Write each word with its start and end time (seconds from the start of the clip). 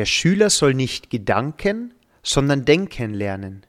Der 0.00 0.06
Schüler 0.06 0.48
soll 0.48 0.72
nicht 0.72 1.10
Gedanken, 1.10 1.92
sondern 2.22 2.64
denken 2.64 3.12
lernen. 3.12 3.66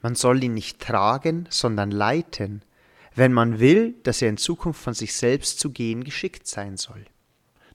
Man 0.00 0.14
soll 0.14 0.44
ihn 0.44 0.54
nicht 0.54 0.78
tragen, 0.78 1.48
sondern 1.50 1.90
leiten, 1.90 2.62
wenn 3.16 3.32
man 3.32 3.58
will, 3.58 3.96
dass 4.04 4.22
er 4.22 4.28
in 4.28 4.36
Zukunft 4.36 4.80
von 4.80 4.94
sich 4.94 5.12
selbst 5.12 5.58
zu 5.58 5.70
gehen 5.70 6.04
geschickt 6.04 6.46
sein 6.46 6.76
soll. 6.76 7.04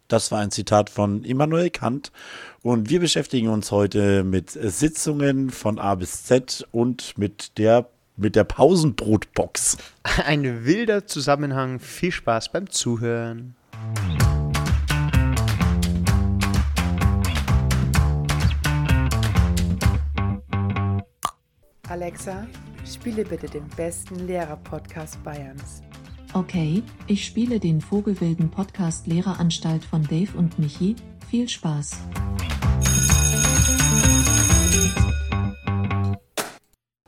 Das 0.07 0.31
war 0.31 0.39
ein 0.39 0.51
Zitat 0.51 0.89
von 0.89 1.25
Immanuel 1.25 1.69
Kant. 1.69 2.13
Und 2.61 2.89
wir 2.89 3.01
beschäftigen 3.01 3.49
uns 3.49 3.71
heute 3.73 4.23
mit 4.23 4.51
Sitzungen 4.51 5.49
von 5.49 5.77
A 5.77 5.95
bis 5.95 6.23
Z 6.23 6.65
und 6.71 7.17
mit 7.17 7.57
der, 7.57 7.89
mit 8.15 8.37
der 8.37 8.45
Pausenbrotbox. 8.45 9.75
Ein 10.25 10.63
wilder 10.63 11.07
Zusammenhang. 11.07 11.81
Viel 11.81 12.13
Spaß 12.13 12.53
beim 12.53 12.69
Zuhören. 12.69 13.57
Alexa, 21.89 22.45
spiele 22.85 23.23
bitte 23.23 23.47
den 23.47 23.65
besten 23.69 24.27
Lehrer-Podcast 24.27 25.23
Bayerns. 25.23 25.81
Okay, 26.33 26.83
ich 27.07 27.25
spiele 27.25 27.59
den 27.59 27.79
Vogelwilden 27.79 28.51
Podcast 28.51 29.07
Lehreranstalt 29.07 29.85
von 29.85 30.03
Dave 30.03 30.37
und 30.37 30.59
Michi. 30.59 30.97
Viel 31.29 31.47
Spaß. 31.47 31.97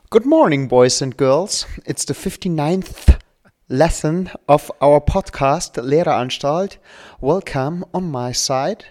Good 0.10 0.26
morning, 0.26 0.70
boys 0.70 1.02
and 1.02 1.18
girls. 1.18 1.68
It's 1.86 2.06
the 2.06 2.14
59th 2.14 3.20
lesson 3.68 4.30
of 4.48 4.72
our 4.82 5.02
podcast, 5.02 5.78
Lehreranstalt. 5.78 6.80
Welcome 7.20 7.86
on 7.92 8.10
my 8.10 8.34
side 8.34 8.86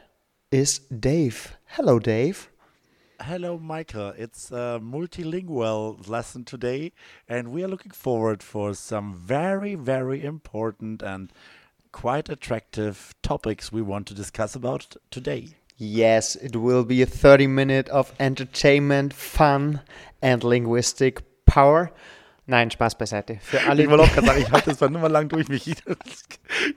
is 0.51 0.87
Dave. 0.91 1.57
Hello, 1.65 1.99
Dave. 1.99 2.49
Hello, 3.23 3.59
Michael. 3.59 4.15
It's 4.17 4.53
a 4.53 4.81
multilingual 4.81 6.09
lesson 6.09 6.45
today, 6.45 6.93
and 7.29 7.49
we 7.49 7.65
are 7.65 7.69
looking 7.69 7.91
forward 7.91 8.45
for 8.45 8.75
some 8.75 9.13
very, 9.13 9.75
very 9.75 10.25
important 10.25 11.03
and 11.03 11.33
quite 11.91 12.29
attractive 12.29 13.17
topics 13.21 13.73
we 13.73 13.83
want 13.83 14.07
to 14.07 14.15
discuss 14.15 14.55
about 14.55 14.95
today. 15.11 15.49
Yes, 15.77 16.37
it 16.37 16.55
will 16.55 16.85
be 16.85 17.03
a 17.03 17.07
30 17.07 17.49
minute 17.49 17.89
of 17.89 18.15
entertainment, 18.21 19.13
fun 19.13 19.81
and 20.23 20.45
linguistic 20.45 21.45
power. 21.45 21.91
Nein, 22.51 22.71
Spaß 22.71 22.97
beiseite. 22.97 23.37
Für 23.43 23.61
alle, 23.69 23.83
ich 23.83 23.91
wollte 23.91 24.05
auch 24.05 24.13
gerade 24.15 24.27
sagen, 24.27 24.41
ich 24.41 24.51
halte 24.51 24.71
das 24.71 24.81
war 24.81 24.89
nur 24.89 25.07
lang 25.11 25.29
durch 25.29 25.49
mich. 25.49 25.77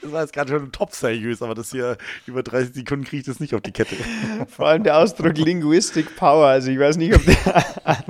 Das 0.02 0.11
war 0.11 0.22
jetzt 0.22 0.33
gerade 0.33 0.52
schon 0.52 0.72
top 0.72 0.94
seriös, 0.94 1.41
aber 1.41 1.55
das 1.55 1.72
hier 1.72 1.97
über 2.25 2.44
30 2.44 2.75
Sekunden 2.75 3.05
kriege 3.05 3.22
ich 3.22 3.25
das 3.25 3.39
nicht 3.39 3.55
auf 3.55 3.61
die 3.61 3.72
Kette. 3.72 3.95
Vor 4.50 4.67
allem 4.67 4.83
der 4.83 4.97
Ausdruck 4.97 5.38
Linguistic 5.38 6.16
Power, 6.17 6.47
also 6.47 6.69
ich 6.69 6.78
weiß 6.78 6.97
nicht, 6.97 7.16
ob 7.16 7.23
der. 7.25 8.03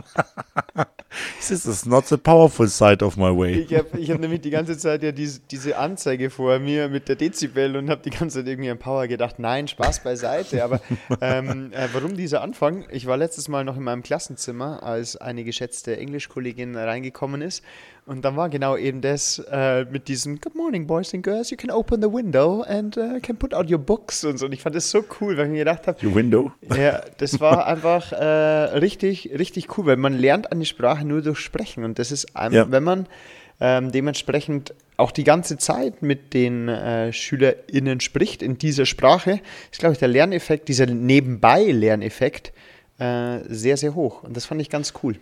This 1.40 1.66
is 1.66 1.86
not 1.86 2.08
the 2.08 2.18
powerful 2.18 2.68
side 2.68 3.04
of 3.04 3.18
my 3.18 3.36
way. 3.36 3.66
Ich 3.70 3.74
habe 3.74 4.00
ich 4.00 4.12
hab 4.12 4.20
nämlich 4.20 4.42
die 4.42 4.50
ganze 4.50 4.78
Zeit 4.78 5.04
ja 5.04 5.12
diese, 5.12 5.42
diese 5.52 5.78
Anzeige 5.78 6.30
vor 6.30 6.60
mir 6.60 6.88
mit 6.88 7.10
der 7.10 7.16
Dezibel 7.16 7.76
und 7.76 7.90
habe 7.90 8.02
die 8.02 8.12
ganze 8.12 8.40
Zeit 8.40 8.48
irgendwie 8.48 8.70
an 8.70 8.78
Power 8.78 9.08
gedacht. 9.08 9.38
Nein, 9.38 9.68
Spaß 9.68 10.04
beiseite. 10.04 10.64
Aber 10.64 10.80
ähm, 11.22 11.72
äh, 11.74 11.90
warum 11.94 12.16
dieser 12.16 12.42
Anfang? 12.42 12.86
Ich 12.92 13.06
war 13.06 13.18
letztes 13.18 13.48
Mal 13.50 13.66
noch 13.66 13.76
in 13.76 13.84
meinem 13.84 14.04
Klassenzimmer, 14.04 14.84
als 14.84 15.18
eine 15.18 15.44
geschätzte 15.44 15.98
Englischkollegin 15.98 16.76
reingekommen 16.76 17.42
ist. 17.42 17.64
Und 18.06 18.26
dann 18.26 18.36
war 18.36 18.50
genau 18.50 18.76
eben 18.78 19.02
das 19.02 19.40
äh, 19.52 19.86
mit 19.86 20.08
diesem 20.08 20.42
Good 20.42 20.56
morning, 20.56 20.88
boys 20.88 21.14
and 21.14 21.24
girls. 21.24 21.52
You 21.52 21.58
can 21.58 21.70
open 21.70 22.02
the 22.02 22.12
window 22.12 22.62
and 22.64 22.98
uh, 22.98 23.20
can 23.22 23.38
put 23.38 23.54
out 23.54 23.70
your 23.70 23.78
books 23.78 24.24
und 24.24 24.38
so. 24.38 24.48
Und 24.48 24.54
ich 24.54 24.62
fand 24.62 24.76
das 24.76 24.90
so 24.90 25.04
cool, 25.20 25.38
weil 25.38 25.46
ich 25.46 25.52
mir 25.52 25.60
gedacht 25.60 25.86
habe. 25.86 26.04
Your 26.06 26.16
window? 26.16 26.52
Ja, 26.76 27.04
das 27.18 27.40
war 27.40 27.68
einfach 27.68 28.12
äh, 28.12 28.26
richtig, 28.80 29.32
richtig 29.38 29.78
cool, 29.78 29.86
weil 29.86 29.98
man 29.98 30.18
lernt 30.18 30.52
eine 30.52 30.66
Sprache 30.66 31.06
nur 31.06 31.22
durch 31.22 31.40
Sprechen. 31.40 31.84
Und 31.84 32.00
das 32.00 32.12
ist, 32.12 32.36
einfach, 32.36 32.66
ja. 32.66 32.72
wenn 32.72 32.84
man 32.84 33.08
ähm, 33.60 33.92
dementsprechend 33.92 34.74
auch 34.98 35.12
die 35.12 35.24
ganze 35.24 35.58
Zeit 35.58 36.02
mit 36.02 36.34
den 36.34 36.68
äh, 36.68 37.14
SchülerInnen 37.14 38.00
spricht 38.00 38.42
in 38.42 38.58
dieser 38.58 38.88
Sprache, 38.88 39.42
ist, 39.72 39.80
glaube 39.80 39.94
ich, 39.94 40.00
der 40.00 40.08
Lerneffekt, 40.08 40.68
dieser 40.68 40.88
Nebenbei-Lerneffekt 40.88 42.52
äh, 42.98 43.40
sehr, 43.48 43.78
sehr 43.78 43.94
hoch. 43.94 44.24
Und 44.24 44.36
das 44.36 44.46
fand 44.46 44.60
ich 44.60 44.70
ganz 44.70 44.94
cool. 45.04 45.18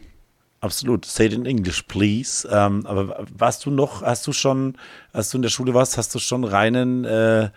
Absolut. 0.61 1.05
Say 1.05 1.27
it 1.27 1.33
in 1.33 1.45
English, 1.45 1.83
please. 1.87 2.47
Ähm, 2.51 2.85
aber 2.85 3.25
warst 3.37 3.65
du 3.65 3.71
noch, 3.71 4.01
hast 4.01 4.27
du 4.27 4.33
schon, 4.33 4.75
als 5.13 5.29
du 5.29 5.37
in 5.37 5.41
der 5.41 5.49
Schule 5.49 5.73
warst, 5.73 5.97
hast 5.97 6.13
du 6.13 6.19
schon 6.19 6.43
reinen 6.43 7.05
äh, 7.05 7.49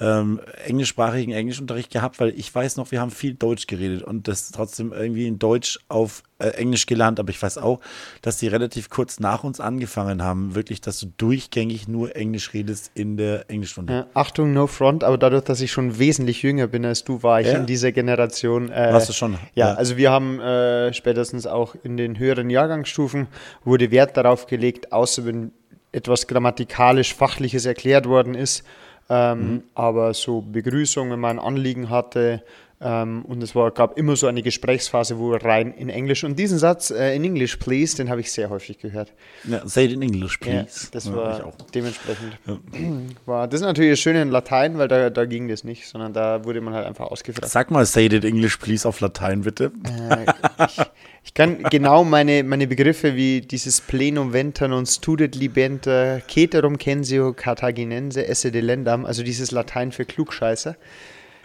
ähm, 0.00 0.40
englischsprachigen 0.64 1.34
Englischunterricht 1.34 1.90
gehabt, 1.90 2.20
weil 2.20 2.30
ich 2.30 2.54
weiß 2.54 2.76
noch, 2.76 2.90
wir 2.90 3.00
haben 3.00 3.10
viel 3.10 3.34
Deutsch 3.34 3.66
geredet 3.66 4.02
und 4.02 4.28
das 4.28 4.50
trotzdem 4.50 4.92
irgendwie 4.92 5.26
in 5.26 5.38
Deutsch 5.38 5.78
auf 5.88 6.22
äh, 6.38 6.48
Englisch 6.48 6.86
gelernt, 6.86 7.20
aber 7.20 7.28
ich 7.28 7.40
weiß 7.40 7.58
auch, 7.58 7.80
dass 8.22 8.38
die 8.38 8.48
relativ 8.48 8.88
kurz 8.88 9.20
nach 9.20 9.44
uns 9.44 9.60
angefangen 9.60 10.22
haben, 10.22 10.54
wirklich, 10.54 10.80
dass 10.80 10.98
du 11.00 11.12
durchgängig 11.18 11.86
nur 11.86 12.16
Englisch 12.16 12.54
redest 12.54 12.90
in 12.94 13.18
der 13.18 13.50
Englischstunde. 13.50 13.92
Ja, 13.92 14.06
Achtung, 14.14 14.54
no 14.54 14.66
front, 14.66 15.04
aber 15.04 15.18
dadurch, 15.18 15.44
dass 15.44 15.60
ich 15.60 15.70
schon 15.70 15.98
wesentlich 15.98 16.42
jünger 16.42 16.66
bin 16.66 16.86
als 16.86 17.04
du, 17.04 17.22
war 17.22 17.42
ich 17.42 17.48
ja. 17.48 17.58
in 17.58 17.66
dieser 17.66 17.92
Generation. 17.92 18.70
Äh, 18.70 18.94
Warst 18.94 19.10
du 19.10 19.12
schon? 19.12 19.34
Ja, 19.54 19.68
ja. 19.68 19.74
also 19.74 19.98
wir 19.98 20.10
haben 20.10 20.40
äh, 20.40 20.94
spätestens 20.94 21.46
auch 21.46 21.74
in 21.82 21.98
den 21.98 22.18
höheren 22.18 22.48
Jahrgangsstufen 22.48 23.26
wurde 23.64 23.90
Wert 23.90 24.16
darauf 24.16 24.46
gelegt, 24.46 24.92
außer 24.92 25.26
wenn 25.26 25.52
etwas 25.92 26.26
grammatikalisch 26.26 27.14
Fachliches 27.14 27.66
erklärt 27.66 28.06
worden 28.06 28.34
ist, 28.34 28.64
ähm, 29.10 29.38
mhm. 29.38 29.62
Aber 29.74 30.14
so 30.14 30.40
Begrüßung, 30.40 31.10
wenn 31.10 31.20
man 31.20 31.38
ein 31.38 31.44
Anliegen 31.44 31.90
hatte, 31.90 32.42
und 32.82 33.42
es 33.42 33.54
war, 33.54 33.70
gab 33.72 33.98
immer 33.98 34.16
so 34.16 34.26
eine 34.26 34.42
Gesprächsphase, 34.42 35.18
wo 35.18 35.34
rein 35.34 35.74
in 35.74 35.90
Englisch. 35.90 36.24
Und 36.24 36.38
diesen 36.38 36.58
Satz, 36.58 36.90
äh, 36.90 37.14
in 37.14 37.24
English, 37.24 37.56
please, 37.56 37.94
den 37.94 38.08
habe 38.08 38.22
ich 38.22 38.32
sehr 38.32 38.48
häufig 38.48 38.78
gehört. 38.78 39.12
Ja, 39.44 39.66
say 39.68 39.84
it 39.84 39.92
in 39.92 40.00
English, 40.00 40.38
please. 40.38 40.84
Ja, 40.84 40.88
das 40.92 41.04
ja, 41.04 41.14
war 41.14 41.52
dementsprechend. 41.74 42.38
Ja. 42.46 42.58
War, 43.26 43.48
das 43.48 43.60
ist 43.60 43.66
natürlich 43.66 43.92
das 43.92 44.00
Schöne 44.00 44.22
in 44.22 44.30
Latein, 44.30 44.78
weil 44.78 44.88
da, 44.88 45.10
da 45.10 45.26
ging 45.26 45.48
das 45.48 45.62
nicht, 45.62 45.86
sondern 45.86 46.14
da 46.14 46.44
wurde 46.44 46.62
man 46.62 46.72
halt 46.72 46.86
einfach 46.86 47.10
ausgefragt. 47.10 47.50
Sag 47.50 47.70
mal, 47.70 47.84
say 47.84 48.06
it 48.06 48.12
in 48.12 48.22
English, 48.22 48.56
please, 48.56 48.88
auf 48.88 49.00
Latein, 49.00 49.42
bitte. 49.42 49.72
Äh, 49.84 50.24
ich, 50.66 50.78
ich, 51.24 51.34
kann 51.34 51.62
genau 51.64 52.04
meine, 52.04 52.42
meine 52.44 52.66
Begriffe 52.66 53.14
wie 53.14 53.42
dieses 53.42 53.82
Plenum 53.82 54.32
ventan 54.32 54.72
und 54.72 54.86
studet 54.86 55.34
libenter, 55.34 56.22
ceterum 56.28 56.78
censeo 56.80 57.34
cartaginense 57.34 58.26
esse 58.26 58.50
delendam, 58.50 59.04
also 59.04 59.22
dieses 59.22 59.50
Latein 59.50 59.92
für 59.92 60.06
Klugscheißer. 60.06 60.76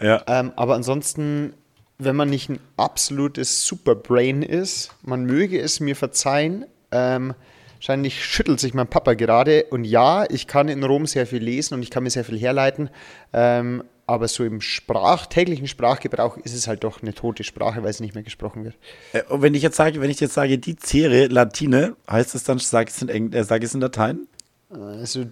Ja. 0.00 0.22
Ähm, 0.26 0.52
aber 0.56 0.74
ansonsten, 0.74 1.54
wenn 1.98 2.16
man 2.16 2.30
nicht 2.30 2.48
ein 2.48 2.60
absolutes 2.76 3.66
Superbrain 3.66 4.42
ist, 4.42 4.90
man 5.02 5.24
möge 5.24 5.60
es 5.60 5.80
mir 5.80 5.96
verzeihen, 5.96 6.66
ähm, 6.92 7.34
wahrscheinlich 7.74 8.24
schüttelt 8.24 8.60
sich 8.60 8.74
mein 8.74 8.88
Papa 8.88 9.14
gerade. 9.14 9.64
Und 9.70 9.84
ja, 9.84 10.24
ich 10.28 10.46
kann 10.46 10.68
in 10.68 10.82
Rom 10.82 11.06
sehr 11.06 11.26
viel 11.26 11.42
lesen 11.42 11.74
und 11.74 11.82
ich 11.82 11.90
kann 11.90 12.02
mir 12.02 12.10
sehr 12.10 12.24
viel 12.24 12.38
herleiten. 12.38 12.90
Ähm, 13.32 13.84
aber 14.08 14.28
so 14.28 14.44
im 14.44 14.60
Sprach, 14.60 15.26
täglichen 15.26 15.66
Sprachgebrauch 15.66 16.36
ist 16.36 16.54
es 16.54 16.68
halt 16.68 16.84
doch 16.84 17.02
eine 17.02 17.12
tote 17.12 17.42
Sprache, 17.42 17.82
weil 17.82 17.90
es 17.90 18.00
nicht 18.00 18.14
mehr 18.14 18.22
gesprochen 18.22 18.64
wird. 18.64 18.76
Äh, 19.12 19.22
und 19.24 19.42
wenn 19.42 19.54
ich 19.54 19.62
jetzt 19.62 19.76
sage, 19.76 20.00
wenn 20.00 20.10
ich 20.10 20.20
jetzt 20.20 20.34
sage, 20.34 20.58
die 20.58 20.76
Zere 20.76 21.26
Latine, 21.26 21.96
heißt 22.08 22.34
das 22.34 22.44
dann, 22.44 22.58
sag 22.58 22.88
es 22.88 23.02
in, 23.02 23.08
Engl 23.08 23.34
äh, 23.34 23.44
sag 23.44 23.62
es 23.64 23.74
in 23.74 23.80
Latein? 23.80 24.28
Also 24.70 25.26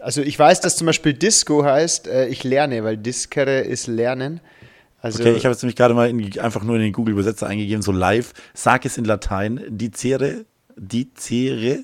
also 0.00 0.22
ich 0.22 0.38
weiß, 0.38 0.60
dass 0.60 0.76
zum 0.76 0.86
Beispiel 0.86 1.14
Disco 1.14 1.64
heißt, 1.64 2.06
äh, 2.06 2.26
ich 2.28 2.44
lerne, 2.44 2.84
weil 2.84 2.96
Discere 2.96 3.60
ist 3.60 3.86
Lernen. 3.86 4.40
Also 5.00 5.20
okay, 5.20 5.32
ich 5.32 5.44
habe 5.44 5.52
jetzt 5.52 5.62
nämlich 5.62 5.76
gerade 5.76 5.94
mal 5.94 6.08
in, 6.08 6.38
einfach 6.38 6.62
nur 6.62 6.76
in 6.76 6.82
den 6.82 6.92
Google-Übersetzer 6.92 7.46
eingegeben, 7.46 7.82
so 7.82 7.92
live. 7.92 8.32
Sag 8.54 8.84
es 8.84 8.98
in 8.98 9.04
Latein. 9.04 9.60
Dicere, 9.68 10.44
dicere, 10.76 11.82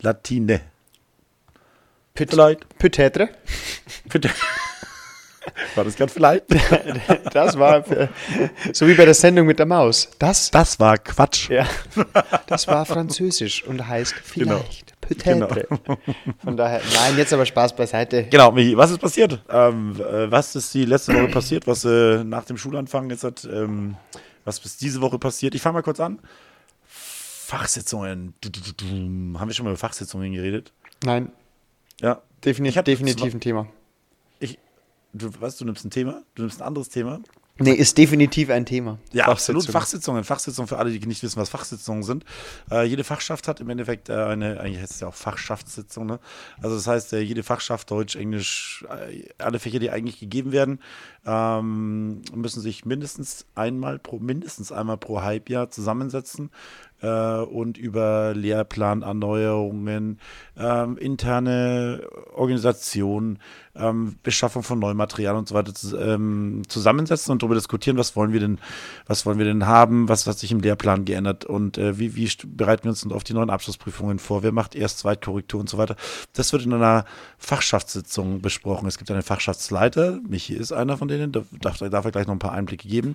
Latine. 0.00 0.60
Peut-être. 2.14 2.58
Peut-être. 4.08 4.34
War 5.74 5.84
das 5.84 5.96
gerade 5.96 6.12
vielleicht? 6.12 6.44
Das 7.32 7.58
war 7.58 7.84
für, 7.84 8.08
so 8.72 8.86
wie 8.86 8.94
bei 8.94 9.04
der 9.04 9.14
Sendung 9.14 9.46
mit 9.46 9.58
der 9.58 9.66
Maus. 9.66 10.10
Das, 10.18 10.50
das 10.50 10.78
war 10.80 10.98
Quatsch. 10.98 11.48
Ja, 11.48 11.66
das 12.46 12.66
war 12.66 12.84
Französisch 12.84 13.64
und 13.64 13.86
heißt 13.86 14.14
genau. 14.34 14.58
vielleicht. 14.58 14.86
Genau. 14.86 14.99
Genau. 15.22 15.48
Von 16.44 16.56
daher, 16.56 16.80
nein, 16.94 17.16
jetzt 17.16 17.32
aber 17.32 17.44
Spaß 17.44 17.74
beiseite. 17.74 18.24
Genau, 18.30 18.52
Michi, 18.52 18.76
was 18.76 18.90
ist 18.90 18.98
passiert? 18.98 19.42
Ähm, 19.48 19.96
äh, 20.00 20.30
was 20.30 20.54
ist 20.56 20.72
die 20.74 20.84
letzte 20.84 21.14
Woche 21.14 21.28
passiert? 21.28 21.66
Was 21.66 21.84
äh, 21.84 22.24
nach 22.24 22.44
dem 22.44 22.56
Schulanfang 22.56 23.10
jetzt 23.10 23.24
hat? 23.24 23.48
Ähm, 23.50 23.96
was 24.44 24.58
ist 24.64 24.80
diese 24.80 25.00
Woche 25.00 25.18
passiert? 25.18 25.54
Ich 25.54 25.62
fange 25.62 25.74
mal 25.74 25.82
kurz 25.82 26.00
an. 26.00 26.18
Fachsitzungen. 26.86 28.34
Haben 28.42 29.48
wir 29.48 29.54
schon 29.54 29.64
mal 29.64 29.70
über 29.70 29.78
Fachsitzungen 29.78 30.32
geredet? 30.32 30.72
Nein. 31.04 31.32
Ja. 32.00 32.22
Definitiv, 32.44 32.82
definitiv 32.84 33.34
ein 33.34 33.40
Thema 33.40 33.66
du, 35.12 35.30
was, 35.40 35.56
du 35.56 35.64
nimmst 35.64 35.84
ein 35.84 35.90
Thema, 35.90 36.22
du 36.34 36.42
nimmst 36.42 36.60
ein 36.60 36.66
anderes 36.66 36.88
Thema 36.88 37.20
Nee, 37.58 37.72
ist 37.72 37.98
definitiv 37.98 38.48
ein 38.48 38.64
Thema. 38.64 38.98
Ja, 39.12 39.26
absolut. 39.26 39.66
Fachsitzungen. 39.66 40.24
Fachsitzungen 40.24 40.66
für 40.66 40.78
alle, 40.78 40.90
die 40.90 41.06
nicht 41.06 41.22
wissen, 41.22 41.38
was 41.38 41.50
Fachsitzungen 41.50 42.02
sind. 42.02 42.24
Äh, 42.70 42.84
jede 42.84 43.04
Fachschaft 43.04 43.48
hat 43.48 43.60
im 43.60 43.68
Endeffekt 43.68 44.08
äh, 44.08 44.14
eine, 44.14 44.60
eigentlich 44.60 44.80
heißt 44.80 44.92
es 44.92 45.00
ja 45.00 45.08
auch 45.08 45.14
Fachschaftssitzung. 45.14 46.06
Ne? 46.06 46.20
Also 46.62 46.76
das 46.76 46.86
heißt, 46.86 47.12
äh, 47.12 47.20
jede 47.20 47.42
Fachschaft, 47.42 47.90
Deutsch, 47.90 48.16
Englisch, 48.16 48.86
äh, 48.88 49.28
alle 49.36 49.58
Fächer, 49.58 49.78
die 49.78 49.90
eigentlich 49.90 50.18
gegeben 50.18 50.52
werden, 50.52 50.80
ähm, 51.26 52.22
müssen 52.34 52.62
sich 52.62 52.86
mindestens 52.86 53.44
einmal 53.54 53.98
pro, 53.98 54.18
mindestens 54.18 54.72
einmal 54.72 54.96
pro 54.96 55.20
Halbjahr 55.20 55.70
zusammensetzen 55.70 56.50
äh, 57.02 57.40
und 57.40 57.78
über 57.78 58.34
Lehrplanerneuerungen, 58.34 60.18
ähm, 60.56 60.98
interne 60.98 62.02
Organisation, 62.34 63.38
ähm, 63.74 64.16
Beschaffung 64.22 64.62
von 64.62 64.78
Neumaterial 64.78 65.36
und 65.36 65.48
so 65.48 65.54
weiter 65.54 65.72
ähm, 65.98 66.62
zusammensetzen 66.68 67.32
und 67.32 67.42
darüber 67.42 67.54
diskutieren, 67.54 67.96
was 67.96 68.16
wollen 68.16 68.32
wir 68.32 68.40
denn, 68.40 68.58
was 69.06 69.24
wollen 69.26 69.38
wir 69.38 69.44
denn 69.44 69.66
haben, 69.66 70.08
was 70.08 70.26
hat 70.26 70.38
sich 70.38 70.52
im 70.52 70.60
Lehrplan 70.60 71.04
geändert 71.04 71.44
und 71.44 71.78
äh, 71.78 71.98
wie, 71.98 72.16
wie 72.16 72.30
bereiten 72.46 72.84
wir 72.84 72.90
uns 72.90 73.06
auf 73.10 73.24
die 73.24 73.34
neuen 73.34 73.50
Abschlussprüfungen 73.50 74.18
vor, 74.18 74.42
wer 74.42 74.52
macht 74.52 74.74
erst 74.74 74.98
Zweitkorrektur 74.98 75.60
und 75.60 75.68
so 75.68 75.78
weiter. 75.78 75.96
Das 76.32 76.52
wird 76.52 76.64
in 76.64 76.72
einer 76.72 77.04
Fachschaftssitzung 77.38 78.40
besprochen. 78.40 78.88
Es 78.88 78.98
gibt 78.98 79.10
einen 79.10 79.22
Fachschaftsleiter, 79.22 80.20
Michi 80.28 80.54
ist 80.54 80.72
einer 80.72 80.96
von 80.96 81.08
denen, 81.08 81.32
da 81.32 81.42
darf, 81.60 81.78
darf 81.78 82.04
er 82.04 82.10
gleich 82.10 82.26
noch 82.26 82.34
ein 82.34 82.40
paar 82.40 82.52
Einblicke 82.52 82.88
geben. 82.88 83.14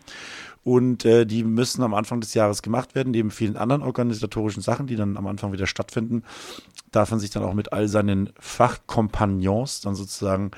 Und 0.65 1.05
äh, 1.05 1.27
die 1.27 1.43
müssen 1.43 1.83
am 1.83 1.93
Anfang 1.93 2.21
des 2.21 2.33
Jahres 2.33 2.63
gemacht 2.63 2.95
werden, 2.95 3.11
neben 3.11 3.29
vielen 3.29 3.55
anderen 3.55 3.83
organisatorischen 3.83 4.63
Sachen, 4.63 4.87
die 4.87 4.95
dann 4.95 5.15
am 5.15 5.27
Anfang 5.27 5.51
wieder 5.53 5.67
stattfinden. 5.67 6.23
Darf 6.91 7.11
man 7.11 7.19
sich 7.19 7.29
dann 7.29 7.43
auch 7.43 7.53
mit 7.53 7.71
all 7.71 7.87
seinen 7.87 8.31
Fachkompagnons 8.39 9.81
dann 9.81 9.93
sozusagen 9.93 10.49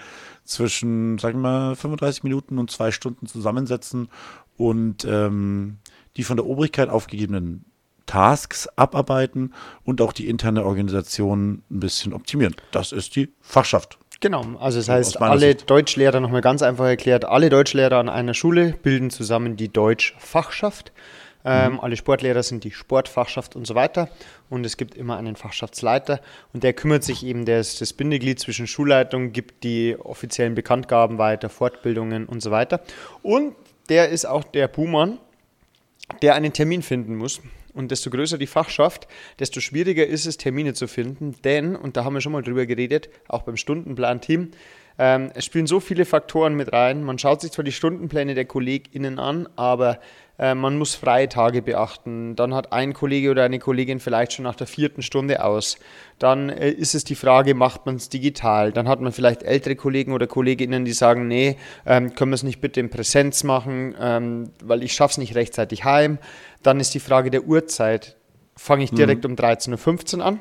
zwischen, 0.45 1.18
sagen 1.18 1.39
wir 1.39 1.50
mal, 1.50 1.75
35 1.75 2.24
Minuten 2.24 2.57
und 2.57 2.71
zwei 2.71 2.92
Stunden 2.92 3.27
zusammensetzen 3.27 4.07
und 4.56 5.04
ähm, 5.04 5.80
die 6.15 6.24
von 6.24 6.38
der 6.38 6.45
Obrigkeit 6.45 6.88
aufgegebenen 6.88 7.65
Tasks 8.06 8.69
abarbeiten 8.77 9.54
und 9.83 10.00
auch 10.00 10.13
die 10.13 10.30
interne 10.30 10.63
Organisation 10.63 11.63
ein 11.69 11.81
bisschen 11.81 12.13
optimieren. 12.13 12.56
Das 12.71 12.94
ist 12.94 13.18
die 13.18 13.33
Fachschaft. 13.42 14.00
Genau, 14.19 14.44
also 14.60 14.80
das 14.80 14.90
heißt, 14.90 15.22
alle 15.22 15.40
Sicht. 15.52 15.69
Deutschlehrer, 15.69 16.19
nochmal 16.19 16.42
ganz 16.42 16.64
einfach 16.64 16.86
erklärt, 16.86 17.25
alle 17.25 17.50
Deutschlehrer 17.50 17.98
an 17.98 18.10
einer 18.10 18.34
Schule 18.34 18.74
bilden 18.81 19.10
zusammen 19.12 19.58
die 19.58 19.69
Deutschfachschaft. 19.69 20.92
Ähm, 21.46 21.74
mhm. 21.74 21.80
Alle 21.80 21.96
Sportlehrer 21.96 22.42
sind 22.44 22.64
die 22.64 22.72
Sportfachschaft 22.72 23.56
und 23.56 23.66
so 23.68 23.75
weiter. 23.75 24.10
Und 24.50 24.66
es 24.66 24.75
gibt 24.75 24.96
immer 24.96 25.18
einen 25.18 25.36
Fachschaftsleiter 25.36 26.19
und 26.52 26.64
der 26.64 26.74
kümmert 26.74 27.04
sich 27.04 27.25
eben, 27.25 27.46
der 27.46 27.60
ist 27.60 27.80
das 27.80 27.94
Bindeglied 27.94 28.40
zwischen 28.40 28.68
Schulleitung, 28.68 29.31
gibt 29.31 29.64
die 29.64 29.96
offiziellen 29.98 30.56
Bekanntgaben 30.56 31.18
weiter, 31.19 31.50
Fortbildungen 31.50 32.25
und 32.25 32.42
so 32.42 32.52
weiter. 32.52 32.81
Und 33.22 33.56
der 33.88 34.10
ist 34.10 34.25
auch 34.25 34.44
der 34.44 34.68
Buhmann, 34.68 35.19
der 36.22 36.36
einen 36.36 36.54
Termin 36.54 36.81
finden 36.81 37.16
muss. 37.16 37.40
Und 37.78 37.92
desto 37.92 38.10
größer 38.10 38.40
die 38.40 38.48
Fachschaft, 38.48 39.08
desto 39.38 39.60
schwieriger 39.60 40.08
ist 40.08 40.26
es, 40.26 40.38
Termine 40.38 40.74
zu 40.74 40.88
finden. 40.88 41.36
Denn, 41.44 41.76
und 41.76 41.96
da 41.96 42.04
haben 42.04 42.16
wir 42.16 42.22
schon 42.22 42.32
mal 42.32 42.42
drüber 42.42 42.66
geredet, 42.66 43.08
auch 43.28 43.44
beim 43.44 43.56
Stundenplan-Team, 43.56 44.50
ähm, 45.00 45.32
es 45.36 45.46
spielen 45.46 45.68
so 45.68 45.80
viele 45.80 46.06
Faktoren 46.06 46.56
mit 46.56 46.74
rein. 46.74 47.04
Man 47.04 47.20
schaut 47.20 47.42
sich 47.42 47.52
zwar 47.52 47.64
die 47.64 47.72
Stundenpläne 47.72 48.34
der 48.34 48.46
KollegInnen 48.46 49.20
an, 49.20 49.48
aber 49.56 50.00
äh, 50.40 50.56
man 50.56 50.78
muss 50.78 50.96
freie 50.96 51.30
Tage 51.30 51.62
beachten. 51.62 52.36
Dann 52.36 52.54
hat 52.54 52.72
ein 52.74 52.94
Kollege 52.94 53.32
oder 53.32 53.44
eine 53.44 53.60
Kollegin 53.60 54.00
vielleicht 54.00 54.34
schon 54.34 54.44
nach 54.44 54.56
der 54.56 54.68
vierten 54.68 55.02
Stunde 55.02 55.44
aus. 55.44 55.78
Dann 56.20 56.50
äh, 56.50 56.70
ist 56.70 56.96
es 56.96 57.04
die 57.04 57.16
Frage, 57.16 57.54
macht 57.54 57.86
man 57.86 57.96
es 57.96 58.10
digital? 58.10 58.72
Dann 58.72 58.88
hat 58.88 59.02
man 59.02 59.12
vielleicht 59.12 59.44
ältere 59.44 59.76
Kollegen 59.76 60.14
oder 60.14 60.28
Kolleginnen, 60.28 60.86
die 60.86 60.94
sagen, 60.94 61.28
nee, 61.28 61.58
ähm, 61.86 62.14
können 62.16 62.32
wir 62.32 62.36
es 62.36 62.44
nicht 62.44 62.62
bitte 62.62 62.80
in 62.80 62.90
Präsenz 62.90 63.44
machen, 63.44 63.96
ähm, 64.00 64.52
weil 64.64 64.84
ich 64.84 64.94
schaffe 64.94 65.12
es 65.12 65.18
nicht 65.18 65.36
rechtzeitig 65.36 65.84
heim. 65.84 66.18
Dann 66.64 66.80
ist 66.80 66.94
die 66.94 67.00
Frage 67.00 67.32
der 67.32 67.44
Uhrzeit. 67.44 68.16
Fange 68.56 68.84
ich 68.84 68.92
direkt 68.92 69.24
mhm. 69.24 69.32
um 69.32 69.38
13.15 69.38 70.18
Uhr 70.18 70.26
an? 70.26 70.40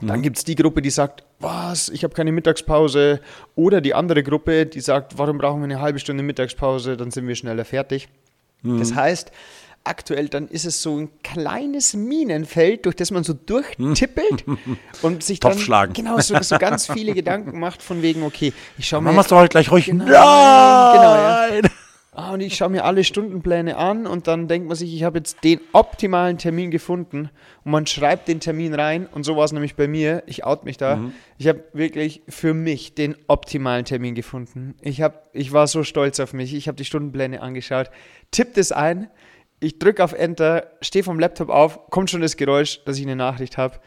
Dann 0.00 0.18
mhm. 0.18 0.22
gibt 0.22 0.38
es 0.38 0.44
die 0.44 0.54
Gruppe, 0.54 0.82
die 0.82 0.90
sagt, 0.90 1.24
was, 1.44 1.88
ich 1.88 2.02
habe 2.02 2.14
keine 2.14 2.32
Mittagspause. 2.32 3.20
Oder 3.54 3.80
die 3.80 3.94
andere 3.94 4.22
Gruppe, 4.22 4.66
die 4.66 4.80
sagt, 4.80 5.18
warum 5.18 5.38
brauchen 5.38 5.60
wir 5.60 5.64
eine 5.64 5.80
halbe 5.80 5.98
Stunde 5.98 6.22
Mittagspause, 6.22 6.96
dann 6.96 7.10
sind 7.10 7.28
wir 7.28 7.34
schneller 7.34 7.64
fertig. 7.64 8.08
Mhm. 8.62 8.78
Das 8.78 8.94
heißt, 8.94 9.30
aktuell 9.84 10.28
dann 10.28 10.48
ist 10.48 10.64
es 10.64 10.82
so 10.82 10.98
ein 10.98 11.10
kleines 11.22 11.94
Minenfeld, 11.94 12.86
durch 12.86 12.96
das 12.96 13.10
man 13.10 13.22
so 13.22 13.34
durchtippelt 13.34 14.44
und 15.02 15.22
sich 15.22 15.40
dann 15.40 15.56
genau 15.92 16.18
so, 16.18 16.40
so, 16.40 16.58
ganz 16.58 16.86
viele 16.92 17.14
Gedanken 17.14 17.60
macht 17.60 17.82
von 17.82 18.02
wegen, 18.02 18.22
okay, 18.22 18.52
ich 18.78 18.88
schaue 18.88 19.02
mir... 19.02 19.12
Wir 19.12 19.20
es 19.20 19.28
doch 19.28 19.36
heute 19.36 19.50
gleich 19.50 19.70
ruhig. 19.70 19.86
Genau, 19.86 20.04
Nein! 20.04 20.12
Genau, 20.94 21.14
ja. 21.14 21.70
Ah, 22.16 22.32
und 22.32 22.40
ich 22.40 22.54
schaue 22.54 22.68
mir 22.68 22.84
alle 22.84 23.02
Stundenpläne 23.02 23.76
an 23.76 24.06
und 24.06 24.28
dann 24.28 24.46
denkt 24.46 24.68
man 24.68 24.76
sich, 24.76 24.94
ich 24.94 25.02
habe 25.02 25.18
jetzt 25.18 25.42
den 25.42 25.60
optimalen 25.72 26.38
Termin 26.38 26.70
gefunden 26.70 27.28
und 27.64 27.72
man 27.72 27.88
schreibt 27.88 28.28
den 28.28 28.38
Termin 28.38 28.72
rein 28.72 29.06
und 29.06 29.24
so 29.24 29.36
war 29.36 29.44
es 29.44 29.50
nämlich 29.50 29.74
bei 29.74 29.88
mir, 29.88 30.22
ich 30.26 30.44
out 30.44 30.64
mich 30.64 30.76
da, 30.76 30.94
mhm. 30.94 31.12
ich 31.38 31.48
habe 31.48 31.64
wirklich 31.72 32.22
für 32.28 32.54
mich 32.54 32.94
den 32.94 33.16
optimalen 33.26 33.84
Termin 33.84 34.14
gefunden. 34.14 34.76
Ich, 34.80 35.02
hab, 35.02 35.28
ich 35.32 35.52
war 35.52 35.66
so 35.66 35.82
stolz 35.82 36.20
auf 36.20 36.32
mich, 36.32 36.54
ich 36.54 36.68
habe 36.68 36.76
die 36.76 36.84
Stundenpläne 36.84 37.42
angeschaut, 37.42 37.90
tippt 38.30 38.58
es 38.58 38.70
ein, 38.70 39.10
ich 39.58 39.80
drücke 39.80 40.04
auf 40.04 40.12
Enter, 40.12 40.70
stehe 40.82 41.02
vom 41.02 41.18
Laptop 41.18 41.48
auf, 41.48 41.90
kommt 41.90 42.10
schon 42.10 42.20
das 42.20 42.36
Geräusch, 42.36 42.84
dass 42.84 42.96
ich 42.96 43.02
eine 43.02 43.16
Nachricht 43.16 43.58
habe. 43.58 43.80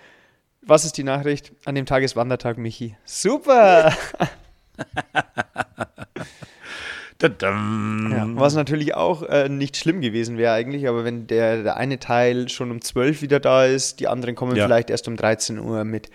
Was 0.62 0.84
ist 0.84 0.98
die 0.98 1.04
Nachricht? 1.04 1.54
An 1.64 1.76
dem 1.76 1.86
Tag 1.86 2.04
ist 2.04 2.18
Wandertag, 2.18 2.58
Michi. 2.58 2.98
Super! 3.06 3.96
Ja, 8.12 8.28
was 8.42 8.56
natürlich 8.56 8.96
auch 8.96 9.24
äh, 9.24 9.50
nicht 9.50 9.78
schlimm 9.78 10.02
gewesen 10.02 10.38
wäre 10.38 10.54
eigentlich, 10.54 10.88
aber 10.88 11.04
wenn 11.04 11.28
der, 11.28 11.64
der 11.64 11.78
eine 11.78 12.00
Teil 12.00 12.50
schon 12.50 12.72
um 12.72 12.82
12 12.82 13.22
wieder 13.22 13.40
da 13.40 13.66
ist, 13.66 14.00
die 14.00 14.08
anderen 14.08 14.36
kommen 14.36 14.56
ja. 14.56 14.66
vielleicht 14.66 14.90
erst 14.90 15.08
um 15.08 15.16
13 15.16 15.60
Uhr 15.60 15.84
mit 15.84 16.10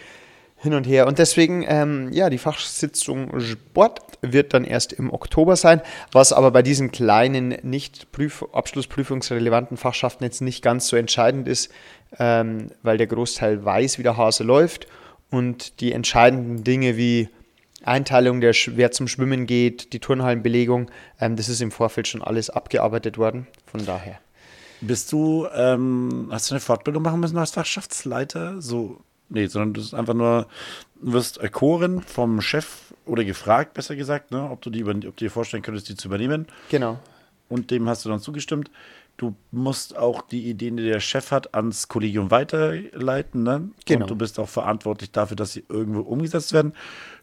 hin 0.62 0.74
und 0.74 0.86
her. 0.86 1.08
Und 1.08 1.18
deswegen, 1.18 1.64
ähm, 1.66 2.12
ja, 2.12 2.30
die 2.30 2.38
Fachsitzung 2.38 3.40
Sport 3.40 4.00
wird 4.22 4.54
dann 4.54 4.64
erst 4.64 4.92
im 4.92 5.12
Oktober 5.12 5.56
sein, 5.56 5.80
was 6.12 6.32
aber 6.32 6.52
bei 6.52 6.62
diesen 6.62 6.92
kleinen, 6.92 7.56
nicht 7.62 8.06
abschlussprüfungsrelevanten 8.52 9.76
Fachschaften 9.76 10.22
jetzt 10.22 10.40
nicht 10.40 10.62
ganz 10.62 10.86
so 10.86 10.96
entscheidend 10.96 11.48
ist, 11.48 11.72
ähm, 12.18 12.70
weil 12.82 12.96
der 12.96 13.08
Großteil 13.08 13.64
weiß, 13.64 13.98
wie 13.98 14.04
der 14.04 14.16
Hase 14.16 14.44
läuft 14.44 14.86
und 15.30 15.80
die 15.80 15.92
entscheidenden 15.92 16.62
Dinge 16.62 16.96
wie 16.96 17.28
Einteilung, 17.84 18.40
der, 18.40 18.54
wer 18.54 18.90
zum 18.90 19.08
Schwimmen 19.08 19.46
geht, 19.46 19.92
die 19.92 20.00
Turnhallenbelegung, 20.00 20.90
ähm, 21.20 21.36
das 21.36 21.48
ist 21.48 21.60
im 21.60 21.70
Vorfeld 21.70 22.08
schon 22.08 22.22
alles 22.22 22.50
abgearbeitet 22.50 23.18
worden. 23.18 23.46
Von 23.66 23.84
daher. 23.84 24.18
Bist 24.80 25.12
du, 25.12 25.46
ähm, 25.54 26.28
hast 26.30 26.50
du 26.50 26.54
eine 26.54 26.60
Fortbildung 26.60 27.02
machen 27.02 27.20
müssen 27.20 27.38
als 27.38 27.52
Fachschaftsleiter? 27.52 28.60
So, 28.60 29.00
nee, 29.28 29.46
sondern 29.46 29.74
du 29.74 29.80
bist 29.80 29.94
einfach 29.94 30.14
nur, 30.14 30.48
wirst 31.00 31.38
erkoren 31.38 32.02
vom 32.02 32.40
Chef 32.40 32.92
oder 33.06 33.24
gefragt, 33.24 33.74
besser 33.74 33.96
gesagt, 33.96 34.30
ne, 34.32 34.50
ob 34.50 34.60
du 34.62 34.70
die 34.70 34.84
ob 34.84 35.00
du 35.00 35.10
dir 35.12 35.30
vorstellen 35.30 35.62
könntest, 35.62 35.88
die 35.88 35.94
zu 35.94 36.08
übernehmen. 36.08 36.46
Genau. 36.70 36.98
Und 37.48 37.70
dem 37.70 37.88
hast 37.88 38.04
du 38.04 38.08
dann 38.08 38.20
zugestimmt. 38.20 38.70
Du 39.18 39.34
musst 39.50 39.96
auch 39.96 40.22
die 40.22 40.48
Ideen, 40.48 40.76
die 40.78 40.84
der 40.84 41.00
Chef 41.00 41.30
hat, 41.30 41.54
ans 41.54 41.86
Kollegium 41.88 42.30
weiterleiten. 42.30 43.42
Ne? 43.42 43.70
Genau. 43.84 44.04
Und 44.04 44.10
du 44.10 44.16
bist 44.16 44.38
auch 44.38 44.48
verantwortlich 44.48 45.12
dafür, 45.12 45.36
dass 45.36 45.52
sie 45.52 45.64
irgendwo 45.68 46.00
umgesetzt 46.00 46.52
werden. 46.52 46.72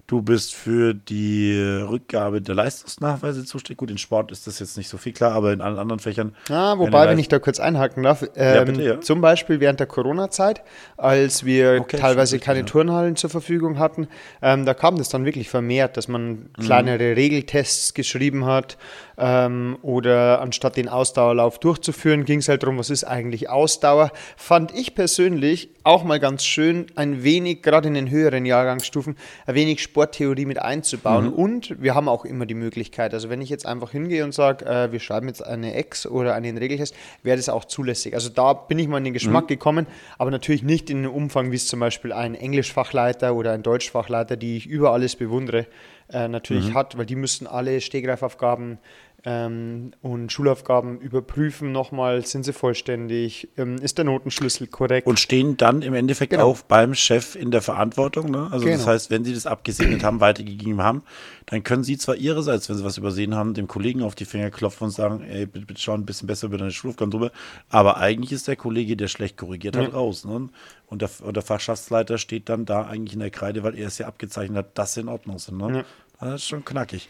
Du 0.10 0.24
bist 0.24 0.56
für 0.56 0.96
die 0.96 1.56
Rückgabe 1.88 2.42
der 2.42 2.56
Leistungsnachweise 2.56 3.46
zuständig. 3.46 3.78
Gut, 3.78 3.92
in 3.92 4.00
Sport 4.00 4.32
ist 4.32 4.48
das 4.48 4.58
jetzt 4.58 4.76
nicht 4.76 4.90
so 4.90 4.98
viel 4.98 5.14
klar, 5.14 5.34
aber 5.34 5.54
in 5.54 5.62
allen 5.62 5.78
anderen 5.78 6.00
Fächern. 6.00 6.36
Ja, 6.50 6.80
wobei, 6.80 7.08
wenn 7.08 7.20
ich 7.20 7.28
da 7.28 7.38
kurz 7.38 7.60
einhaken 7.60 8.02
darf, 8.02 8.24
ähm, 8.36 8.56
ja, 8.56 8.64
bitte, 8.64 8.82
ja. 8.82 9.02
zum 9.02 9.22
Beispiel 9.22 9.60
während 9.60 9.80
der 9.80 9.86
Corona-Zeit, 9.86 10.64
als 10.98 11.46
wir 11.46 11.78
okay, 11.82 11.98
teilweise 11.98 12.40
keine 12.40 12.62
ja. 12.62 12.66
Turnhallen 12.66 13.18
zur 13.18 13.30
Verfügung 13.30 13.78
hatten, 13.78 14.08
ähm, 14.42 14.66
da 14.66 14.74
kam 14.74 14.98
das 14.98 15.10
dann 15.10 15.26
wirklich 15.26 15.48
vermehrt, 15.48 15.96
dass 15.96 16.08
man 16.08 16.30
mhm. 16.30 16.54
kleinere 16.58 17.10
mhm. 17.10 17.14
Regeltests 17.14 17.94
geschrieben 17.94 18.46
hat 18.46 18.80
ähm, 19.20 19.78
oder 19.82 20.42
anstatt 20.42 20.78
den 20.78 20.88
Ausdauerlauf 20.88 21.60
durchzuführen, 21.60 22.26
ging 22.26 22.40
es 22.40 22.48
halt 22.48 22.64
darum, 22.64 22.78
was 22.78 22.90
ist 22.90 23.04
eigentlich 23.04 23.50
Ausdauer. 23.50 24.12
Fand 24.38 24.74
ich 24.74 24.96
persönlich 24.96 25.70
auch 25.84 26.04
mal 26.04 26.20
ganz 26.20 26.46
schön, 26.46 26.88
ein 26.96 27.24
wenig, 27.24 27.62
gerade 27.62 27.88
in 27.88 27.94
den 27.94 28.10
höheren 28.10 28.46
Jahrgangsstufen, 28.46 29.18
ein 29.46 29.56
wenig 29.56 29.82
Sporttheorie 29.82 30.46
mit 30.46 30.62
einzubauen. 30.62 31.26
Mhm. 31.26 31.34
Und 31.34 31.82
wir 31.82 31.96
haben 31.96 32.08
auch 32.08 32.26
immer 32.26 32.46
die 32.46 32.54
Möglichkeit, 32.54 33.14
also 33.14 33.30
wenn 33.30 33.42
ich 33.42 33.50
jetzt 33.50 33.66
einfach 33.66 33.92
hingehe 33.92 34.24
und 34.24 34.34
sage, 34.34 34.66
äh, 34.66 34.92
wir 34.92 35.00
schreiben 35.00 35.28
jetzt 35.28 35.46
eine 35.46 35.74
Ex 35.74 36.06
oder 36.06 36.36
einen 36.36 36.58
Regeltest, 36.58 36.96
wäre 37.24 37.38
das 37.38 37.50
auch 37.50 37.66
zulässig. 37.66 38.14
Also 38.14 38.30
da 38.30 38.54
bin 38.54 38.80
ich 38.80 38.88
mal 38.88 39.00
in 39.00 39.06
den 39.06 39.14
Geschmack 39.14 39.46
mhm. 39.46 39.48
gekommen, 39.48 39.88
aber 40.18 40.32
natürlich 40.32 40.64
nicht 40.64 40.90
in 40.90 41.04
den 41.04 41.12
Umfang, 41.12 41.52
wie 41.52 41.56
es 41.56 41.68
zum 41.68 41.80
Beispiel 41.80 42.14
ein 42.14 42.36
Englischfachleiter 42.36 43.36
oder 43.36 43.52
ein 43.52 43.64
Deutschfachleiter, 43.64 44.38
die 44.38 44.58
ich 44.58 44.68
über 44.68 44.92
alles 44.92 45.16
bewundere, 45.16 45.66
äh, 46.12 46.28
natürlich 46.28 46.70
mhm. 46.70 46.74
hat, 46.74 46.98
weil 46.98 47.06
die 47.06 47.16
müssten 47.16 47.46
alle 47.46 47.82
Stehgreifaufgaben 47.82 48.80
ähm, 49.26 49.92
und 50.02 50.32
Schulaufgaben 50.32 51.00
überprüfen 51.00 51.72
nochmal, 51.72 52.26
sind 52.26 52.44
sie 52.46 52.54
vollständig, 52.54 53.50
ähm, 53.58 53.76
ist 53.78 53.98
der 53.98 54.06
Notenschlüssel 54.06 54.68
korrekt. 54.68 55.08
Und 55.08 55.20
stehen 55.20 55.58
dann 55.58 55.82
im 55.82 55.94
Endeffekt 55.94 56.32
Genau. 56.32 56.48
auch 56.48 56.62
beim 56.62 56.94
Chef 56.96 57.36
in 57.36 57.52
der 57.52 57.62
Verantwortung. 57.62 58.32
Ne? 58.32 58.48
Also 58.52 58.66
das 58.66 58.80
Genau. 58.80 58.92
heißt, 58.92 59.10
wenn 59.10 59.26
sie 59.26 59.34
das 59.34 59.46
abgesegnet 59.46 60.04
haben, 60.04 60.20
weitergegeben 60.22 60.82
haben, 60.82 61.04
dann 61.48 61.64
können 61.64 61.84
sie 61.84 61.98
zwar 61.98 62.16
ihrerseits, 62.16 62.70
wenn 62.70 62.78
sie 62.78 62.84
was 62.84 62.98
übersehen 62.98 63.36
haben, 63.36 63.54
dem 63.54 63.68
Kollegen 63.68 64.04
auf 64.04 64.16
die 64.16 64.26
Finger 64.26 64.52
klopfen 64.52 64.86
und 64.86 64.92
sagen, 64.92 65.22
ey, 65.24 65.46
bitte, 65.46 65.66
bitte 65.66 65.82
schau 65.82 65.94
ein 65.94 66.06
bisschen 66.06 66.28
besser 66.28 66.48
über 66.48 66.58
deine 66.58 66.72
Schulaufgaben 66.72 67.12
drüber. 67.12 67.32
Aber 67.70 67.98
eigentlich 67.98 68.32
ist 68.32 68.48
der 68.48 68.56
Kollege, 68.56 68.96
der 68.96 69.08
schlecht 69.08 69.38
korrigiert 69.38 69.76
hat, 69.76 69.94
raus. 69.94 70.26
Ne? 70.26 70.50
Und, 70.88 71.02
der, 71.02 71.10
und 71.24 71.36
der 71.36 71.44
Fachschaftsleiter 71.44 72.18
steht 72.18 72.50
dann 72.50 72.66
da 72.66 72.86
eigentlich 72.86 73.14
in 73.14 73.20
der 73.20 73.32
Kreide, 73.32 73.64
weil 73.64 73.78
er 73.78 73.88
es 73.88 73.98
ja 73.98 74.08
abgezeichnet 74.08 74.58
hat, 74.58 74.78
dass 74.78 74.94
sie 74.94 75.02
in 75.02 75.08
Ordnung 75.10 75.40
sind. 75.40 75.58
Ne? 75.58 75.84
Das 76.20 76.36
ist 76.36 76.48
schon 76.48 76.64
knackig. 76.66 77.08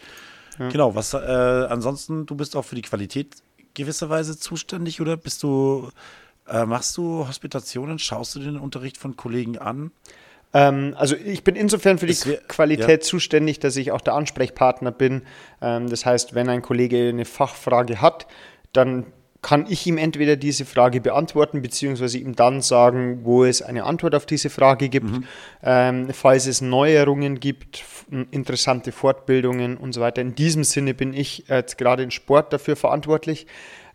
Genau, 0.68 0.94
was 0.96 1.14
äh, 1.14 1.18
ansonsten, 1.18 2.26
du 2.26 2.36
bist 2.36 2.56
auch 2.56 2.66
für 2.66 2.76
die 2.76 2.82
Qualität 2.82 3.36
gewisserweise 3.74 4.38
zuständig 4.38 5.00
oder 5.00 5.16
bist 5.16 5.42
du, 5.44 5.90
äh, 6.48 6.66
machst 6.66 6.98
du 6.98 7.28
Hospitationen, 7.28 7.98
schaust 7.98 8.36
du 8.36 8.40
den 8.40 8.58
Unterricht 8.58 8.98
von 8.98 9.16
Kollegen 9.16 9.58
an? 9.58 9.92
Ähm, 10.54 10.96
also 10.98 11.16
ich 11.16 11.44
bin 11.44 11.56
insofern 11.56 11.98
für 11.98 12.08
die 12.08 12.26
wär- 12.26 12.38
Qualität 12.48 12.90
ja. 13.04 13.08
zuständig, 13.08 13.60
dass 13.60 13.76
ich 13.76 13.92
auch 13.92 14.02
der 14.02 14.16
Ansprechpartner 14.16 14.92
bin. 14.92 15.22
Ähm, 15.62 15.90
das 15.90 16.06
heißt, 16.06 16.36
wenn 16.36 16.50
ein 16.50 16.62
Kollege 16.62 17.10
eine 17.10 17.26
Fachfrage 17.26 18.02
hat, 18.02 18.28
dann 18.74 19.06
kann 19.42 19.66
ich 19.70 19.88
ihm 19.88 19.98
entweder 19.98 20.36
diese 20.36 20.66
Frage 20.66 21.00
beantworten, 21.00 21.62
beziehungsweise 21.62 22.18
ihm 22.18 22.36
dann 22.36 22.62
sagen, 22.62 23.22
wo 23.24 23.46
es 23.46 23.62
eine 23.62 23.86
Antwort 23.86 24.14
auf 24.16 24.26
diese 24.26 24.50
Frage 24.50 24.90
gibt. 24.90 25.10
Mhm. 25.10 25.24
Ähm, 25.64 26.08
falls 26.12 26.46
es 26.46 26.62
Neuerungen 26.62 27.40
gibt, 27.40 27.84
interessante 28.32 28.92
Fortbildungen 28.92 29.78
und 29.78 29.94
so 29.94 30.02
weiter. 30.02 30.22
In 30.22 30.36
diesem 30.36 30.64
Sinne 30.64 30.94
bin 30.94 31.14
ich 31.14 31.46
jetzt 31.48 31.78
gerade 31.78 32.04
in 32.04 32.12
Sport 32.12 32.52
dafür 32.52 32.76
verantwortlich 32.76 33.48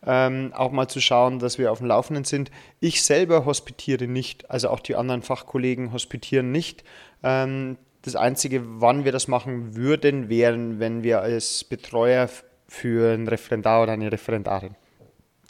ähm, 0.06 0.52
auch 0.54 0.70
mal 0.70 0.88
zu 0.88 1.00
schauen, 1.00 1.38
dass 1.38 1.58
wir 1.58 1.72
auf 1.72 1.78
dem 1.78 1.86
Laufenden 1.86 2.24
sind. 2.24 2.50
Ich 2.80 3.02
selber 3.02 3.44
hospitiere 3.44 4.06
nicht, 4.06 4.50
also 4.50 4.68
auch 4.68 4.80
die 4.80 4.96
anderen 4.96 5.22
Fachkollegen 5.22 5.92
hospitieren 5.92 6.52
nicht. 6.52 6.84
Ähm, 7.22 7.78
das 8.02 8.16
Einzige, 8.16 8.62
wann 8.80 9.04
wir 9.04 9.12
das 9.12 9.28
machen 9.28 9.76
würden, 9.76 10.28
wären, 10.28 10.78
wenn 10.78 11.02
wir 11.02 11.22
als 11.22 11.64
Betreuer 11.64 12.28
für 12.68 13.14
einen 13.14 13.28
Referendar 13.28 13.82
oder 13.82 13.92
eine 13.92 14.12
Referendarin. 14.12 14.74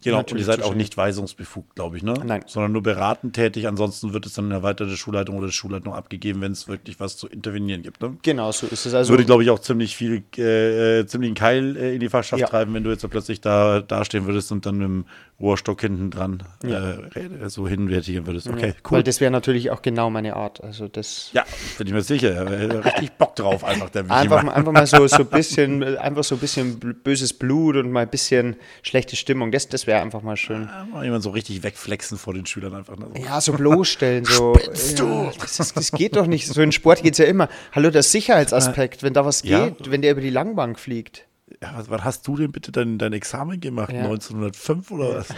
Genau, 0.05 0.19
und 0.19 0.23
Natürlich 0.25 0.43
ihr 0.47 0.53
seid 0.53 0.63
auch 0.63 0.75
nicht 0.75 0.97
weisungsbefugt, 0.97 1.75
glaube 1.75 1.97
ich, 1.97 2.03
ne? 2.03 2.15
Nein. 2.25 2.45
Sondern 2.47 2.73
nur 2.73 2.83
beratend 2.83 3.35
tätig. 3.35 3.67
Ansonsten 3.67 4.13
wird 4.13 4.27
es 4.27 4.35
dann 4.35 4.47
in 4.47 4.51
erweiterte 4.53 4.97
Schulleitung 4.97 5.37
oder 5.39 5.51
Schulleitung 5.51 5.95
abgegeben, 5.95 6.41
wenn 6.43 6.53
es 6.53 6.69
wirklich 6.69 7.01
was 7.01 7.17
zu 7.17 7.27
intervenieren 7.27 7.83
gibt. 7.83 8.03
Ne? 8.03 8.17
Genau, 8.23 8.53
so 8.53 8.67
ist 8.67 8.85
es. 8.85 8.95
Also 8.95 9.13
würde, 9.13 9.25
glaube 9.25 9.43
ich, 9.43 9.51
auch 9.51 9.59
ziemlich 9.59 9.97
viel, 9.97 10.23
äh, 10.37 11.01
äh, 11.01 11.07
ziemlich 11.07 11.29
einen 11.29 11.37
Keil 11.37 11.77
äh, 11.77 11.95
in 11.95 12.01
die 12.01 12.09
Fachschaft 12.09 12.41
Ja. 12.41 12.47
treiben, 12.47 12.75
wenn 12.75 12.85
du 12.85 12.91
jetzt 12.91 13.01
so 13.01 13.09
plötzlich 13.09 13.41
da 13.41 13.81
dastehen 13.81 14.27
würdest 14.27 14.53
und 14.53 14.67
dann 14.67 14.77
mit 14.77 14.85
dem 14.87 15.05
Rohrstock 15.41 15.81
hinten 15.81 16.11
dran 16.13 16.45
äh, 16.63 17.49
so 17.49 17.67
hinwertigen 17.67 18.27
würdest. 18.27 18.47
Okay, 18.49 18.75
cool. 18.85 18.99
Weil 18.99 19.03
das 19.03 19.21
wäre 19.21 19.33
natürlich 19.33 19.71
auch 19.71 19.83
genau 19.83 20.09
meine 20.09 20.37
Art. 20.37 20.63
Also 20.63 20.87
das 20.87 21.31
ja, 21.33 21.45
bin 21.77 21.89
ich 21.89 21.93
mir 21.93 22.03
sicher. 22.03 22.49
Richtig 22.85 23.13
Bock 23.13 23.35
drauf, 23.35 23.65
einfach 23.65 23.91
der 23.91 24.09
einfach, 24.11 24.45
mal. 24.45 24.53
einfach 24.53 24.73
mal 24.73 24.87
so 24.87 25.07
so 25.09 25.19
ein 25.19 25.27
bisschen, 25.27 25.83
einfach 25.99 26.23
so 26.23 26.37
ein 26.37 26.39
bisschen 26.39 26.79
böses 26.79 27.33
Blut 27.33 27.77
und 27.77 27.91
mal 27.91 28.03
ein 28.03 28.09
bisschen 28.11 28.57
schlechte 28.83 29.17
Stimmung. 29.17 29.51
Das, 29.51 29.69
das 29.69 29.89
wäre 29.89 30.01
einfach 30.01 30.23
mal 30.23 30.37
schön. 30.37 30.69
Mal 30.93 31.05
jemand 31.05 31.25
so 31.25 31.31
richtig 31.31 31.65
wegflexen 31.65 32.17
vor 32.17 32.33
den 32.33 32.47
Schülern 32.47 32.73
einfach. 32.75 32.97
Ne? 32.97 33.09
Ja, 33.21 33.41
so 33.41 33.53
bloßstellen, 33.53 34.25
so. 34.25 34.55
Spinnst 34.55 35.01
du? 35.01 35.07
Ja, 35.07 35.33
das, 35.41 35.59
ist, 35.59 35.77
das 35.77 35.91
geht 35.91 36.15
doch 36.15 36.27
nicht. 36.27 36.47
So 36.47 36.63
in 36.63 36.71
Sport 36.71 37.03
geht 37.03 37.15
es 37.15 37.19
ja 37.19 37.25
immer. 37.25 37.49
Hallo, 37.73 37.91
der 37.91 38.05
Sicherheitsaspekt, 38.05 39.03
wenn 39.03 39.15
da 39.15 39.25
was 39.25 39.43
Ja. 39.43 39.67
geht, 39.69 39.91
wenn 39.91 40.01
der 40.01 40.13
über 40.13 40.21
die 40.21 40.31
Langbank 40.31 40.79
fliegt. 40.79 41.27
Ja, 41.63 41.75
was, 41.77 41.91
wann 41.91 42.03
hast 42.05 42.27
du 42.27 42.37
denn 42.37 42.53
bitte 42.53 42.73
dein, 42.73 42.97
dein 42.97 43.13
Examen 43.13 43.61
gemacht? 43.61 43.93
Ja. 43.93 44.05
1905 44.05 44.91
oder 44.91 45.17
was? 45.17 45.29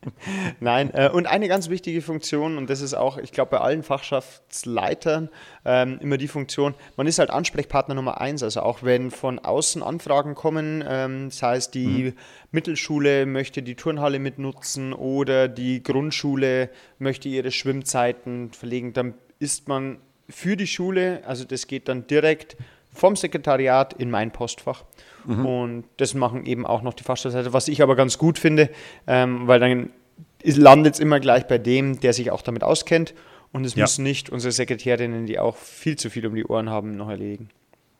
Nein, 0.60 0.92
äh, 0.92 1.08
und 1.10 1.26
eine 1.26 1.46
ganz 1.46 1.68
wichtige 1.68 2.02
Funktion, 2.02 2.58
und 2.58 2.68
das 2.68 2.80
ist 2.80 2.94
auch, 2.94 3.18
ich 3.18 3.30
glaube, 3.30 3.52
bei 3.52 3.58
allen 3.58 3.84
Fachschaftsleitern 3.84 5.28
ähm, 5.64 5.98
immer 6.00 6.16
die 6.16 6.26
Funktion, 6.26 6.74
man 6.96 7.06
ist 7.06 7.20
halt 7.20 7.30
Ansprechpartner 7.30 7.94
Nummer 7.94 8.20
eins. 8.20 8.42
Also 8.42 8.62
auch 8.62 8.82
wenn 8.82 9.12
von 9.12 9.38
außen 9.38 9.80
Anfragen 9.80 10.34
kommen, 10.34 10.84
ähm, 10.86 11.30
sei 11.30 11.56
es 11.56 11.70
die 11.70 12.14
Mittelschule 12.50 13.24
möchte 13.24 13.62
die 13.62 13.76
Turnhalle 13.76 14.18
mitnutzen 14.18 14.92
oder 14.92 15.46
die 15.46 15.84
Grundschule 15.84 16.68
möchte 16.98 17.28
ihre 17.28 17.52
Schwimmzeiten 17.52 18.52
verlegen, 18.52 18.92
dann 18.92 19.14
ist 19.38 19.68
man 19.68 19.98
für 20.28 20.56
die 20.56 20.66
Schule, 20.66 21.22
also 21.26 21.44
das 21.44 21.68
geht 21.68 21.88
dann 21.88 22.08
direkt 22.08 22.56
vom 22.92 23.14
Sekretariat 23.14 23.92
in 23.92 24.10
mein 24.10 24.32
Postfach. 24.32 24.84
Und 25.26 25.84
das 25.96 26.14
machen 26.14 26.44
eben 26.46 26.66
auch 26.66 26.82
noch 26.82 26.94
die 26.94 27.02
Fachschaftsleiter, 27.02 27.52
was 27.52 27.68
ich 27.68 27.82
aber 27.82 27.96
ganz 27.96 28.18
gut 28.18 28.38
finde, 28.38 28.70
ähm, 29.06 29.46
weil 29.46 29.58
dann 29.60 29.90
landet 30.44 30.94
es 30.94 31.00
immer 31.00 31.20
gleich 31.20 31.46
bei 31.46 31.58
dem, 31.58 32.00
der 32.00 32.12
sich 32.12 32.30
auch 32.30 32.42
damit 32.42 32.62
auskennt. 32.62 33.14
Und 33.52 33.64
es 33.64 33.74
Ja. 33.74 33.84
müssen 33.84 34.02
nicht 34.02 34.30
unsere 34.30 34.52
Sekretärinnen, 34.52 35.26
die 35.26 35.38
auch 35.38 35.56
viel 35.56 35.96
zu 35.96 36.10
viel 36.10 36.26
um 36.26 36.34
die 36.34 36.44
Ohren 36.44 36.68
haben, 36.68 36.96
noch 36.96 37.08
erledigen. 37.08 37.48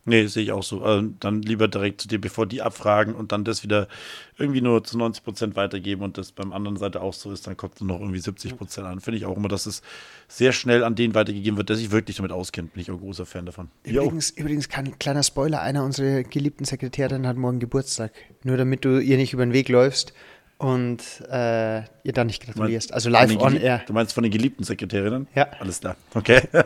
Nee, 0.06 0.26
sehe 0.26 0.42
ich 0.42 0.52
auch 0.52 0.62
so. 0.62 0.82
Also 0.82 1.08
dann 1.20 1.40
lieber 1.40 1.66
direkt 1.66 2.02
zu 2.02 2.08
dir, 2.08 2.20
bevor 2.20 2.46
die 2.46 2.60
abfragen 2.60 3.14
und 3.14 3.32
dann 3.32 3.44
das 3.44 3.62
wieder 3.62 3.88
irgendwie 4.36 4.60
nur 4.60 4.84
zu 4.84 4.98
90 4.98 5.24
Prozent 5.24 5.56
weitergeben 5.56 6.02
und 6.02 6.18
das 6.18 6.32
beim 6.32 6.52
anderen 6.52 6.76
Seite 6.76 7.00
auch 7.00 7.14
so 7.14 7.32
ist, 7.32 7.46
dann 7.46 7.56
kommt 7.56 7.80
nur 7.80 7.88
noch 7.88 8.00
irgendwie 8.00 8.20
70 8.20 8.58
Prozent 8.58 8.86
an. 8.86 9.00
Finde 9.00 9.16
ich 9.16 9.24
auch 9.24 9.36
immer, 9.36 9.48
dass 9.48 9.64
es 9.64 9.80
sehr 10.28 10.52
schnell 10.52 10.84
an 10.84 10.94
den 10.94 11.14
weitergegeben 11.14 11.56
wird, 11.56 11.70
der 11.70 11.76
sich 11.76 11.90
wirklich 11.90 12.16
damit 12.16 12.32
auskennt. 12.32 12.74
Bin 12.74 12.82
ich 12.82 12.90
auch 12.90 12.96
ein 12.96 13.00
großer 13.00 13.24
Fan 13.24 13.46
davon. 13.46 13.70
Jo. 13.86 14.02
Übrigens, 14.02 14.30
übrigens 14.30 14.68
kein 14.68 14.98
kleiner 14.98 15.22
Spoiler, 15.22 15.62
einer 15.62 15.84
unserer 15.84 16.22
geliebten 16.22 16.66
Sekretärinnen 16.66 17.26
hat 17.26 17.38
morgen 17.38 17.58
Geburtstag. 17.58 18.12
Nur 18.42 18.58
damit 18.58 18.84
du 18.84 18.98
ihr 18.98 19.16
nicht 19.16 19.32
über 19.32 19.46
den 19.46 19.54
Weg 19.54 19.70
läufst 19.70 20.12
und 20.58 21.02
äh, 21.30 21.78
ihr 21.78 22.12
dann 22.12 22.26
nicht 22.26 22.42
gratulierst. 22.42 22.92
Also 22.92 23.10
live 23.10 23.36
on 23.38 23.56
air. 23.56 23.82
Du 23.86 23.92
meinst 23.92 24.12
von 24.12 24.22
den 24.22 24.32
geliebten 24.32 24.64
Sekretärinnen? 24.64 25.28
Ja. 25.34 25.48
Alles 25.60 25.80
klar. 25.80 25.96
Okay. 26.14 26.42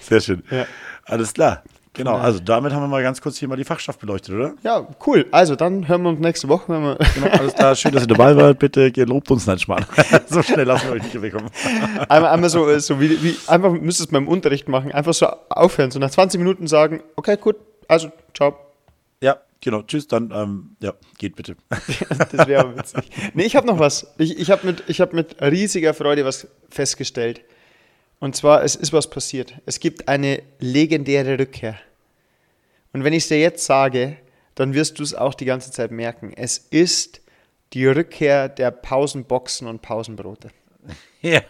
sehr 0.00 0.20
schön. 0.20 0.42
Ja. 0.50 0.66
Alles 1.06 1.32
klar. 1.32 1.62
Genau, 1.96 2.16
also 2.16 2.40
damit 2.40 2.74
haben 2.74 2.82
wir 2.82 2.88
mal 2.88 3.02
ganz 3.02 3.22
kurz 3.22 3.38
hier 3.38 3.48
mal 3.48 3.56
die 3.56 3.64
Fachschaft 3.64 4.00
beleuchtet, 4.00 4.34
oder? 4.34 4.54
Ja, 4.62 4.86
cool. 5.06 5.24
Also 5.30 5.56
dann 5.56 5.88
hören 5.88 6.02
wir 6.02 6.10
uns 6.10 6.20
nächste 6.20 6.46
Woche, 6.48 6.64
wenn 6.68 6.82
wir 6.82 6.98
Genau, 7.14 7.28
alles 7.28 7.54
klar. 7.54 7.74
Schön, 7.74 7.92
dass 7.92 8.02
ihr 8.02 8.08
dabei 8.08 8.36
wart. 8.36 8.58
Bitte, 8.58 8.92
ihr 8.94 9.06
lobt 9.06 9.30
uns 9.30 9.46
nicht 9.46 9.66
mal. 9.68 9.86
so 10.28 10.42
schnell 10.42 10.66
lassen 10.66 10.88
wir 10.88 10.96
euch 10.96 11.02
nicht 11.04 11.22
wegkommen. 11.22 11.50
einmal, 12.08 12.30
einmal 12.30 12.50
so, 12.50 12.68
äh, 12.68 12.80
so 12.80 13.00
wie, 13.00 13.22
wie 13.22 13.36
einfach 13.46 13.72
müsstest 13.72 14.10
du 14.10 14.12
beim 14.12 14.28
Unterricht 14.28 14.68
machen, 14.68 14.92
einfach 14.92 15.14
so 15.14 15.26
aufhören, 15.48 15.90
so 15.90 15.98
nach 15.98 16.10
20 16.10 16.38
Minuten 16.38 16.66
sagen, 16.66 17.02
okay, 17.16 17.38
gut, 17.38 17.56
also 17.88 18.12
ciao. 18.34 18.58
Ja, 19.22 19.38
genau. 19.62 19.80
Tschüss, 19.80 20.06
dann, 20.06 20.30
ähm, 20.34 20.76
ja, 20.82 20.92
geht 21.16 21.34
bitte. 21.34 21.56
Das 22.30 22.46
wäre 22.46 22.60
aber 22.60 22.76
witzig. 22.76 23.10
Nee, 23.32 23.44
ich 23.44 23.56
habe 23.56 23.66
noch 23.66 23.78
was. 23.78 24.12
Ich, 24.18 24.38
ich 24.38 24.50
habe 24.50 24.66
mit, 24.66 24.84
ich 24.86 25.00
hab 25.00 25.14
mit 25.14 25.40
riesiger 25.40 25.94
Freude 25.94 26.26
was 26.26 26.46
festgestellt. 26.68 27.40
Und 28.18 28.34
zwar, 28.34 28.64
es 28.64 28.76
ist 28.76 28.92
was 28.92 29.10
passiert. 29.10 29.54
Es 29.66 29.80
gibt 29.80 30.08
eine 30.08 30.42
legendäre 30.58 31.38
Rückkehr. 31.38 31.78
Und 32.92 33.04
wenn 33.04 33.12
ich 33.12 33.24
es 33.24 33.28
dir 33.28 33.38
jetzt 33.38 33.66
sage, 33.66 34.16
dann 34.54 34.72
wirst 34.72 34.98
du 34.98 35.02
es 35.02 35.14
auch 35.14 35.34
die 35.34 35.44
ganze 35.44 35.70
Zeit 35.70 35.90
merken. 35.90 36.32
Es 36.34 36.56
ist 36.58 37.20
die 37.72 37.86
Rückkehr 37.86 38.48
der 38.48 38.70
Pausenboxen 38.70 39.66
und 39.66 39.82
Pausenbrote. 39.82 40.50
Ja. 41.22 41.40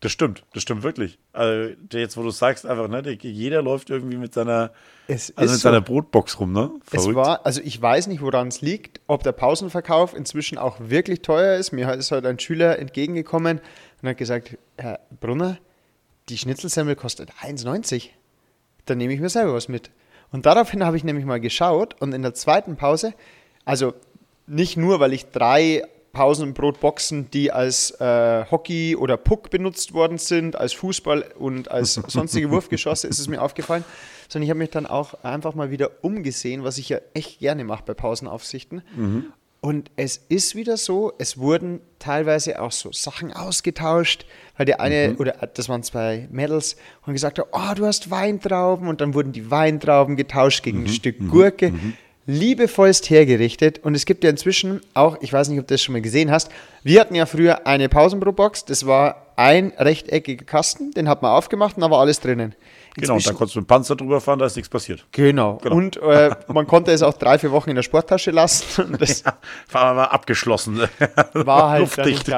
das 0.00 0.12
stimmt, 0.12 0.44
das 0.54 0.62
stimmt 0.62 0.84
wirklich. 0.84 1.18
Also, 1.32 1.74
jetzt, 1.92 2.16
wo 2.16 2.22
du 2.22 2.30
sagst, 2.30 2.64
einfach, 2.64 2.86
ne, 2.86 3.02
der, 3.02 3.14
jeder 3.14 3.60
läuft 3.60 3.90
irgendwie 3.90 4.16
mit 4.16 4.34
seiner, 4.34 4.70
also 5.08 5.32
mit 5.36 5.50
so. 5.50 5.56
seiner 5.56 5.80
Brotbox 5.80 6.38
rum, 6.38 6.52
ne? 6.52 6.70
Es 6.92 7.12
war, 7.12 7.44
also 7.44 7.60
ich 7.64 7.82
weiß 7.82 8.06
nicht, 8.06 8.20
woran 8.20 8.48
es 8.48 8.60
liegt, 8.60 9.00
ob 9.08 9.24
der 9.24 9.32
Pausenverkauf 9.32 10.14
inzwischen 10.14 10.58
auch 10.58 10.76
wirklich 10.78 11.22
teuer 11.22 11.56
ist. 11.56 11.72
Mir 11.72 11.92
ist 11.94 12.12
heute 12.12 12.28
ein 12.28 12.38
Schüler 12.38 12.78
entgegengekommen 12.78 13.60
und 14.02 14.08
hat 14.08 14.16
gesagt, 14.16 14.58
Herr 14.76 15.00
Brunner, 15.20 15.58
die 16.28 16.38
Schnitzelsemmel 16.38 16.96
kostet 16.96 17.30
1,90. 17.42 18.10
Dann 18.84 18.98
nehme 18.98 19.12
ich 19.12 19.20
mir 19.20 19.28
selber 19.28 19.54
was 19.54 19.68
mit. 19.68 19.90
Und 20.30 20.46
daraufhin 20.46 20.84
habe 20.84 20.96
ich 20.96 21.04
nämlich 21.04 21.24
mal 21.24 21.40
geschaut 21.40 22.00
und 22.00 22.12
in 22.12 22.22
der 22.22 22.34
zweiten 22.34 22.76
Pause, 22.76 23.14
also 23.64 23.94
nicht 24.46 24.76
nur, 24.76 25.00
weil 25.00 25.12
ich 25.12 25.30
drei 25.30 25.84
Pausenbrotboxen, 26.12 27.30
die 27.30 27.52
als 27.52 27.92
äh, 28.00 28.44
Hockey 28.50 28.96
oder 28.96 29.16
Puck 29.16 29.50
benutzt 29.50 29.92
worden 29.94 30.18
sind, 30.18 30.56
als 30.56 30.72
Fußball 30.72 31.32
und 31.38 31.70
als 31.70 31.94
sonstige 32.08 32.50
Wurfgeschosse, 32.50 33.06
ist 33.06 33.18
es 33.18 33.28
mir 33.28 33.40
aufgefallen, 33.40 33.84
sondern 34.28 34.44
ich 34.44 34.50
habe 34.50 34.58
mich 34.58 34.70
dann 34.70 34.86
auch 34.86 35.22
einfach 35.22 35.54
mal 35.54 35.70
wieder 35.70 35.90
umgesehen, 36.02 36.64
was 36.64 36.78
ich 36.78 36.88
ja 36.88 36.98
echt 37.14 37.38
gerne 37.38 37.64
mache 37.64 37.84
bei 37.86 37.94
Pausenaufsichten. 37.94 38.82
Und 39.60 39.90
es 39.96 40.18
ist 40.28 40.54
wieder 40.54 40.76
so, 40.76 41.12
es 41.18 41.36
wurden 41.36 41.80
teilweise 41.98 42.62
auch 42.62 42.70
so 42.70 42.92
Sachen 42.92 43.32
ausgetauscht, 43.32 44.24
weil 44.56 44.66
der 44.66 44.80
eine, 44.80 45.16
oder 45.18 45.32
das 45.52 45.68
waren 45.68 45.82
zwei 45.82 46.28
Mädels, 46.30 46.76
und 47.04 47.12
gesagt 47.12 47.40
oh, 47.40 47.74
du 47.74 47.84
hast 47.84 48.10
Weintrauben, 48.10 48.86
und 48.86 49.00
dann 49.00 49.14
wurden 49.14 49.32
die 49.32 49.50
Weintrauben 49.50 50.14
getauscht 50.14 50.62
gegen 50.62 50.84
ein 50.84 50.88
Stück 50.88 51.16
Gurke. 51.28 51.72
Liebevollst 52.26 53.08
hergerichtet. 53.08 53.80
Und 53.82 53.94
es 53.94 54.04
gibt 54.04 54.22
ja 54.22 54.28
inzwischen 54.30 54.80
auch, 54.92 55.16
ich 55.22 55.32
weiß 55.32 55.48
nicht, 55.48 55.58
ob 55.58 55.66
du 55.66 55.74
das 55.74 55.82
schon 55.82 55.94
mal 55.94 56.02
gesehen 56.02 56.30
hast, 56.30 56.50
wir 56.84 57.00
hatten 57.00 57.14
ja 57.14 57.26
früher 57.26 57.66
eine 57.66 57.88
Pausenbrotbox, 57.88 58.66
das 58.66 58.86
war 58.86 59.32
ein 59.36 59.72
rechteckiger 59.78 60.44
Kasten, 60.44 60.92
den 60.92 61.08
hat 61.08 61.22
man 61.22 61.32
aufgemacht 61.32 61.76
und 61.76 61.80
da 61.80 61.90
war 61.90 62.00
alles 62.00 62.20
drinnen. 62.20 62.54
Genau, 62.94 63.14
und 63.14 63.26
da 63.26 63.32
konntest 63.32 63.54
du 63.54 63.60
mit 63.60 63.66
dem 63.66 63.68
Panzer 63.68 63.96
drüber 63.96 64.20
fahren, 64.20 64.38
da 64.38 64.46
ist 64.46 64.56
nichts 64.56 64.68
passiert. 64.68 65.06
Genau. 65.12 65.58
Genau. 65.62 65.76
Und 65.76 65.96
äh, 65.98 66.34
man 66.48 66.66
konnte 66.66 66.90
es 66.92 67.02
auch 67.02 67.14
drei, 67.14 67.38
vier 67.38 67.52
Wochen 67.52 67.70
in 67.70 67.76
der 67.76 67.82
Sporttasche 67.82 68.30
lassen. 68.30 68.96
Das 68.98 69.22
War 69.70 69.82
aber 69.82 70.12
abgeschlossen. 70.12 70.88
war 71.32 71.70
halt 71.70 71.80
Luftdicht. 71.82 72.30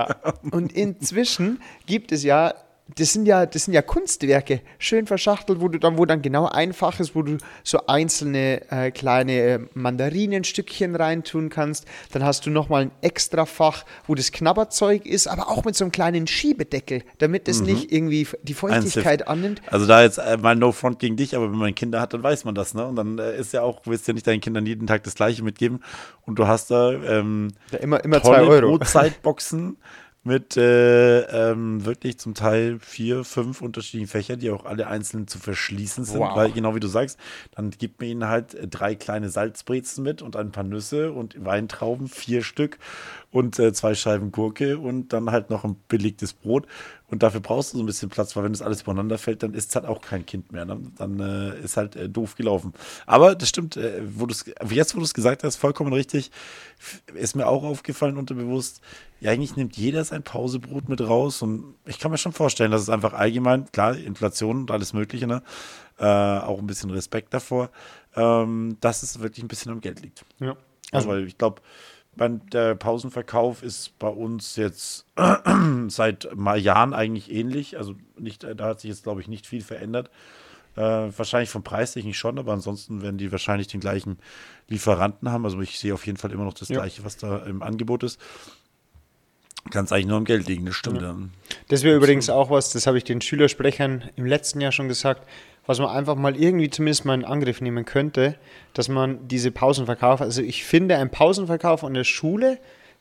Und 0.50 0.72
inzwischen 0.72 1.60
gibt 1.86 2.12
es 2.12 2.22
ja, 2.22 2.54
das 2.96 3.12
sind 3.12 3.26
ja, 3.26 3.46
das 3.46 3.64
sind 3.64 3.74
ja 3.74 3.82
Kunstwerke, 3.82 4.60
schön 4.78 5.06
verschachtelt, 5.06 5.60
wo 5.60 5.68
du 5.68 5.78
dann, 5.78 5.98
wo 5.98 6.06
dann 6.06 6.22
genau 6.22 6.46
einfach 6.46 6.98
ist, 7.00 7.14
wo 7.14 7.22
du 7.22 7.36
so 7.62 7.86
einzelne 7.86 8.70
äh, 8.70 8.90
kleine 8.90 9.32
äh, 9.32 9.58
Mandarinenstückchen 9.74 10.96
reintun 10.96 11.48
kannst. 11.48 11.86
Dann 12.12 12.24
hast 12.24 12.46
du 12.46 12.50
nochmal 12.50 12.82
ein 12.82 12.90
extra 13.00 13.46
Fach, 13.46 13.84
wo 14.06 14.14
das 14.14 14.32
Knabberzeug 14.32 15.06
ist, 15.06 15.26
aber 15.26 15.48
auch 15.48 15.64
mit 15.64 15.76
so 15.76 15.84
einem 15.84 15.92
kleinen 15.92 16.26
Schiebedeckel, 16.26 17.02
damit 17.18 17.48
es 17.48 17.60
nicht 17.60 17.92
irgendwie 17.92 18.26
die 18.42 18.54
Feuchtigkeit 18.54 19.28
annimmt. 19.28 19.62
Also 19.66 19.86
da 19.86 20.02
jetzt 20.02 20.18
äh, 20.18 20.36
mal 20.36 20.56
No 20.56 20.72
Front 20.72 20.98
gegen 20.98 21.16
dich, 21.16 21.36
aber 21.36 21.50
wenn 21.50 21.58
man 21.58 21.74
Kinder 21.74 22.00
hat, 22.00 22.14
dann 22.14 22.22
weiß 22.22 22.44
man 22.44 22.54
das, 22.54 22.74
ne? 22.74 22.86
Und 22.86 22.96
dann 22.96 23.18
äh, 23.18 23.38
ist 23.38 23.52
ja 23.52 23.62
auch, 23.62 23.82
willst 23.84 24.06
du 24.06 24.12
ja 24.12 24.14
nicht 24.14 24.26
deinen 24.26 24.40
Kindern 24.40 24.66
jeden 24.66 24.86
Tag 24.86 25.02
das 25.04 25.14
Gleiche 25.14 25.42
mitgeben. 25.42 25.82
Und 26.26 26.38
du 26.38 26.46
hast 26.46 26.70
da 26.70 26.92
ähm, 26.92 27.48
Ja, 27.70 27.78
immer, 27.78 28.02
immer 28.04 28.20
tolle 28.20 28.38
zwei 28.38 28.46
Euro. 28.46 28.78
Brotzeitboxen 28.78 29.76
mit 30.22 30.56
äh, 30.58 31.20
ähm, 31.50 31.84
wirklich 31.86 32.18
zum 32.18 32.34
Teil 32.34 32.78
vier, 32.78 33.24
fünf 33.24 33.62
unterschiedlichen 33.62 34.08
Fächern, 34.10 34.38
die 34.38 34.50
auch 34.50 34.66
alle 34.66 34.86
einzeln 34.86 35.26
zu 35.26 35.38
verschließen 35.38 36.04
sind, 36.04 36.20
Wow. 36.20 36.36
weil 36.36 36.52
genau 36.52 36.74
wie 36.74 36.80
du 36.80 36.88
sagst, 36.88 37.18
dann 37.54 37.70
gibt 37.70 38.00
man 38.00 38.10
ihnen 38.10 38.28
halt 38.28 38.54
äh, 38.54 38.68
drei 38.68 38.94
kleine 38.94 39.30
Salzbrezen 39.30 40.04
mit 40.04 40.20
und 40.20 40.36
ein 40.36 40.52
paar 40.52 40.64
Nüsse 40.64 41.12
und 41.12 41.42
Weintrauben, 41.42 42.08
vier 42.08 42.42
Stück 42.42 42.78
und 43.30 43.58
äh, 43.58 43.72
zwei 43.72 43.94
Scheiben 43.94 44.30
Gurke 44.30 44.78
und 44.78 45.12
dann 45.14 45.30
halt 45.30 45.48
noch 45.48 45.64
ein 45.64 45.76
belegtes 45.88 46.34
Brot. 46.34 46.66
Und 47.10 47.22
dafür 47.22 47.40
brauchst 47.40 47.72
du 47.72 47.78
so 47.78 47.82
ein 47.82 47.86
bisschen 47.86 48.08
Platz, 48.08 48.36
weil 48.36 48.44
wenn 48.44 48.52
das 48.52 48.62
alles 48.62 48.82
übereinander 48.82 49.18
fällt, 49.18 49.42
dann 49.42 49.54
ist 49.54 49.74
halt 49.74 49.84
auch 49.84 50.00
kein 50.00 50.24
Kind 50.24 50.52
mehr. 50.52 50.64
Ne? 50.64 50.80
Dann 50.96 51.18
äh, 51.20 51.58
ist 51.60 51.76
halt 51.76 51.96
äh, 51.96 52.08
doof 52.08 52.36
gelaufen. 52.36 52.72
Aber 53.06 53.34
das 53.34 53.48
stimmt, 53.48 53.76
äh, 53.76 54.00
wo 54.04 54.26
jetzt, 54.70 54.94
wo 54.94 54.98
du 54.98 55.04
es 55.04 55.14
gesagt 55.14 55.42
hast, 55.42 55.56
vollkommen 55.56 55.92
richtig, 55.92 56.30
ist 57.14 57.34
mir 57.34 57.46
auch 57.46 57.64
aufgefallen 57.64 58.16
unterbewusst, 58.16 58.80
ja, 59.20 59.32
eigentlich 59.32 59.56
nimmt 59.56 59.76
jeder 59.76 60.04
sein 60.04 60.22
Pausebrot 60.22 60.88
mit 60.88 61.00
raus. 61.00 61.42
Und 61.42 61.74
ich 61.84 61.98
kann 61.98 62.10
mir 62.10 62.18
schon 62.18 62.32
vorstellen, 62.32 62.70
dass 62.70 62.82
es 62.82 62.88
einfach 62.88 63.12
allgemein, 63.12 63.70
klar, 63.72 63.96
Inflation 63.96 64.60
und 64.60 64.70
alles 64.70 64.92
Mögliche, 64.92 65.26
ne? 65.26 65.42
äh, 65.98 66.04
auch 66.04 66.58
ein 66.58 66.66
bisschen 66.66 66.90
Respekt 66.90 67.34
davor, 67.34 67.70
ähm, 68.16 68.76
dass 68.80 69.02
es 69.02 69.20
wirklich 69.20 69.44
ein 69.44 69.48
bisschen 69.48 69.72
am 69.72 69.80
Geld 69.80 70.00
liegt. 70.00 70.24
Ja. 70.38 70.56
Also, 70.92 71.08
weil 71.08 71.26
ich 71.26 71.38
glaube, 71.38 71.62
der 72.16 72.74
Pausenverkauf 72.74 73.62
ist 73.62 73.98
bei 73.98 74.08
uns 74.08 74.56
jetzt 74.56 75.06
seit 75.88 76.28
mal 76.36 76.58
Jahren 76.58 76.92
eigentlich 76.92 77.30
ähnlich. 77.30 77.78
Also 77.78 77.94
nicht, 78.18 78.44
da 78.44 78.64
hat 78.66 78.80
sich 78.80 78.90
jetzt, 78.90 79.04
glaube 79.04 79.20
ich, 79.20 79.28
nicht 79.28 79.46
viel 79.46 79.62
verändert. 79.62 80.10
Äh, 80.76 80.80
wahrscheinlich 81.16 81.50
vom 81.50 81.64
Preistechnik 81.64 82.14
schon, 82.14 82.38
aber 82.38 82.52
ansonsten 82.52 83.02
werden 83.02 83.18
die 83.18 83.32
wahrscheinlich 83.32 83.66
den 83.68 83.80
gleichen 83.80 84.18
Lieferanten 84.68 85.30
haben. 85.30 85.44
Also 85.44 85.60
ich 85.60 85.78
sehe 85.78 85.92
auf 85.94 86.06
jeden 86.06 86.18
Fall 86.18 86.30
immer 86.30 86.44
noch 86.44 86.54
das 86.54 86.68
Ja. 86.68 86.76
gleiche, 86.76 87.04
was 87.04 87.16
da 87.16 87.38
im 87.38 87.62
Angebot 87.62 88.02
ist. 88.04 88.20
Kann 89.70 89.84
es 89.84 89.92
eigentlich 89.92 90.06
nur 90.06 90.16
am 90.16 90.24
Geld 90.24 90.48
liegen, 90.48 90.64
das 90.64 90.74
stimmt. 90.74 91.02
Ja. 91.02 91.16
Das 91.68 91.82
wäre 91.82 91.96
übrigens 91.96 92.30
auch 92.30 92.50
was, 92.50 92.72
das 92.72 92.86
habe 92.86 92.98
ich 92.98 93.04
den 93.04 93.20
Schülersprechern 93.20 94.04
im 94.16 94.24
letzten 94.24 94.60
Jahr 94.60 94.72
schon 94.72 94.88
gesagt, 94.88 95.28
was 95.66 95.78
man 95.78 95.90
einfach 95.90 96.16
mal 96.16 96.34
irgendwie 96.34 96.70
zumindest 96.70 97.04
mal 97.04 97.14
in 97.14 97.24
Angriff 97.24 97.60
nehmen 97.60 97.84
könnte, 97.84 98.36
dass 98.72 98.88
man 98.88 99.28
diese 99.28 99.50
Pausenverkauf, 99.50 100.20
also 100.20 100.42
ich 100.42 100.64
finde, 100.64 100.96
ein 100.96 101.10
Pausenverkauf 101.10 101.84
an 101.84 101.94
der 101.94 102.04
Schule 102.04 102.58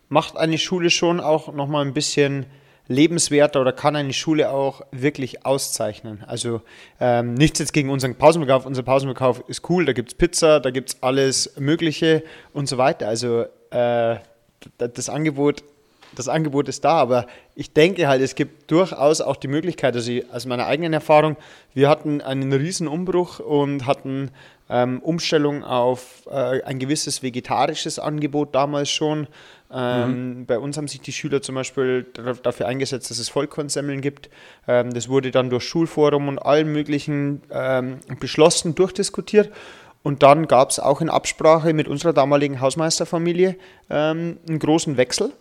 macht 0.10 0.38
eine 0.38 0.58
Schule 0.58 0.90
schon 0.90 1.20
auch 1.20 1.54
nochmal 1.54 1.86
ein 1.86 1.94
bisschen 1.94 2.46
lebenswerter 2.88 3.62
oder 3.62 3.72
kann 3.72 3.96
eine 3.96 4.14
Schule 4.14 4.50
auch 4.50 4.82
wirklich 4.92 5.46
auszeichnen. 5.46 6.24
Also 6.26 6.62
ähm, 7.00 7.36
nichts 7.36 7.60
jetzt 7.60 7.72
gegen 7.72 7.92
unseren 7.92 8.16
Pausenverkauf. 8.16 8.66
Unser 8.66 8.84
Pausenverkauf 8.84 9.44
ist 9.48 9.70
cool, 9.70 9.86
da 9.86 9.94
gibt 9.94 10.10
es 10.10 10.16
Pizza, 10.16 10.60
da 10.60 10.72
gibt 10.72 10.90
es 10.90 11.04
alles 11.04 11.54
Mögliche 11.60 12.24
und 12.52 12.68
so 12.68 12.78
weiter. 12.80 13.08
Also 13.08 13.46
äh, 13.70 14.18
das 14.78 15.08
Angebot 15.08 15.64
das 16.20 16.28
Angebot 16.28 16.68
ist 16.70 16.84
da, 16.86 16.92
aber 16.94 17.26
ich 17.56 17.74
denke 17.74 18.08
halt, 18.08 18.22
es 18.22 18.36
gibt 18.36 18.70
durchaus 18.70 19.22
auch 19.22 19.38
die 19.38 19.48
Möglichkeit, 19.48 19.96
also 19.96 20.12
ich- 20.12 20.30
aus 20.32 20.46
meiner 20.46 20.66
eigenen 20.68 20.94
Erfahrung, 20.94 21.38
wir 21.74 21.90
hatten 21.90 22.22
einen 22.22 22.52
riesen 22.54 22.88
Umbruch 22.88 23.40
und 23.40 23.86
hatten 23.88 24.32
ähm, 24.72 25.00
Umstellung 25.00 25.64
auf 25.64 26.28
äh, 26.30 26.62
ein 26.64 26.78
gewisses 26.78 27.24
vegetarisches 27.24 27.98
Angebot 27.98 28.54
damals 28.54 28.90
schon. 28.92 29.26
Ähm, 29.74 30.46
Bei 30.46 30.60
uns 30.60 30.78
haben 30.78 30.88
sich 30.88 31.02
die 31.02 31.12
Schüler 31.12 31.42
zum 31.42 31.56
Beispiel 31.56 32.06
da- 32.14 32.34
dafür 32.34 32.68
eingesetzt, 32.68 33.10
dass 33.10 33.18
es 33.18 33.30
Vollkornsemmeln 33.30 34.02
gibt. 34.02 34.30
Ähm, 34.68 34.94
das 34.94 35.10
wurde 35.10 35.32
dann 35.32 35.50
durch 35.50 35.64
Schulforum 35.64 36.28
und 36.28 36.38
allen 36.40 36.72
möglichen 36.72 37.42
ähm, 37.52 38.00
beschlossen, 38.20 38.76
durchdiskutiert. 38.76 39.50
Und 40.04 40.22
dann 40.24 40.48
gab 40.48 40.70
es 40.70 40.80
auch 40.80 41.02
in 41.02 41.10
Absprache 41.10 41.74
mit 41.74 41.88
unserer 41.88 42.14
damaligen 42.14 42.62
Hausmeisterfamilie 42.62 43.56
ähm, 43.90 44.38
einen 44.48 44.60
großen 44.60 44.98
Wechsel. 44.98 45.32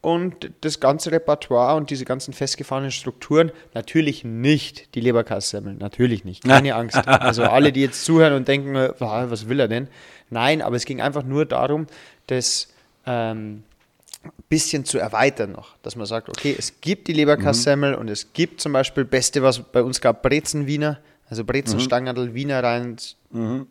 Und 0.00 0.50
das 0.60 0.78
ganze 0.78 1.10
Repertoire 1.10 1.74
und 1.76 1.90
diese 1.90 2.04
ganzen 2.04 2.32
festgefahrenen 2.32 2.92
Strukturen, 2.92 3.50
natürlich 3.74 4.22
nicht 4.22 4.94
die 4.94 5.00
Leberkassemmeln, 5.00 5.78
natürlich 5.78 6.24
nicht, 6.24 6.44
keine 6.44 6.74
Angst. 6.76 6.96
Also 7.08 7.42
alle, 7.42 7.72
die 7.72 7.80
jetzt 7.80 8.04
zuhören 8.04 8.34
und 8.34 8.46
denken, 8.46 8.76
äh, 8.76 8.92
"Ah, 9.00 9.26
was 9.28 9.48
will 9.48 9.58
er 9.58 9.66
denn? 9.68 9.88
Nein, 10.30 10.62
aber 10.62 10.76
es 10.76 10.84
ging 10.84 11.00
einfach 11.00 11.24
nur 11.24 11.46
darum, 11.46 11.86
das 12.28 12.68
ähm, 13.06 13.64
bisschen 14.48 14.84
zu 14.84 14.98
erweitern 14.98 15.52
noch, 15.52 15.76
dass 15.82 15.96
man 15.96 16.06
sagt, 16.06 16.28
okay, 16.28 16.54
es 16.56 16.80
gibt 16.80 17.08
die 17.08 17.12
Leberkassemmel 17.12 17.94
und 17.94 18.08
es 18.08 18.32
gibt 18.32 18.60
zum 18.60 18.72
Beispiel, 18.72 19.04
beste, 19.04 19.42
was 19.42 19.58
bei 19.60 19.82
uns 19.82 20.00
gab, 20.00 20.22
Brezenwiener, 20.22 20.98
also 21.28 21.44
Brezenstangerl, 21.44 22.34
Wiener 22.34 22.62
rein, 22.62 22.96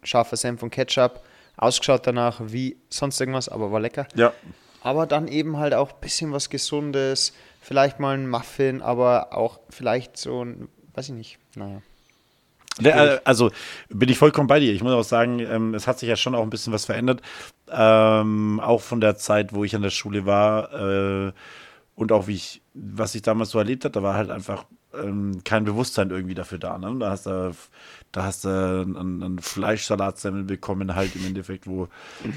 scharfer 0.03 0.35
Senf 0.37 0.61
und 0.61 0.71
Ketchup, 0.71 1.21
ausgeschaut 1.55 2.05
danach 2.05 2.39
wie 2.45 2.77
sonst 2.89 3.19
irgendwas, 3.19 3.49
aber 3.49 3.71
war 3.71 3.79
lecker. 3.79 4.07
ja. 4.15 4.33
Aber 4.81 5.05
dann 5.05 5.27
eben 5.27 5.57
halt 5.57 5.73
auch 5.73 5.91
ein 5.91 5.99
bisschen 6.01 6.31
was 6.31 6.49
Gesundes, 6.49 7.33
vielleicht 7.61 7.99
mal 7.99 8.17
ein 8.17 8.29
Muffin, 8.29 8.81
aber 8.81 9.33
auch 9.33 9.59
vielleicht 9.69 10.17
so 10.17 10.43
ein, 10.43 10.69
weiß 10.93 11.09
ich 11.09 11.15
nicht, 11.15 11.39
naja. 11.55 11.81
Ja, 12.79 13.05
äh, 13.05 13.21
Also 13.23 13.51
bin 13.89 14.09
ich 14.09 14.17
vollkommen 14.17 14.47
bei 14.47 14.59
dir. 14.59 14.71
Ich 14.71 14.83
muss 14.83 14.93
auch 14.93 15.03
sagen, 15.03 15.39
ähm, 15.39 15.73
es 15.73 15.87
hat 15.87 15.99
sich 15.99 16.09
ja 16.09 16.15
schon 16.15 16.35
auch 16.35 16.43
ein 16.43 16.49
bisschen 16.49 16.73
was 16.73 16.85
verändert. 16.85 17.21
Ähm, 17.69 18.59
auch 18.59 18.81
von 18.81 19.01
der 19.01 19.17
Zeit, 19.17 19.53
wo 19.53 19.63
ich 19.63 19.75
an 19.75 19.81
der 19.81 19.89
Schule 19.89 20.25
war 20.25 20.73
äh, 21.27 21.31
und 21.95 22.11
auch 22.11 22.27
wie 22.27 22.35
ich, 22.35 22.61
was 22.73 23.15
ich 23.15 23.23
damals 23.23 23.49
so 23.49 23.57
erlebt 23.57 23.83
habe, 23.83 23.93
da 23.93 24.03
war 24.03 24.13
halt 24.13 24.29
einfach 24.29 24.65
ähm, 25.03 25.41
kein 25.43 25.63
Bewusstsein 25.65 26.09
irgendwie 26.09 26.35
dafür 26.35 26.57
da. 26.59 26.77
Ne? 26.77 26.95
Da 26.99 27.11
hast 27.11 27.25
du, 27.25 27.53
da 28.11 28.23
hast 28.23 28.45
du 28.45 28.49
einen, 28.49 29.23
einen 29.23 29.39
Fleischsalatsemmel 29.39 30.43
bekommen, 30.43 30.95
halt 30.95 31.15
im 31.15 31.25
Endeffekt, 31.25 31.67
wo, 31.67 31.87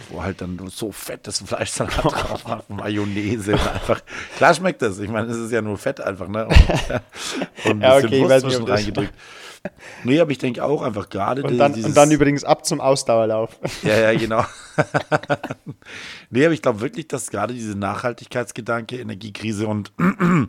wo 0.09 0.23
halt 0.23 0.41
dann 0.41 0.59
so 0.69 0.93
fettes 0.93 1.41
Fleischsalat 1.47 2.05
drauf 2.05 2.45
war, 2.45 2.65
Mayonnaise. 2.69 3.53
einfach, 3.55 4.03
klar 4.37 4.55
schmeckt 4.55 4.83
das. 4.83 4.99
Ich 4.99 5.11
meine, 5.11 5.29
es 5.29 5.39
ist 5.39 5.53
ja 5.53 5.63
nur 5.63 5.79
Fett 5.79 6.01
einfach, 6.01 6.29
ne? 6.29 6.47
Und, 6.49 6.71
und 7.65 7.79
ein 7.79 7.83
Ja, 7.83 7.97
bisschen 7.97 8.07
okay, 8.07 8.23
ich 8.23 8.29
Wurst 8.29 8.29
weiß 8.29 8.45
nicht, 8.45 8.67
reingedrückt. 8.69 9.15
Nee, 10.05 10.21
aber 10.21 10.31
ich 10.31 10.39
denke 10.39 10.65
auch 10.65 10.83
einfach 10.83 11.09
gerade 11.09 11.43
Und 11.43 11.59
dann, 11.59 11.75
und 11.75 11.97
dann 11.97 12.11
übrigens 12.11 12.45
ab 12.45 12.65
zum 12.65 12.81
Ausdauerlauf. 12.81 13.59
ja, 13.83 14.11
ja, 14.11 14.19
genau. 14.19 14.45
nee, 16.31 16.45
aber 16.45 16.55
ich 16.55 16.63
glaube 16.63 16.81
wirklich, 16.81 17.09
dass 17.09 17.31
gerade 17.31 17.55
diese 17.55 17.77
Nachhaltigkeitsgedanke, 17.77 18.99
Energiekrise 18.99 19.67
und 19.67 19.93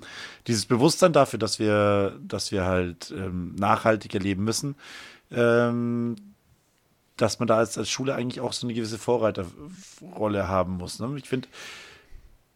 dieses 0.48 0.66
Bewusstsein 0.66 1.14
dafür, 1.14 1.40
dass 1.40 1.60
wir, 1.60 2.18
dass 2.22 2.52
wir 2.52 2.66
halt 2.66 3.12
ähm, 3.12 3.56
nachhaltiger 3.56 4.20
leben 4.20 4.44
müssen, 4.44 4.76
ähm, 5.32 6.16
dass 7.18 7.40
man 7.40 7.48
da 7.48 7.58
als, 7.58 7.78
als 7.78 7.90
Schule 7.90 8.16
eigentlich 8.16 8.42
auch 8.42 8.54
so 8.54 8.66
eine 8.66 8.74
gewisse 8.74 8.98
Vorreiterrolle 8.98 10.48
haben 10.48 10.78
muss. 10.78 11.00
Ne? 11.00 11.14
Ich 11.18 11.28
finde 11.28 11.48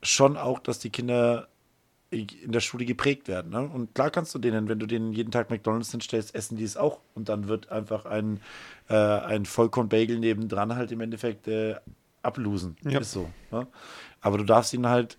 schon 0.02 0.38
auch, 0.38 0.60
dass 0.60 0.80
die 0.80 0.90
Kinder 0.90 1.48
in 2.16 2.52
der 2.52 2.60
Schule 2.60 2.86
geprägt 2.86 3.28
werden. 3.28 3.52
Ne? 3.52 3.62
Und 3.62 3.94
klar 3.94 4.10
kannst 4.10 4.34
du 4.34 4.40
denen, 4.40 4.70
wenn 4.70 4.80
du 4.80 4.86
denen 4.86 5.12
jeden 5.12 5.32
Tag 5.32 5.50
McDonalds 5.50 5.92
hinstellst, 5.92 6.34
essen 6.34 6.58
die 6.58 6.64
es 6.64 6.78
auch. 6.78 7.00
Und 7.14 7.30
dann 7.30 7.48
wird 7.48 7.72
einfach 7.72 8.06
ein, 8.06 8.40
äh, 8.90 8.96
ein 8.96 9.46
Vollkorn-Bagel 9.46 10.20
nebendran 10.20 10.76
halt 10.76 10.92
im 10.92 11.02
Endeffekt 11.02 11.48
äh, 11.48 11.76
ablosen. 12.22 12.78
Ja. 12.84 13.00
Ist 13.00 13.12
so. 13.12 13.30
Ne? 13.52 13.68
Aber 14.22 14.38
du 14.38 14.44
darfst 14.44 14.74
ihn 14.74 14.88
halt, 14.88 15.18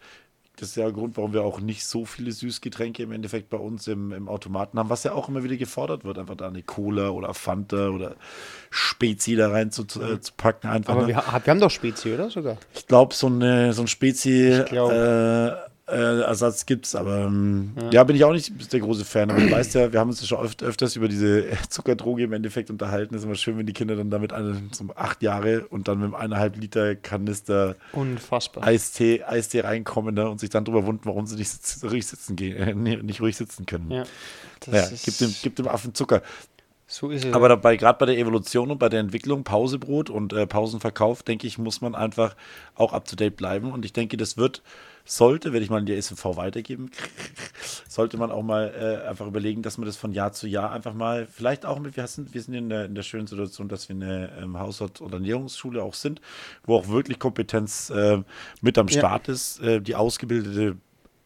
das 0.56 0.70
ist 0.70 0.76
ja 0.76 0.84
der 0.84 0.92
Grund, 0.94 1.18
warum 1.18 1.34
wir 1.34 1.42
auch 1.42 1.60
nicht 1.60 1.84
so 1.84 2.06
viele 2.06 2.32
Süßgetränke 2.32 3.02
im 3.02 3.12
Endeffekt 3.12 3.50
bei 3.50 3.58
uns 3.58 3.86
im, 3.88 4.12
im 4.12 4.26
Automaten 4.26 4.78
haben, 4.78 4.88
was 4.88 5.04
ja 5.04 5.12
auch 5.12 5.28
immer 5.28 5.44
wieder 5.44 5.56
gefordert 5.56 6.04
wird, 6.04 6.18
einfach 6.18 6.34
da 6.34 6.48
eine 6.48 6.62
Cola 6.62 7.10
oder 7.10 7.34
Fanta 7.34 7.90
oder 7.90 8.16
Spezi 8.70 9.36
da 9.36 9.50
rein 9.50 9.70
zu, 9.70 9.82
äh, 9.82 10.18
zu 10.18 10.32
packen. 10.34 10.66
Einfach, 10.68 10.94
Aber 10.94 11.02
ne? 11.02 11.08
wir, 11.08 11.16
wir 11.16 11.46
haben 11.46 11.60
doch 11.60 11.70
Spezi, 11.70 12.14
oder 12.14 12.30
sogar? 12.30 12.56
Ich 12.74 12.86
glaube, 12.86 13.14
so, 13.14 13.26
eine, 13.26 13.74
so 13.74 13.82
ein 13.82 13.86
Spezi 13.86 14.62
glaub- 14.66 14.92
äh, 14.92 15.52
äh, 15.88 16.20
Ersatz 16.20 16.66
gibt's, 16.66 16.94
aber 16.96 17.26
ähm, 17.26 17.72
ja. 17.92 18.02
bin 18.04 18.16
ich 18.16 18.24
auch 18.24 18.32
nicht 18.32 18.72
der 18.72 18.80
große 18.80 19.04
Fan. 19.04 19.30
Aber 19.30 19.40
du 19.40 19.50
weißt 19.50 19.74
ja, 19.74 19.92
wir 19.92 20.00
haben 20.00 20.08
uns 20.10 20.20
ja 20.20 20.26
schon 20.26 20.44
öf 20.44 20.56
öfters 20.62 20.96
über 20.96 21.06
diese 21.08 21.44
Zuckerdroge 21.68 22.24
im 22.24 22.32
Endeffekt 22.32 22.70
unterhalten. 22.70 23.14
Es 23.14 23.20
ist 23.20 23.26
immer 23.26 23.36
schön, 23.36 23.56
wenn 23.56 23.66
die 23.66 23.72
Kinder 23.72 23.94
dann 23.94 24.10
damit 24.10 24.32
eine, 24.32 24.60
so 24.72 24.84
acht 24.96 25.22
Jahre 25.22 25.66
und 25.68 25.86
dann 25.88 25.98
mit 25.98 26.06
einem 26.06 26.14
eineinhalb 26.16 26.56
Liter 26.56 26.96
Kanister 26.96 27.76
Unfassbar. 27.92 28.64
Eistee, 28.64 29.22
Eistee 29.22 29.60
reinkommen 29.60 30.14
ne, 30.16 30.28
und 30.28 30.40
sich 30.40 30.50
dann 30.50 30.64
drüber 30.64 30.86
wundern, 30.86 31.04
warum 31.06 31.26
sie 31.26 31.36
nicht 31.36 31.50
ruhig 31.84 32.06
sitzen 32.06 32.34
gehen, 32.36 32.56
äh, 32.56 32.74
nicht 32.74 33.20
ruhig 33.20 33.36
sitzen 33.36 33.64
können. 33.66 33.90
Ja, 33.90 34.04
das 34.60 34.74
Ja, 34.74 34.80
ist- 34.94 35.04
gib 35.04 35.18
dem, 35.18 35.34
gib 35.42 35.56
dem 35.56 35.68
Affen 35.68 35.94
Zucker. 35.94 36.22
So 36.88 37.10
ist 37.10 37.24
es. 37.24 37.32
Aber 37.34 37.48
dabei, 37.48 37.76
gerade 37.76 37.98
bei 37.98 38.06
der 38.06 38.16
Evolution 38.18 38.70
und 38.70 38.78
bei 38.78 38.88
der 38.88 39.00
Entwicklung, 39.00 39.42
Pausebrot 39.42 40.08
und 40.08 40.32
äh, 40.32 40.46
Pausenverkauf, 40.46 41.22
denke 41.24 41.46
ich, 41.46 41.58
muss 41.58 41.80
man 41.80 41.94
einfach 41.96 42.36
auch 42.76 42.92
up 42.92 43.06
to 43.06 43.16
date 43.16 43.36
bleiben. 43.36 43.72
Und 43.72 43.84
ich 43.84 43.92
denke, 43.92 44.16
das 44.16 44.36
wird, 44.36 44.62
sollte, 45.06 45.52
werde 45.52 45.64
ich 45.64 45.70
mal 45.70 45.78
in 45.78 45.86
die 45.86 46.00
SMV 46.00 46.36
weitergeben, 46.36 46.90
sollte 47.88 48.18
man 48.18 48.30
auch 48.30 48.42
mal 48.42 48.74
äh, 49.04 49.08
einfach 49.08 49.26
überlegen, 49.26 49.62
dass 49.62 49.78
man 49.78 49.86
das 49.86 49.96
von 49.96 50.12
Jahr 50.12 50.32
zu 50.32 50.46
Jahr 50.46 50.72
einfach 50.72 50.92
mal, 50.92 51.26
vielleicht 51.26 51.64
auch 51.64 51.78
mit, 51.78 51.96
wir 51.96 52.06
sind, 52.06 52.34
wir 52.34 52.42
sind 52.42 52.54
in 52.54 52.68
der, 52.68 52.84
in 52.86 52.94
der 52.94 53.02
schönen 53.02 53.26
Situation, 53.26 53.68
dass 53.68 53.88
wir 53.88 53.96
eine 53.96 54.32
ähm, 54.42 54.58
Haushalts- 54.58 55.00
und 55.00 55.12
Ernährungsschule 55.12 55.82
auch 55.82 55.94
sind, 55.94 56.20
wo 56.64 56.76
auch 56.76 56.88
wirklich 56.88 57.18
Kompetenz 57.18 57.88
äh, 57.90 58.22
mit 58.60 58.76
am 58.76 58.88
Ja. 58.88 58.98
Start 58.98 59.28
ist, 59.28 59.60
äh, 59.60 59.80
die 59.80 59.94
ausgebildete 59.94 60.76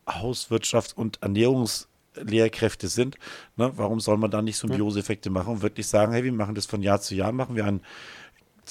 Hauswirtschaft 0.08 0.96
und 0.96 1.22
Ernährungs 1.22 1.88
Lehrkräfte 2.14 2.88
sind. 2.88 3.16
Ne? 3.56 3.72
Warum 3.76 4.00
soll 4.00 4.16
man 4.16 4.30
da 4.30 4.42
nicht 4.42 4.56
Symbiose-Effekte 4.56 5.30
machen 5.30 5.54
und 5.54 5.62
wirklich 5.62 5.86
sagen, 5.86 6.12
hey, 6.12 6.24
wir 6.24 6.32
machen 6.32 6.54
das 6.54 6.66
von 6.66 6.82
Jahr 6.82 7.00
zu 7.00 7.14
Jahr, 7.14 7.32
machen 7.32 7.56
wir 7.56 7.64
ein 7.64 7.80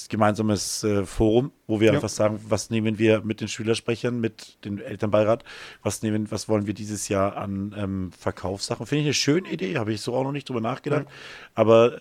gemeinsames 0.07 0.83
äh, 0.83 1.05
Forum, 1.05 1.51
wo 1.67 1.79
wir 1.79 1.87
Ja. 1.87 1.93
einfach 1.93 2.09
sagen, 2.09 2.39
was 2.47 2.69
nehmen 2.69 2.97
wir 2.99 3.21
mit 3.21 3.41
den 3.41 3.47
Schülersprechern, 3.47 4.19
mit 4.21 4.63
dem 4.63 4.79
Elternbeirat, 4.79 5.43
was 5.83 6.01
nehmen, 6.01 6.31
was 6.31 6.47
wollen 6.47 6.65
wir 6.67 6.73
dieses 6.73 7.09
Jahr 7.09 7.35
an 7.35 7.75
ähm, 7.77 8.11
Verkaufssachen. 8.17 8.85
Finde 8.85 9.01
ich 9.01 9.07
eine 9.07 9.13
schöne 9.13 9.49
Idee, 9.49 9.77
habe 9.77 9.91
ich 9.91 10.01
so 10.01 10.13
auch 10.15 10.23
noch 10.23 10.31
nicht 10.31 10.47
drüber 10.47 10.61
nachgedacht. 10.61 11.07
Aber 11.55 11.99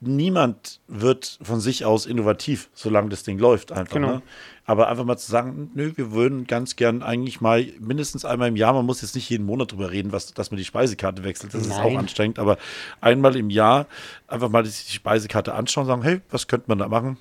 niemand 0.00 0.80
wird 0.88 1.38
von 1.42 1.60
sich 1.60 1.84
aus 1.84 2.06
innovativ, 2.06 2.68
solange 2.74 3.10
das 3.10 3.22
Ding 3.22 3.38
läuft 3.38 3.72
einfach. 3.72 3.94
Genau. 3.94 4.14
Ne? 4.14 4.22
Aber 4.64 4.88
einfach 4.88 5.04
mal 5.04 5.16
zu 5.16 5.30
sagen, 5.30 5.70
nö, 5.74 5.92
wir 5.96 6.12
würden 6.12 6.46
ganz 6.46 6.76
gern 6.76 7.02
eigentlich 7.02 7.40
mal 7.40 7.64
mindestens 7.78 8.24
einmal 8.24 8.48
im 8.48 8.56
Jahr, 8.56 8.72
man 8.74 8.84
muss 8.84 9.02
jetzt 9.02 9.14
nicht 9.14 9.30
jeden 9.30 9.46
Monat 9.46 9.72
drüber 9.72 9.90
reden, 9.90 10.12
was, 10.12 10.34
dass 10.34 10.50
man 10.50 10.58
die 10.58 10.64
Speisekarte 10.64 11.24
wechselt, 11.24 11.54
das 11.54 11.62
ist 11.62 11.72
auch 11.72 11.84
Nein. 11.84 11.98
anstrengend, 11.98 12.38
aber 12.38 12.58
einmal 13.00 13.36
im 13.36 13.50
Jahr 13.50 13.86
einfach 14.26 14.50
mal 14.50 14.64
die 14.64 14.70
Speisekarte 14.70 15.54
anschauen 15.54 15.84
und 15.84 15.88
sagen, 15.88 16.02
hey, 16.02 16.20
was 16.30 16.48
könnte 16.48 16.66
man 16.68 16.78
da 16.78 16.88
machen? 16.88 17.16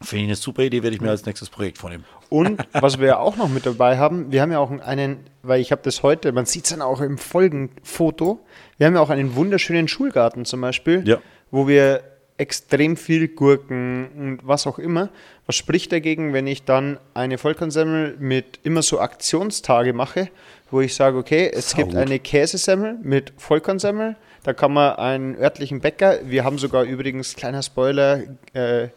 Finde 0.00 0.22
ich 0.22 0.28
eine 0.28 0.36
super 0.36 0.62
Idee, 0.62 0.84
werde 0.84 0.94
ich 0.94 1.02
mir 1.02 1.10
als 1.10 1.26
nächstes 1.26 1.50
Projekt 1.50 1.78
vornehmen. 1.78 2.04
Und 2.28 2.64
was 2.72 3.00
wir 3.00 3.08
ja 3.08 3.18
auch 3.18 3.36
noch 3.36 3.48
mit 3.48 3.66
dabei 3.66 3.98
haben, 3.98 4.30
wir 4.30 4.40
haben 4.42 4.52
ja 4.52 4.60
auch 4.60 4.70
einen, 4.70 5.18
weil 5.42 5.60
ich 5.60 5.72
habe 5.72 5.82
das 5.82 6.04
heute, 6.04 6.30
man 6.30 6.46
sieht 6.46 6.64
es 6.64 6.70
dann 6.70 6.82
auch 6.82 7.00
im 7.00 7.18
Folgenfoto, 7.18 8.38
wir 8.76 8.86
haben 8.86 8.94
ja 8.94 9.00
auch 9.00 9.10
einen 9.10 9.34
wunderschönen 9.34 9.88
Schulgarten 9.88 10.44
zum 10.44 10.60
Beispiel, 10.60 11.02
Ja. 11.06 11.18
Wo 11.50 11.68
wir 11.68 12.02
extrem 12.38 12.96
viel 12.96 13.28
Gurken 13.28 14.08
und 14.16 14.38
was 14.46 14.66
auch 14.66 14.78
immer. 14.78 15.10
Was 15.46 15.56
spricht 15.56 15.92
dagegen, 15.92 16.32
wenn 16.32 16.46
ich 16.46 16.64
dann 16.64 16.98
eine 17.12 17.36
Vollkornsemmel 17.36 18.16
mit 18.18 18.60
immer 18.62 18.82
so 18.82 19.00
Aktionstage 19.00 19.92
mache, 19.92 20.30
wo 20.70 20.80
ich 20.80 20.94
sage, 20.94 21.18
okay, 21.18 21.50
es 21.52 21.74
gibt 21.74 21.92
Saugut. 21.92 22.06
eine 22.06 22.18
Käsesemmel 22.20 22.96
mit 23.02 23.32
Vollkornsemmel, 23.36 24.16
da 24.44 24.52
kann 24.52 24.72
man 24.72 24.96
einen 24.96 25.36
örtlichen 25.36 25.80
Bäcker, 25.80 26.20
wir 26.24 26.44
haben 26.44 26.58
sogar 26.58 26.84
übrigens, 26.84 27.34
kleiner 27.34 27.62
Spoiler, 27.62 28.22
äh, 28.52 28.88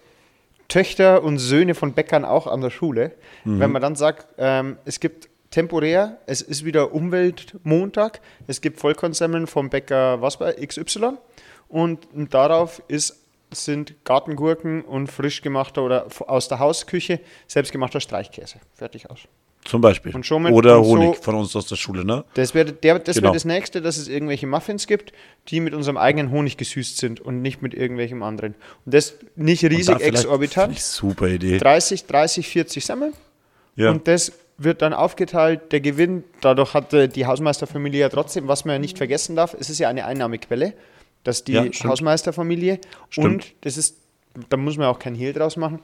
Töchter 0.67 1.23
und 1.23 1.39
Söhne 1.39 1.75
von 1.75 1.93
Bäckern 1.93 2.23
auch 2.23 2.47
an 2.47 2.61
der 2.61 2.69
Schule. 2.69 3.11
Wenn 3.43 3.71
man 3.71 3.81
dann 3.81 3.97
sagt, 3.97 4.27
ähm, 4.37 4.77
es 4.85 5.01
gibt 5.01 5.27
temporär, 5.49 6.19
es 6.27 6.41
ist 6.41 6.63
wieder 6.63 6.93
Umweltmontag, 6.93 8.21
es 8.47 8.61
gibt 8.61 8.79
Vollkornsemmeln 8.79 9.47
vom 9.47 9.69
Bäcker 9.69 10.21
was 10.21 10.39
war 10.39 10.53
XY 10.53 11.17
und 11.71 12.07
darauf 12.33 12.81
ist, 12.87 13.17
sind 13.53 13.95
Gartengurken 14.05 14.81
und 14.83 15.07
frisch 15.11 15.41
gemachter 15.41 15.83
oder 15.83 16.07
aus 16.27 16.47
der 16.47 16.59
Hausküche 16.59 17.19
selbstgemachter 17.47 17.99
Streichkäse. 17.99 18.59
Fertig 18.75 19.09
aus. 19.09 19.19
Zum 19.65 19.79
Beispiel. 19.81 20.15
Und 20.15 20.25
schon 20.25 20.41
mit- 20.43 20.53
Oder 20.53 20.79
und 20.79 20.85
so- 20.85 20.89
Honig 20.91 21.17
von 21.17 21.35
uns 21.35 21.55
aus 21.55 21.67
der 21.67 21.75
Schule, 21.75 22.03
ne? 22.03 22.23
Das 22.33 22.55
wäre 22.55 22.71
das, 22.73 23.15
Genau. 23.17 23.27
wär 23.27 23.33
das 23.33 23.45
nächste, 23.45 23.81
dass 23.81 23.97
es 23.97 24.07
irgendwelche 24.07 24.47
Muffins 24.47 24.87
gibt, 24.87 25.11
die 25.49 25.59
mit 25.59 25.75
unserem 25.75 25.97
eigenen 25.97 26.31
Honig 26.31 26.57
gesüßt 26.57 26.97
sind 26.97 27.19
und 27.21 27.41
nicht 27.43 27.61
mit 27.61 27.73
irgendwelchem 27.75 28.23
anderen. 28.23 28.55
Und 28.85 28.93
das 28.95 29.15
nicht 29.35 29.63
riesig 29.63 29.99
exorbitant. 30.01 30.65
finde 30.69 30.77
ich 30.77 30.83
Super 30.83 31.27
Idee. 31.27 31.59
30, 31.59 32.05
30, 32.05 32.47
40 32.47 32.83
Semmeln. 32.85 33.13
Ja. 33.75 33.91
Und 33.91 34.07
das 34.07 34.31
wird 34.57 34.81
dann 34.81 34.93
aufgeteilt, 34.93 35.71
der 35.71 35.81
Gewinn. 35.81 36.23
Dadurch 36.41 36.73
hat 36.73 36.91
äh, 36.93 37.07
die 37.07 37.25
Hausmeisterfamilie 37.27 37.99
ja 38.01 38.09
trotzdem, 38.09 38.47
was 38.47 38.65
man 38.65 38.73
ja 38.75 38.79
nicht 38.79 38.97
vergessen 38.97 39.35
darf, 39.35 39.55
es 39.59 39.69
ist 39.69 39.77
ja 39.79 39.89
eine 39.89 40.05
Einnahmequelle, 40.05 40.73
dass 41.23 41.43
die 41.43 41.53
Ja. 41.53 41.65
Hausmeisterfamilie 41.65 42.79
Stimmt. 43.09 43.25
und 43.27 43.53
das 43.61 43.77
ist, 43.77 43.97
da 44.49 44.57
muss 44.57 44.77
man 44.77 44.87
auch 44.87 44.99
kein 44.99 45.15
Hehl 45.15 45.33
draus 45.33 45.57
machen, 45.57 45.79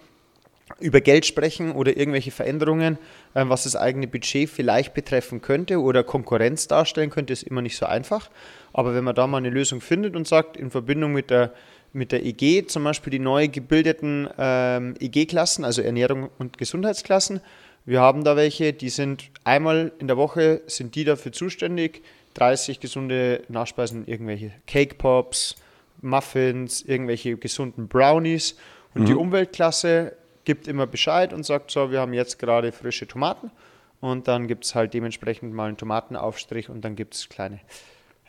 über 0.79 0.99
Geld 1.01 1.25
sprechen 1.25 1.71
oder 1.71 1.95
irgendwelche 1.95 2.31
Veränderungen, 2.31 2.97
äh, 3.33 3.45
was 3.47 3.63
das 3.63 3.75
eigene 3.75 4.07
Budget 4.07 4.49
vielleicht 4.49 4.93
betreffen 4.93 5.41
könnte 5.41 5.79
oder 5.81 6.03
Konkurrenz 6.03 6.67
darstellen 6.67 7.09
könnte, 7.09 7.33
ist 7.33 7.43
immer 7.43 7.61
nicht 7.61 7.77
so 7.77 7.85
einfach. 7.85 8.29
Aber 8.73 8.93
wenn 8.93 9.03
man 9.03 9.15
da 9.15 9.27
mal 9.27 9.37
eine 9.37 9.49
Lösung 9.49 9.81
findet 9.81 10.15
und 10.15 10.27
sagt, 10.27 10.57
in 10.57 10.69
Verbindung 10.69 11.13
mit 11.13 11.29
der, 11.29 11.53
mit 11.93 12.11
der 12.11 12.25
EG, 12.25 12.67
zum 12.67 12.83
Beispiel 12.83 13.11
die 13.11 13.19
neu 13.19 13.47
gebildeten 13.47 14.27
ähm, 14.37 14.95
EG-Klassen, 14.99 15.63
also 15.63 15.81
Ernährung 15.81 16.29
und 16.37 16.57
Gesundheitsklassen, 16.57 17.39
wir 17.85 18.01
haben 18.01 18.25
da 18.25 18.35
welche, 18.35 18.73
die 18.73 18.89
sind 18.89 19.31
einmal 19.45 19.93
in 19.99 20.07
der 20.07 20.17
Woche, 20.17 20.61
sind 20.67 20.95
die 20.95 21.05
dafür 21.05 21.31
zuständig, 21.31 22.01
30 22.37 22.79
gesunde 22.79 23.43
Nachspeisen, 23.49 24.07
irgendwelche 24.07 24.51
Cake 24.67 24.95
Pops, 24.95 25.55
Muffins, 26.01 26.83
irgendwelche 26.83 27.37
gesunden 27.37 27.87
Brownies. 27.87 28.55
Und 28.93 29.07
die 29.07 29.15
Umweltklasse 29.15 30.13
gibt 30.43 30.67
immer 30.67 30.87
Bescheid 30.87 31.33
und 31.33 31.45
sagt 31.45 31.71
so, 31.71 31.91
wir 31.91 31.99
haben 31.99 32.13
jetzt 32.13 32.39
gerade 32.39 32.71
frische 32.71 33.07
Tomaten. 33.07 33.51
Und 33.99 34.27
dann 34.27 34.47
gibt 34.47 34.65
es 34.65 34.75
halt 34.75 34.93
dementsprechend 34.93 35.53
mal 35.53 35.67
einen 35.67 35.77
Tomatenaufstrich 35.77 36.69
und 36.69 36.81
dann 36.81 36.95
gibt 36.95 37.15
es 37.15 37.29
kleine. 37.29 37.59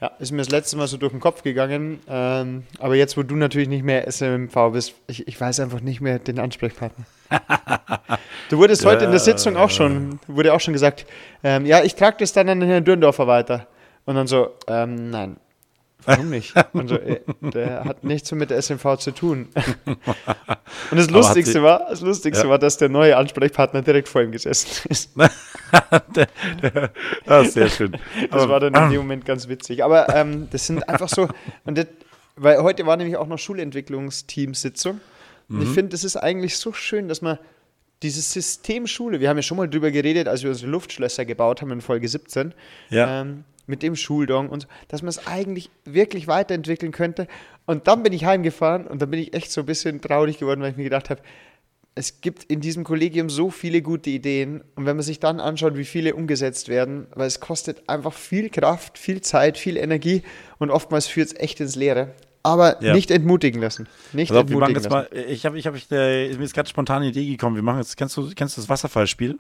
Ja, 0.00 0.12
ist 0.18 0.30
mir 0.30 0.38
das 0.38 0.50
letzte 0.50 0.76
Mal 0.76 0.86
so 0.86 0.96
durch 0.96 1.12
den 1.12 1.20
Kopf 1.20 1.42
gegangen. 1.42 1.98
Ähm, 2.08 2.64
aber 2.78 2.94
jetzt, 2.94 3.16
wo 3.16 3.22
du 3.22 3.34
natürlich 3.34 3.68
nicht 3.68 3.82
mehr 3.82 4.06
SMV 4.06 4.54
bist, 4.72 4.94
ich, 5.08 5.26
ich 5.26 5.40
weiß 5.40 5.60
einfach 5.60 5.80
nicht 5.80 6.00
mehr 6.00 6.18
den 6.18 6.38
Ansprechpartner. 6.38 7.04
du 8.48 8.58
wurdest 8.58 8.86
heute 8.86 9.04
in 9.06 9.10
der 9.10 9.20
Sitzung 9.20 9.56
auch 9.56 9.70
schon, 9.70 10.20
wurde 10.28 10.54
auch 10.54 10.60
schon 10.60 10.72
gesagt, 10.72 11.04
ähm, 11.42 11.66
ja, 11.66 11.82
ich 11.82 11.96
trage 11.96 12.18
das 12.20 12.32
dann 12.32 12.48
an 12.48 12.60
den 12.60 12.68
Herrn 12.68 12.84
Dürndorfer 12.84 13.26
weiter. 13.26 13.66
Und 14.04 14.14
dann 14.14 14.26
so, 14.26 14.54
ähm, 14.66 15.10
nein, 15.10 15.36
warum 16.04 16.30
nicht? 16.30 16.54
Und 16.72 16.88
so, 16.88 16.94
äh, 16.96 17.20
der 17.40 17.84
hat 17.84 18.04
nichts 18.04 18.32
mit 18.32 18.50
der 18.50 18.56
SMV 18.62 18.96
zu 18.98 19.10
tun. 19.12 19.48
Und 20.90 20.96
das 20.96 21.10
Lustigste 21.10 21.62
war, 21.62 21.86
das 21.90 22.00
Lustigste 22.00 22.44
Ja. 22.44 22.50
war, 22.50 22.58
dass 22.58 22.78
der 22.78 22.88
neue 22.88 23.16
Ansprechpartner 23.16 23.82
direkt 23.82 24.08
vor 24.08 24.22
ihm 24.22 24.32
gesessen 24.32 24.88
ist. 24.88 25.10
Ah, 27.26 27.44
sehr 27.44 27.68
schön. 27.68 27.92
Das 28.30 28.42
Aber- 28.42 28.48
war 28.48 28.60
dann 28.60 28.74
in 28.84 28.90
dem 28.90 29.00
Moment 29.00 29.24
ganz 29.24 29.48
witzig. 29.48 29.84
Aber 29.84 30.14
ähm, 30.14 30.48
das 30.50 30.66
sind 30.66 30.88
einfach 30.88 31.08
so, 31.08 31.28
und 31.64 31.78
das, 31.78 31.86
weil 32.36 32.62
heute 32.62 32.86
war 32.86 32.96
nämlich 32.96 33.16
auch 33.16 33.26
noch 33.26 33.38
Schulentwicklungsteamsitzung. 33.38 35.00
Und 35.48 35.56
Mhm. 35.56 35.62
ich 35.62 35.68
finde, 35.70 35.90
das 35.90 36.04
ist 36.04 36.16
eigentlich 36.16 36.56
so 36.58 36.72
schön, 36.72 37.08
dass 37.08 37.22
man 37.22 37.38
dieses 38.02 38.32
System 38.32 38.86
Schule, 38.86 39.18
wir 39.20 39.28
haben 39.28 39.36
ja 39.38 39.42
schon 39.42 39.56
mal 39.56 39.68
drüber 39.68 39.90
geredet, 39.90 40.28
als 40.28 40.42
wir 40.42 40.50
unsere 40.50 40.70
Luftschlösser 40.70 41.24
gebaut 41.24 41.62
haben 41.62 41.72
in 41.72 41.80
Folge 41.80 42.06
17, 42.08 42.54
Ja. 42.90 43.22
ähm, 43.22 43.44
mit 43.68 43.82
dem 43.84 43.94
Schuldong 43.94 44.48
und 44.48 44.62
so, 44.62 44.68
dass 44.88 45.02
man 45.02 45.10
es 45.10 45.26
eigentlich 45.28 45.70
wirklich 45.84 46.26
weiterentwickeln 46.26 46.90
könnte. 46.90 47.28
Und 47.66 47.86
dann 47.86 48.02
bin 48.02 48.12
ich 48.12 48.24
heimgefahren 48.24 48.86
und 48.88 49.00
dann 49.00 49.10
bin 49.10 49.20
ich 49.20 49.34
echt 49.34 49.52
so 49.52 49.60
ein 49.60 49.66
bisschen 49.66 50.00
traurig 50.00 50.38
geworden, 50.38 50.60
weil 50.62 50.72
ich 50.72 50.76
mir 50.76 50.84
gedacht 50.84 51.10
habe, 51.10 51.20
es 51.94 52.20
gibt 52.20 52.44
in 52.44 52.60
diesem 52.60 52.84
Kollegium 52.84 53.28
so 53.28 53.50
viele 53.50 53.82
gute 53.82 54.08
Ideen 54.10 54.62
und 54.76 54.86
wenn 54.86 54.94
man 54.96 55.02
sich 55.02 55.18
dann 55.20 55.40
anschaut, 55.40 55.76
wie 55.76 55.84
viele 55.84 56.14
umgesetzt 56.14 56.68
werden, 56.68 57.08
weil 57.14 57.26
es 57.26 57.40
kostet 57.40 57.88
einfach 57.88 58.12
viel 58.12 58.50
Kraft, 58.50 58.98
viel 58.98 59.20
Zeit, 59.20 59.58
viel 59.58 59.76
Energie 59.76 60.22
und 60.58 60.70
oftmals 60.70 61.06
führt 61.08 61.28
es 61.28 61.34
echt 61.34 61.60
ins 61.60 61.74
Leere. 61.76 62.14
Aber 62.44 62.80
Ja. 62.82 62.94
nicht 62.94 63.10
entmutigen 63.10 63.60
lassen. 63.60 63.88
Nicht 64.12 64.30
machen 64.30 64.42
entmutigen 64.48 64.76
lassen. 64.76 64.88
mal, 64.90 65.08
ich 65.12 65.44
habe, 65.44 65.58
ich 65.58 65.66
habe, 65.66 65.76
äh, 65.90 66.34
mir 66.36 66.44
ist 66.44 66.54
gerade 66.54 66.68
spontan 66.68 66.98
eine 67.02 67.10
Idee 67.10 67.26
gekommen. 67.26 67.56
Wir 67.56 67.64
machen 67.64 67.78
jetzt, 67.80 67.96
kennst 67.96 68.16
du, 68.16 68.30
kennst 68.34 68.56
du 68.56 68.60
das 68.60 68.68
Wasserfallspiel? 68.70 69.36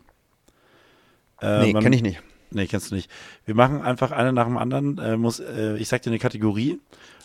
Äh, 1.40 1.60
Nee, 1.62 1.72
man- 1.72 1.82
kenn 1.84 1.92
ich 1.92 2.02
nicht. 2.02 2.20
Nee, 2.50 2.66
kennst 2.66 2.90
du 2.90 2.94
nicht. 2.94 3.10
Wir 3.44 3.54
machen 3.54 3.82
einfach 3.82 4.10
eine 4.10 4.32
nach 4.32 4.46
dem 4.46 4.56
anderen. 4.56 4.98
Äh, 4.98 5.16
muss, 5.16 5.40
äh, 5.40 5.76
ich 5.76 5.88
sag 5.88 6.02
dir 6.02 6.10
eine 6.10 6.18
Kategorie 6.18 6.80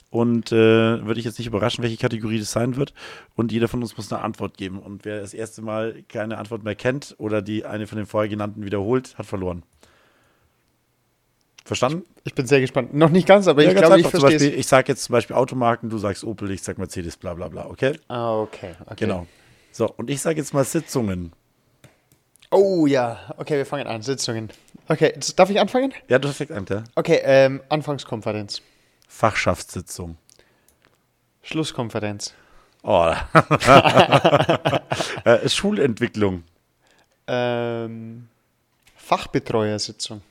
und 0.10 0.52
äh, 0.52 1.06
würde 1.06 1.20
ich 1.20 1.26
jetzt 1.26 1.40
nicht 1.40 1.48
überraschen, 1.48 1.84
welche 1.84 1.98
Kategorie 1.98 2.40
das 2.40 2.52
sein 2.52 2.76
wird. 2.76 2.94
Und 3.36 3.52
jeder 3.52 3.68
von 3.68 3.82
uns 3.82 3.98
muss 3.98 4.12
eine 4.12 4.22
Antwort 4.22 4.58
geben. 4.58 4.80
Und 4.80 5.06
wer 5.06 5.22
das 5.22 5.34
erste 5.34 5.62
Mal 5.62 6.04
keine 6.08 6.38
Antwort 6.38 6.64
mehr 6.64 6.76
kennt 6.76 7.16
oder 7.18 7.42
die 7.42 7.66
eine 7.66 7.88
von 7.88 7.98
den 7.98 8.06
vorher 8.06 8.30
genannten 8.30 8.64
wiederholt, 8.66 9.18
hat 9.18 9.26
verloren. 9.26 9.64
Verstanden? 11.66 12.04
Ich 12.26 12.36
bin 12.36 12.46
sehr 12.46 12.60
gespannt. 12.60 12.94
Noch 12.94 13.10
nicht 13.10 13.26
ganz, 13.26 13.48
aber 13.48 13.64
Ja, 13.64 13.70
ich 13.70 13.76
glaube, 13.78 14.00
ich 14.00 14.08
verstehe 14.08 14.32
Beispiel, 14.38 14.60
ich 14.60 14.68
sage 14.68 14.92
jetzt 14.92 15.06
zum 15.06 15.14
Beispiel 15.14 15.36
Automarken, 15.36 15.90
du 15.90 15.98
sagst 15.98 16.24
Opel, 16.26 16.52
ich 16.52 16.62
sag 16.62 16.78
Mercedes, 16.78 17.16
bla 17.16 17.34
bla 17.34 17.48
bla, 17.48 17.66
okay? 17.68 17.98
Ah, 18.10 18.40
okay, 18.42 18.76
okay. 18.82 18.96
Genau. 18.98 19.26
So, 19.72 19.90
und 19.90 20.10
ich 20.10 20.22
sage 20.22 20.38
jetzt 20.40 20.54
mal 20.54 20.66
Sitzungen. 20.66 21.32
Oh 22.52 22.86
ja, 22.86 23.34
okay, 23.38 23.58
wir 23.58 23.66
fangen 23.66 23.88
an. 23.88 24.02
Sitzungen. 24.04 24.50
Okay, 24.88 25.17
darf 25.36 25.50
ich 25.50 25.60
anfangen? 25.60 25.93
Ja, 26.10 26.19
du 26.19 26.28
fängst 26.30 26.54
an, 26.54 26.65
ja? 26.69 26.84
Okay, 26.96 27.22
ähm, 27.24 27.62
Anfangskonferenz. 27.69 28.62
Fachschaftssitzung. 29.08 30.17
Schlusskonferenz. 31.41 32.34
Oh. 32.84 33.13
äh, 35.24 35.48
Schulentwicklung. 35.48 36.43
Ähm, 37.28 38.28
Fachbetreuersitzung. 38.96 40.22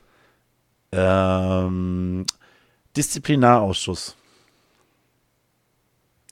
Ähm, 0.93 2.27
Disziplinarausschuss. 2.97 4.17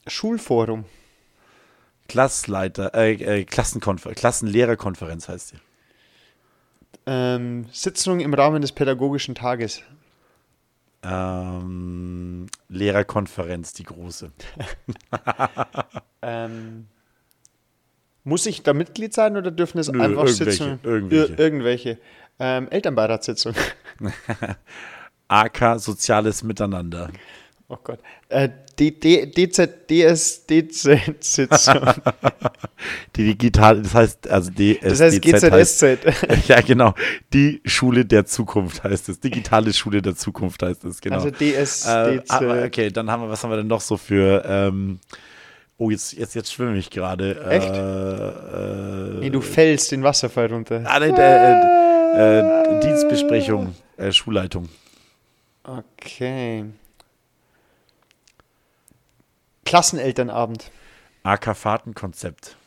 Schulforum. 0.07 0.85
Klassleiter, 2.07 2.93
äh, 2.93 3.13
äh, 3.13 3.45
Klassenlehrerkonferenz 3.45 5.29
heißt 5.29 5.53
die. 5.53 5.70
Ähm, 7.05 7.65
Sitzung 7.71 8.19
im 8.19 8.33
Rahmen 8.33 8.61
des 8.61 8.71
pädagogischen 8.71 9.35
Tages. 9.35 9.81
Ähm, 11.03 12.47
Lehrerkonferenz, 12.69 13.73
die 13.73 13.83
große. 13.83 14.31
Ähm, 16.23 16.87
muss 18.23 18.45
ich 18.45 18.61
da 18.61 18.73
Mitglied 18.73 19.13
sein 19.13 19.35
oder 19.35 19.49
dürfen 19.49 19.79
es 19.79 19.87
Nö, 19.87 19.99
einfach 20.01 20.25
irgendwelche, 20.25 20.51
Sitzungen? 20.51 20.79
irgendwelche. 20.83 21.33
Ir 21.33 21.39
irgendwelche. 21.39 21.97
Ähm, 22.39 22.67
Elternbeiratssitzung. 22.69 23.55
AK 25.27 25.79
Soziales 25.79 26.43
Miteinander. 26.43 27.09
Oh 27.73 27.77
Gott. 27.85 27.99
Äh, 28.27 28.49
D 28.77 28.91
D 28.91 29.27
DZ 29.27 29.89
DS 29.89 30.45
DZ 30.45 30.99
Sitzung. 31.23 31.79
Die 33.15 33.23
digitale, 33.37 33.81
das 33.81 33.93
heißt, 33.93 34.29
also 34.29 34.51
DSDZ 34.51 34.81
Das 34.83 34.99
heißt 34.99 35.21
GZSZ. 35.21 36.47
ja, 36.49 36.59
genau. 36.59 36.93
Die 37.31 37.61
Schule 37.63 38.03
der 38.03 38.25
Zukunft 38.25 38.83
heißt 38.83 39.07
es. 39.07 39.21
Digitale 39.21 39.71
Schule 39.71 40.01
der 40.01 40.15
Zukunft 40.15 40.61
heißt 40.63 40.83
es, 40.83 40.99
genau. 40.99 41.15
Also 41.15 41.31
DS 41.31 41.85
Äh, 41.85 42.21
aber 42.27 42.63
okay, 42.65 42.91
dann 42.91 43.09
haben 43.09 43.23
wir, 43.23 43.29
was 43.29 43.41
haben 43.41 43.51
wir 43.51 43.57
denn 43.57 43.67
noch 43.67 43.79
so 43.79 43.95
für, 43.95 44.43
ähm, 44.45 44.99
oh, 45.77 45.89
jetzt, 45.89 46.11
jetzt, 46.11 46.35
jetzt 46.35 46.51
schwimme 46.51 46.77
ich 46.77 46.89
gerade. 46.89 47.39
Echt? 47.49 47.69
Äh, 47.69 49.17
äh, 49.17 49.19
Nee, 49.21 49.29
du 49.29 49.39
fällst 49.39 49.93
den 49.93 50.03
Wasserfall 50.03 50.47
runter. 50.47 50.83
ah, 50.85 50.99
nee, 50.99 51.13
der, 51.13 52.13
äh, 52.17 52.77
äh, 52.77 52.79
Dienstbesprechung, 52.81 53.75
äh, 53.95 54.11
Schulleitung. 54.11 54.67
Okay. 55.63 56.65
Klassenelternabend. 59.71 60.69
AK-Fahrtenkonzept. 61.23 62.57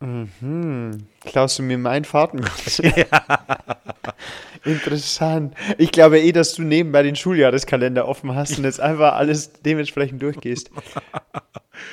Hm. 0.00 1.06
Klaust 1.22 1.58
du 1.58 1.64
mir 1.64 1.78
mein 1.78 2.04
Fahrtenkonzept? 2.04 3.08
Interessant. 4.64 5.56
Ich 5.78 5.90
glaube 5.90 6.20
eh, 6.20 6.30
dass 6.30 6.52
du 6.54 6.62
nebenbei 6.62 7.02
den 7.02 7.16
Schuljahreskalender 7.16 8.06
offen 8.06 8.36
hast 8.36 8.56
und 8.56 8.62
jetzt 8.62 8.78
einfach 8.78 9.14
alles 9.14 9.50
dementsprechend 9.62 10.22
durchgehst. 10.22 10.70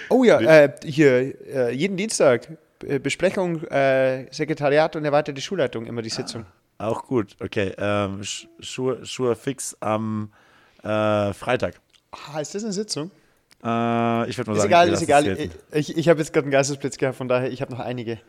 Oh 0.09 0.23
ja, 0.23 0.39
äh, 0.39 0.71
hier, 0.83 1.33
äh, 1.51 1.71
jeden 1.73 1.97
Dienstag 1.97 2.47
äh, 2.85 2.99
Besprechung, 2.99 3.63
äh, 3.63 4.27
Sekretariat 4.31 4.95
und 4.95 5.03
erweiterte 5.05 5.41
Schulleitung, 5.41 5.87
immer 5.87 6.03
die 6.03 6.09
Sitzung. 6.11 6.45
Auch 6.77 7.03
gut, 7.07 7.35
okay. 7.41 7.73
Ähm, 7.79 8.21
Sch- 8.21 8.45
Schuhe, 8.59 9.03
Schuhe 9.03 9.35
fix 9.35 9.75
am 9.79 10.31
äh, 10.83 11.33
Freitag. 11.33 11.81
Ist 12.41 12.55
das 12.55 12.63
eine 12.63 12.73
Sitzung? 12.73 13.11
Äh, 13.63 14.29
ich 14.29 14.37
würde 14.37 14.51
mal 14.51 14.55
Ist 14.55 14.63
sagen, 14.63 14.65
egal, 14.65 14.89
ist 14.89 15.01
egal. 15.01 15.49
Ich, 15.71 15.95
ich, 15.97 16.09
habe 16.09 16.19
jetzt 16.19 16.33
gerade 16.33 16.45
einen 16.45 16.51
Geistesblitz 16.51 16.97
gehabt, 16.97 17.17
von 17.17 17.27
daher, 17.27 17.51
ich 17.51 17.61
habe 17.61 17.71
noch 17.71 17.79
einige. 17.79 18.19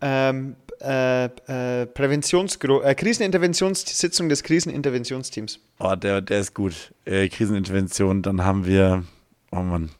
Ähm, 0.00 0.56
äh, 0.80 1.26
äh, 1.26 1.86
Präventionsgru 1.86 2.80
äh, 2.82 2.94
Kriseninterventionssitzung 2.94 4.28
des 4.28 4.42
Kriseninterventionsteams. 4.42 5.60
Oh, 5.78 5.94
der, 5.94 6.20
der 6.20 6.40
ist 6.40 6.54
gut. 6.54 6.92
Äh, 7.04 7.28
Krisenintervention, 7.28 8.22
dann 8.22 8.44
haben 8.44 8.66
wir. 8.66 9.04
Oh 9.52 9.60
Mann. 9.60 9.90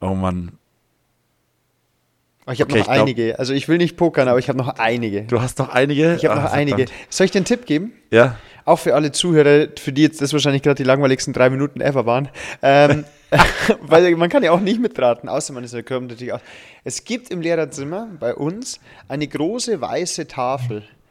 Oh 0.00 0.14
Mann. 0.14 0.52
Oh, 2.46 2.50
ich 2.50 2.60
habe 2.60 2.72
Okay, 2.72 2.80
noch 2.80 2.86
ich 2.86 2.92
glaub- 2.92 3.06
einige. 3.06 3.38
Also 3.38 3.52
ich 3.52 3.68
will 3.68 3.78
nicht 3.78 3.96
pokern, 3.96 4.26
aber 4.26 4.38
ich 4.38 4.48
habe 4.48 4.58
noch 4.58 4.78
einige. 4.78 5.22
Du 5.22 5.40
hast 5.40 5.58
noch 5.58 5.68
einige? 5.68 6.16
Ich 6.16 6.24
habe 6.24 6.40
noch 6.40 6.50
einige. 6.50 6.78
verdammt. 6.78 6.98
Soll 7.10 7.26
ich 7.26 7.30
dir 7.30 7.38
einen 7.38 7.44
Tipp 7.44 7.66
geben? 7.66 7.92
Ja. 8.10 8.38
Auch 8.64 8.78
für 8.78 8.94
alle 8.94 9.12
Zuhörer, 9.12 9.68
für 9.78 9.92
die 9.92 10.02
jetzt 10.02 10.20
das 10.20 10.32
wahrscheinlich 10.32 10.62
gerade 10.62 10.76
die 10.76 10.84
langweiligsten 10.84 11.32
drei 11.32 11.50
Minuten 11.50 11.80
ever 11.80 12.06
waren. 12.06 12.28
Ähm, 12.62 13.04
weil 13.80 14.14
man 14.16 14.28
kann 14.28 14.42
ja 14.42 14.52
auch 14.52 14.60
nicht 14.60 14.80
mitraten, 14.80 15.28
außer 15.28 15.52
man 15.52 15.64
ist 15.64 15.74
ja 15.74 15.82
kommt 15.82 16.08
natürlich 16.08 16.32
auch. 16.32 16.40
Es 16.84 17.04
gibt 17.04 17.30
im 17.30 17.40
Lehrerzimmer 17.40 18.08
bei 18.20 18.34
uns 18.34 18.80
eine 19.08 19.26
große 19.26 19.80
weiße 19.80 20.26
Tafel. 20.28 20.80
Deine 20.80 21.01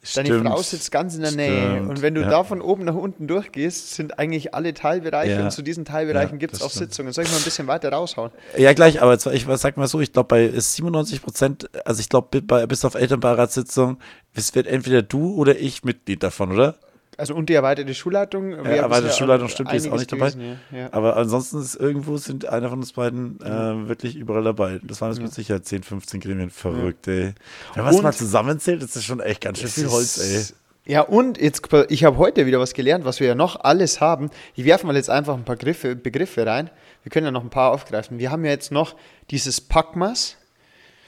Stimmt. 0.00 0.46
Frau 0.46 0.62
sitzt 0.62 0.92
ganz 0.92 1.16
in 1.16 1.22
der 1.22 1.32
Nähe. 1.32 1.70
Stimmt. 1.72 1.90
Und 1.90 2.02
wenn 2.02 2.14
du 2.14 2.20
Ja. 2.22 2.30
da 2.30 2.44
von 2.44 2.60
oben 2.62 2.84
nach 2.84 2.94
unten 2.94 3.26
durchgehst, 3.26 3.94
sind 3.94 4.18
eigentlich 4.18 4.54
alle 4.54 4.72
Teilbereiche 4.72 5.32
Ja. 5.32 5.44
und 5.44 5.50
zu 5.50 5.60
diesen 5.62 5.84
Teilbereichen 5.84 6.34
Ja, 6.34 6.38
gibt 6.38 6.54
es 6.54 6.62
auch 6.62 6.70
stimmt. 6.70 6.90
Sitzungen. 6.92 7.12
Soll 7.12 7.24
ich 7.24 7.30
mal 7.30 7.36
ein 7.38 7.42
bisschen 7.42 7.66
weiter 7.66 7.92
raushauen? 7.92 8.30
Ja, 8.56 8.72
gleich, 8.74 9.02
aber 9.02 9.18
zwar, 9.18 9.34
ich 9.34 9.46
sag 9.56 9.76
mal 9.76 9.88
so, 9.88 10.00
ich 10.00 10.12
glaube, 10.12 10.28
bei 10.28 10.48
97 10.56 11.20
Prozent, 11.20 11.68
also 11.84 12.00
ich 12.00 12.08
glaube, 12.08 12.40
bis 12.42 12.84
auf 12.84 12.94
Elternbeiratssitzung, 12.94 13.98
es 14.34 14.54
wird 14.54 14.66
entweder 14.68 15.02
du 15.02 15.34
oder 15.34 15.58
ich 15.58 15.82
Mitglied 15.84 16.22
davon, 16.22 16.52
oder? 16.52 16.76
Also 17.18 17.34
und 17.34 17.50
die 17.50 17.54
erweiterte 17.54 17.92
Schulleitung. 17.94 18.52
Ja, 18.52 18.62
erweiterte 18.62 19.12
Schulleitung 19.12 19.48
stimmt, 19.48 19.72
die 19.72 19.76
ist 19.76 19.90
auch 19.90 19.96
nicht 19.98 20.10
dabei. 20.10 20.30
gewesen, 20.30 20.58
ja. 20.70 20.78
Ja. 20.78 20.88
Aber 20.92 21.16
ansonsten 21.16 21.60
ist 21.60 21.74
irgendwo 21.74 22.16
sind 22.16 22.46
einer 22.46 22.70
von 22.70 22.78
uns 22.78 22.92
beiden 22.92 23.40
äh, 23.40 23.88
wirklich 23.88 24.14
überall 24.16 24.44
dabei. 24.44 24.78
Das 24.84 25.00
waren 25.00 25.10
jetzt 25.10 25.20
mit 25.20 25.34
Sicherheit 25.34 25.66
10, 25.66 25.82
15 25.82 26.20
Gremien. 26.20 26.48
Verrückt, 26.50 27.08
ey. 27.08 27.34
Wenn 27.74 27.84
man 27.84 27.92
es 27.94 28.00
mal 28.00 28.12
zusammenzählt, 28.14 28.82
ist 28.84 28.94
das 28.94 29.04
schon 29.04 29.18
echt 29.20 29.40
ganz 29.40 29.58
schön 29.58 29.68
viel 29.68 29.88
Holz, 29.90 30.18
ey. 30.18 30.44
Ja, 30.86 31.02
und 31.02 31.36
jetzt, 31.38 31.68
ich 31.90 32.04
habe 32.04 32.16
heute 32.18 32.46
wieder 32.46 32.60
was 32.60 32.72
gelernt, 32.72 33.04
was 33.04 33.18
wir 33.20 33.26
ja 33.26 33.34
noch 33.34 33.60
alles 33.64 34.00
haben. 34.00 34.30
Ich 34.54 34.64
werfe 34.64 34.86
mal 34.86 34.94
jetzt 34.96 35.10
einfach 35.10 35.34
ein 35.34 35.44
paar 35.44 35.56
Griffe, 35.56 35.96
Begriffe 35.96 36.46
rein. 36.46 36.70
Wir 37.02 37.10
können 37.10 37.26
ja 37.26 37.32
noch 37.32 37.42
ein 37.42 37.50
paar 37.50 37.72
aufgreifen. 37.72 38.18
Wir 38.20 38.30
haben 38.30 38.44
ja 38.44 38.52
jetzt 38.52 38.70
noch 38.70 38.94
dieses 39.30 39.60
Packmas, 39.60 40.36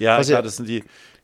Ja, 0.00 0.16
klar, 0.20 0.28
ja- 0.28 0.42
das 0.42 0.56
sind 0.56 0.68
die. 0.68 0.82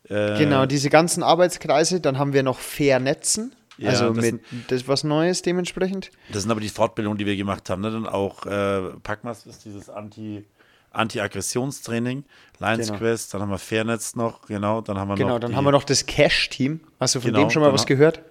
Äh, 0.08 0.38
genau, 0.38 0.64
diese 0.66 0.90
ganzen 0.90 1.24
Arbeitskreise. 1.24 2.00
Dann 2.00 2.18
haben 2.18 2.32
wir 2.32 2.44
noch 2.44 2.60
Vernetzen, 2.60 3.55
Ja, 3.78 3.90
also 3.90 4.12
das 4.12 4.24
mit 4.24 4.40
das 4.68 4.82
ist 4.82 4.88
was 4.88 5.04
Neues 5.04 5.42
dementsprechend. 5.42 6.10
Das 6.32 6.42
sind 6.42 6.50
aber 6.50 6.60
die 6.60 6.68
Fortbildungen, 6.68 7.18
die 7.18 7.26
wir 7.26 7.36
gemacht 7.36 7.68
haben. 7.70 7.82
Ne? 7.82 7.90
Dann 7.90 8.06
auch 8.06 8.46
äh, 8.46 8.90
Packmas 9.02 9.44
ist 9.46 9.64
dieses 9.64 9.90
Anti- 9.90 10.44
Anti-Aggressionstraining, 10.92 12.24
Lions 12.58 12.86
Genau. 12.86 12.98
Quest, 12.98 13.34
dann 13.34 13.42
haben 13.42 13.50
wir 13.50 13.58
Fairnetz 13.58 14.14
noch, 14.16 14.46
genau, 14.46 14.80
dann 14.80 14.98
haben 14.98 15.08
wir 15.08 15.16
Genau, 15.16 15.34
noch. 15.34 15.40
dann 15.40 15.50
die, 15.50 15.56
haben 15.56 15.64
wir 15.64 15.72
noch 15.72 15.84
das 15.84 16.06
Cash-Team. 16.06 16.80
Hast 17.00 17.14
du 17.14 17.20
von 17.20 17.32
Genau, 17.32 17.44
dem 17.44 17.50
schon 17.50 17.62
mal 17.62 17.72
was 17.72 17.82
ha- 17.82 17.86
gehört? 17.86 18.22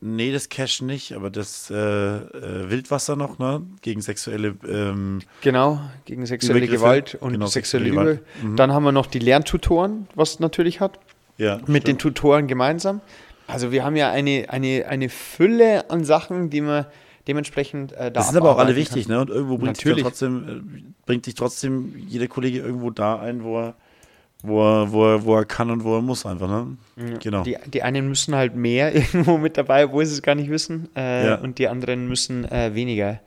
Nee, 0.00 0.32
das 0.32 0.48
Cash 0.50 0.82
nicht, 0.82 1.12
aber 1.12 1.30
das 1.30 1.70
äh, 1.70 1.74
äh, 1.76 2.68
Wildwasser 2.70 3.16
noch, 3.16 3.38
ne? 3.38 3.62
Gegen 3.80 4.02
sexuelle 4.02 4.54
ähm, 4.68 5.20
Genau, 5.40 5.80
gegen 6.04 6.26
sexuelle. 6.26 6.66
Gewalt 6.66 7.14
und 7.14 7.32
Genau, 7.32 7.46
sexuelle. 7.46 7.88
Gewalt. 7.90 8.20
Mhm. 8.42 8.56
Dann 8.56 8.72
haben 8.72 8.82
wir 8.84 8.92
noch 8.92 9.06
die 9.06 9.20
Lerntutoren, 9.20 10.08
was 10.14 10.40
natürlich 10.40 10.80
hat. 10.80 10.98
ja, 11.38 11.58
mit 11.66 11.86
den 11.86 11.96
Tutoren 11.98 12.48
gemeinsam. 12.48 13.00
Also 13.46 13.72
wir 13.72 13.84
haben 13.84 13.96
ja 13.96 14.10
eine, 14.10 14.46
eine, 14.48 14.86
eine 14.88 15.08
Fülle 15.08 15.90
an 15.90 16.04
Sachen, 16.04 16.50
die 16.50 16.60
man 16.60 16.86
dementsprechend 17.28 17.92
äh, 17.92 17.96
da 18.04 18.10
Das 18.10 18.28
sind 18.28 18.36
aber 18.38 18.52
auch 18.52 18.58
alle 18.58 18.76
wichtig, 18.76 19.06
kann. 19.06 19.16
ne? 19.16 19.20
Und 19.22 19.30
irgendwo 19.30 19.56
bringt 19.58 19.76
Natürlich. 19.78 19.98
ja 19.98 20.04
trotzdem, 20.04 20.48
äh, 20.76 20.82
bringt 21.06 21.26
dich 21.26 21.34
trotzdem 21.34 21.94
jeder 22.06 22.26
Kollege 22.26 22.58
irgendwo 22.60 22.90
da 22.90 23.18
ein, 23.20 23.42
wo 23.44 23.60
er, 23.60 23.74
wo 24.42 24.62
er, 24.62 24.92
wo 24.92 25.06
er, 25.06 25.24
wo 25.24 25.36
er 25.36 25.44
kann 25.46 25.70
und 25.70 25.84
wo 25.84 25.96
er 25.96 26.02
muss 26.02 26.26
einfach, 26.26 26.48
ne? 26.48 26.76
Genau. 27.20 27.42
Die, 27.44 27.56
die 27.66 27.82
einen 27.82 28.08
müssen 28.08 28.34
halt 28.34 28.54
mehr 28.54 28.94
irgendwo 28.94 29.38
mit 29.38 29.56
dabei, 29.56 29.86
obwohl 29.86 30.04
sie 30.06 30.14
es 30.14 30.22
gar 30.22 30.34
nicht 30.34 30.50
wissen. 30.50 30.88
Äh, 30.96 31.26
Ja. 31.28 31.34
Und 31.36 31.58
die 31.58 31.68
anderen 31.68 32.08
müssen 32.08 32.44
äh, 32.50 32.74
weniger 32.74 33.20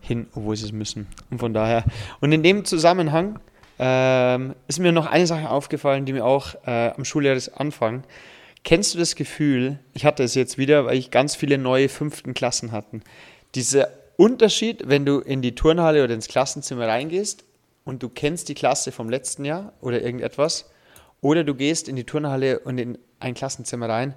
hin, 0.00 0.26
obwohl 0.34 0.56
sie 0.56 0.64
es 0.66 0.72
müssen. 0.72 1.06
Und 1.30 1.38
von 1.38 1.52
daher. 1.54 1.84
Und 2.20 2.32
in 2.32 2.42
dem 2.42 2.64
Zusammenhang 2.64 3.38
ähm, 3.78 4.54
ist 4.66 4.78
mir 4.80 4.92
noch 4.92 5.06
eine 5.06 5.26
Sache 5.26 5.48
aufgefallen, 5.50 6.04
die 6.06 6.12
mir 6.12 6.24
auch 6.24 6.54
äh, 6.66 6.90
am 6.96 7.04
Schuljahresanfang. 7.04 8.02
Kennst 8.64 8.94
du 8.94 8.98
das 8.98 9.16
Gefühl, 9.16 9.78
ich 9.92 10.04
hatte 10.04 10.22
es 10.22 10.34
jetzt 10.34 10.56
wieder, 10.56 10.86
weil 10.86 10.96
ich 10.96 11.10
ganz 11.10 11.34
viele 11.34 11.58
neue 11.58 11.88
fünften 11.88 12.32
Klassen 12.32 12.70
hatten. 12.70 13.02
Dieser 13.54 13.88
Unterschied, 14.16 14.84
wenn 14.86 15.04
du 15.04 15.18
in 15.18 15.42
die 15.42 15.54
Turnhalle 15.54 16.04
oder 16.04 16.14
ins 16.14 16.28
Klassenzimmer 16.28 16.86
reingehst 16.86 17.44
und 17.84 18.02
du 18.02 18.08
kennst 18.08 18.48
die 18.48 18.54
Klasse 18.54 18.92
vom 18.92 19.10
letzten 19.10 19.44
Jahr 19.44 19.72
oder 19.80 20.00
irgendetwas, 20.00 20.70
oder 21.20 21.44
du 21.44 21.54
gehst 21.54 21.88
in 21.88 21.96
die 21.96 22.04
Turnhalle 22.04 22.60
und 22.60 22.78
in 22.78 22.98
ein 23.20 23.34
Klassenzimmer 23.34 23.88
rein 23.88 24.14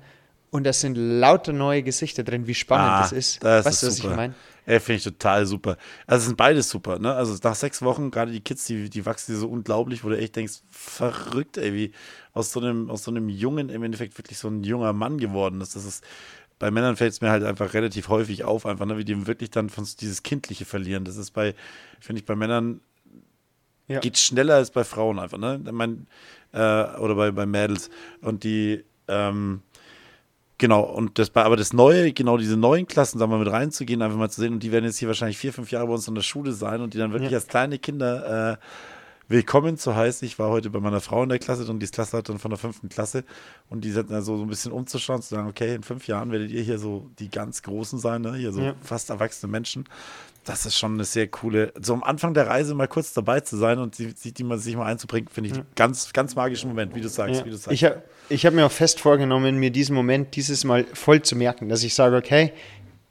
und 0.51 0.63
da 0.63 0.73
sind 0.73 0.95
lauter 0.95 1.53
neue 1.53 1.83
Gesichter 1.83 2.23
drin, 2.23 2.47
wie 2.47 2.53
spannend 2.53 2.87
Ah, 2.87 2.99
das 3.01 3.11
ist. 3.11 3.43
Das 3.43 3.65
weißt 3.65 3.83
du, 3.83 3.87
ist 3.87 3.91
was 3.93 3.97
super. 3.99 4.09
ich 4.11 4.15
meine? 4.17 4.33
Ey, 4.67 4.79
finde 4.79 4.97
ich 4.97 5.03
total 5.03 5.45
super. 5.45 5.77
Also 6.07 6.21
es 6.21 6.25
sind 6.27 6.37
beides 6.37 6.69
super, 6.69 6.97
ne? 6.97 7.13
Also 7.13 7.37
nach 7.43 7.55
sechs 7.55 7.81
Wochen, 7.83 8.09
gerade 8.09 8.31
die 8.31 8.41
Kids, 8.41 8.65
die, 8.65 8.89
die 8.89 9.05
wachsen 9.05 9.35
so 9.37 9.47
unglaublich, 9.47 10.03
wo 10.03 10.09
du 10.09 10.17
echt 10.17 10.35
denkst, 10.35 10.61
verrückt, 10.71 11.57
ey, 11.57 11.73
wie 11.73 11.91
aus 12.33 12.51
so 12.51 12.59
einem, 12.61 12.89
aus 12.89 13.03
so 13.03 13.11
einem 13.11 13.29
Jungen 13.29 13.69
im 13.69 13.83
Endeffekt 13.83 14.17
wirklich 14.17 14.39
so 14.39 14.47
ein 14.47 14.63
junger 14.63 14.91
Mann 14.93 15.19
geworden 15.19 15.61
ist. 15.61 15.75
Das 15.75 15.85
ist, 15.85 16.03
bei 16.57 16.71
Männern 16.71 16.95
fällt 16.95 17.11
es 17.13 17.21
mir 17.21 17.29
halt 17.29 17.43
einfach 17.43 17.73
relativ 17.73 18.07
häufig 18.07 18.43
auf, 18.43 18.65
einfach, 18.65 18.85
ne, 18.85 18.97
wie 18.97 19.05
die 19.05 19.27
wirklich 19.27 19.51
dann 19.51 19.69
von 19.69 19.85
dieses 19.99 20.23
Kindliche 20.23 20.65
verlieren. 20.65 21.05
Das 21.05 21.17
ist 21.17 21.31
bei, 21.31 21.53
finde 21.99 22.21
ich, 22.21 22.25
bei 22.25 22.35
Männern 22.35 22.81
Ja. 23.87 23.99
geht 23.99 24.17
schneller 24.17 24.55
als 24.55 24.71
bei 24.71 24.83
Frauen 24.83 25.19
einfach, 25.19 25.37
ne? 25.37 25.61
Ich 25.63 25.71
mein, 25.71 26.07
äh, 26.53 26.57
oder 26.97 27.13
bei, 27.15 27.29
bei 27.31 27.45
Mädels. 27.45 27.89
Und 28.21 28.43
die, 28.43 28.83
ähm, 29.07 29.61
genau, 30.57 30.81
und 30.81 31.19
das, 31.19 31.35
aber 31.35 31.55
das 31.57 31.73
Neue, 31.73 32.11
genau 32.13 32.37
diese 32.37 32.57
neuen 32.57 32.87
Klassen, 32.87 33.19
sagen 33.19 33.31
wir 33.31 33.37
mal, 33.37 33.43
mit 33.45 33.53
reinzugehen, 33.53 34.01
einfach 34.01 34.17
mal 34.17 34.29
zu 34.29 34.41
sehen, 34.41 34.53
und 34.53 34.63
die 34.63 34.71
werden 34.71 34.85
jetzt 34.85 34.97
hier 34.97 35.07
wahrscheinlich 35.07 35.37
vier, 35.37 35.53
fünf 35.53 35.71
Jahre 35.71 35.87
bei 35.87 35.93
uns 35.93 36.07
in 36.07 36.15
der 36.15 36.21
Schule 36.21 36.51
sein 36.53 36.81
und 36.81 36.93
die 36.93 36.97
dann 36.97 37.11
wirklich 37.11 37.31
Ja. 37.31 37.37
als 37.37 37.47
kleine 37.47 37.79
Kinder 37.79 38.53
äh, 38.53 38.57
willkommen 39.27 39.77
zu 39.77 39.95
heißen. 39.95 40.25
Ich 40.25 40.37
war 40.37 40.49
heute 40.49 40.69
bei 40.69 40.79
meiner 40.79 41.01
Frau 41.01 41.23
in 41.23 41.29
der 41.29 41.39
Klasse 41.39 41.65
und 41.69 41.79
die 41.79 41.85
ist 41.85 41.93
Klassleiterin 41.95 42.37
von 42.39 42.51
der 42.51 42.57
fünften 42.59 42.89
Klasse 42.89 43.23
und 43.69 43.83
die 43.83 43.91
sind 43.91 44.11
also 44.11 44.37
so 44.37 44.43
ein 44.43 44.47
bisschen 44.49 44.71
umzuschauen, 44.71 45.21
zu 45.21 45.33
sagen, 45.35 45.47
okay, 45.49 45.73
in 45.75 45.83
fünf 45.83 46.07
Jahren 46.07 46.31
werdet 46.31 46.51
ihr 46.51 46.61
hier 46.61 46.77
so 46.77 47.09
die 47.19 47.29
ganz 47.29 47.63
Großen 47.63 47.97
sein, 47.99 48.21
ne? 48.21 48.35
hier 48.35 48.51
so 48.51 48.61
Ja. 48.61 48.75
fast 48.81 49.09
erwachsene 49.09 49.51
Menschen. 49.51 49.85
Das 50.45 50.67
ist 50.67 50.77
schon 50.77 50.93
eine 50.93 51.05
sehr 51.05 51.27
coole, 51.27 51.73
so 51.81 51.93
am 51.93 52.03
Anfang 52.03 52.35
der 52.35 52.45
Reise 52.45 52.75
mal 52.75 52.87
kurz 52.87 53.13
dabei 53.13 53.39
zu 53.39 53.57
sein 53.57 53.79
und 53.79 53.95
sich 53.95 54.13
die, 54.13 54.31
die 54.31 54.43
mal, 54.43 54.59
sich 54.59 54.75
mal 54.75 54.85
einzubringen, 54.85 55.27
finde 55.27 55.49
ich 55.49 55.55
einen 55.55 55.65
ganz, 55.75 56.13
ganz 56.13 56.35
magischen 56.35 56.69
Moment, 56.69 56.95
wie 56.95 57.01
du 57.01 57.09
sagst. 57.09 57.39
Ja. 57.39 57.45
Wie 57.45 57.49
du 57.49 57.57
sagst. 57.57 57.73
Ich 57.73 57.83
habe 57.83 58.03
ich 58.29 58.45
hab 58.45 58.53
mir 58.53 58.65
auch 58.65 58.71
fest 58.71 58.99
vorgenommen, 58.99 59.57
mir 59.57 59.71
diesen 59.71 59.95
Moment 59.95 60.35
dieses 60.35 60.63
Mal 60.63 60.85
voll 60.93 61.23
zu 61.23 61.35
merken, 61.35 61.67
dass 61.67 61.83
ich 61.83 61.95
sage, 61.95 62.15
okay, 62.15 62.53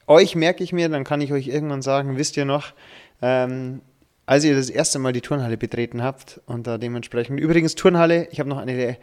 euch 0.06 0.36
merke 0.36 0.62
ich 0.62 0.72
mir, 0.72 0.88
dann 0.88 1.02
kann 1.02 1.20
ich 1.20 1.32
euch 1.32 1.48
irgendwann 1.48 1.82
sagen, 1.82 2.16
wisst 2.16 2.36
ihr 2.36 2.44
noch, 2.44 2.72
ähm, 3.20 3.80
als 4.26 4.44
ihr 4.44 4.54
das 4.54 4.70
erste 4.70 5.00
Mal 5.00 5.12
die 5.12 5.20
Turnhalle 5.20 5.56
betreten 5.56 6.02
habt 6.02 6.40
und 6.46 6.68
da 6.68 6.78
dementsprechend, 6.78 7.40
übrigens 7.40 7.74
Turnhalle, 7.74 8.28
ich 8.30 8.38
habe 8.38 8.48
noch 8.48 8.58
eine 8.58 8.96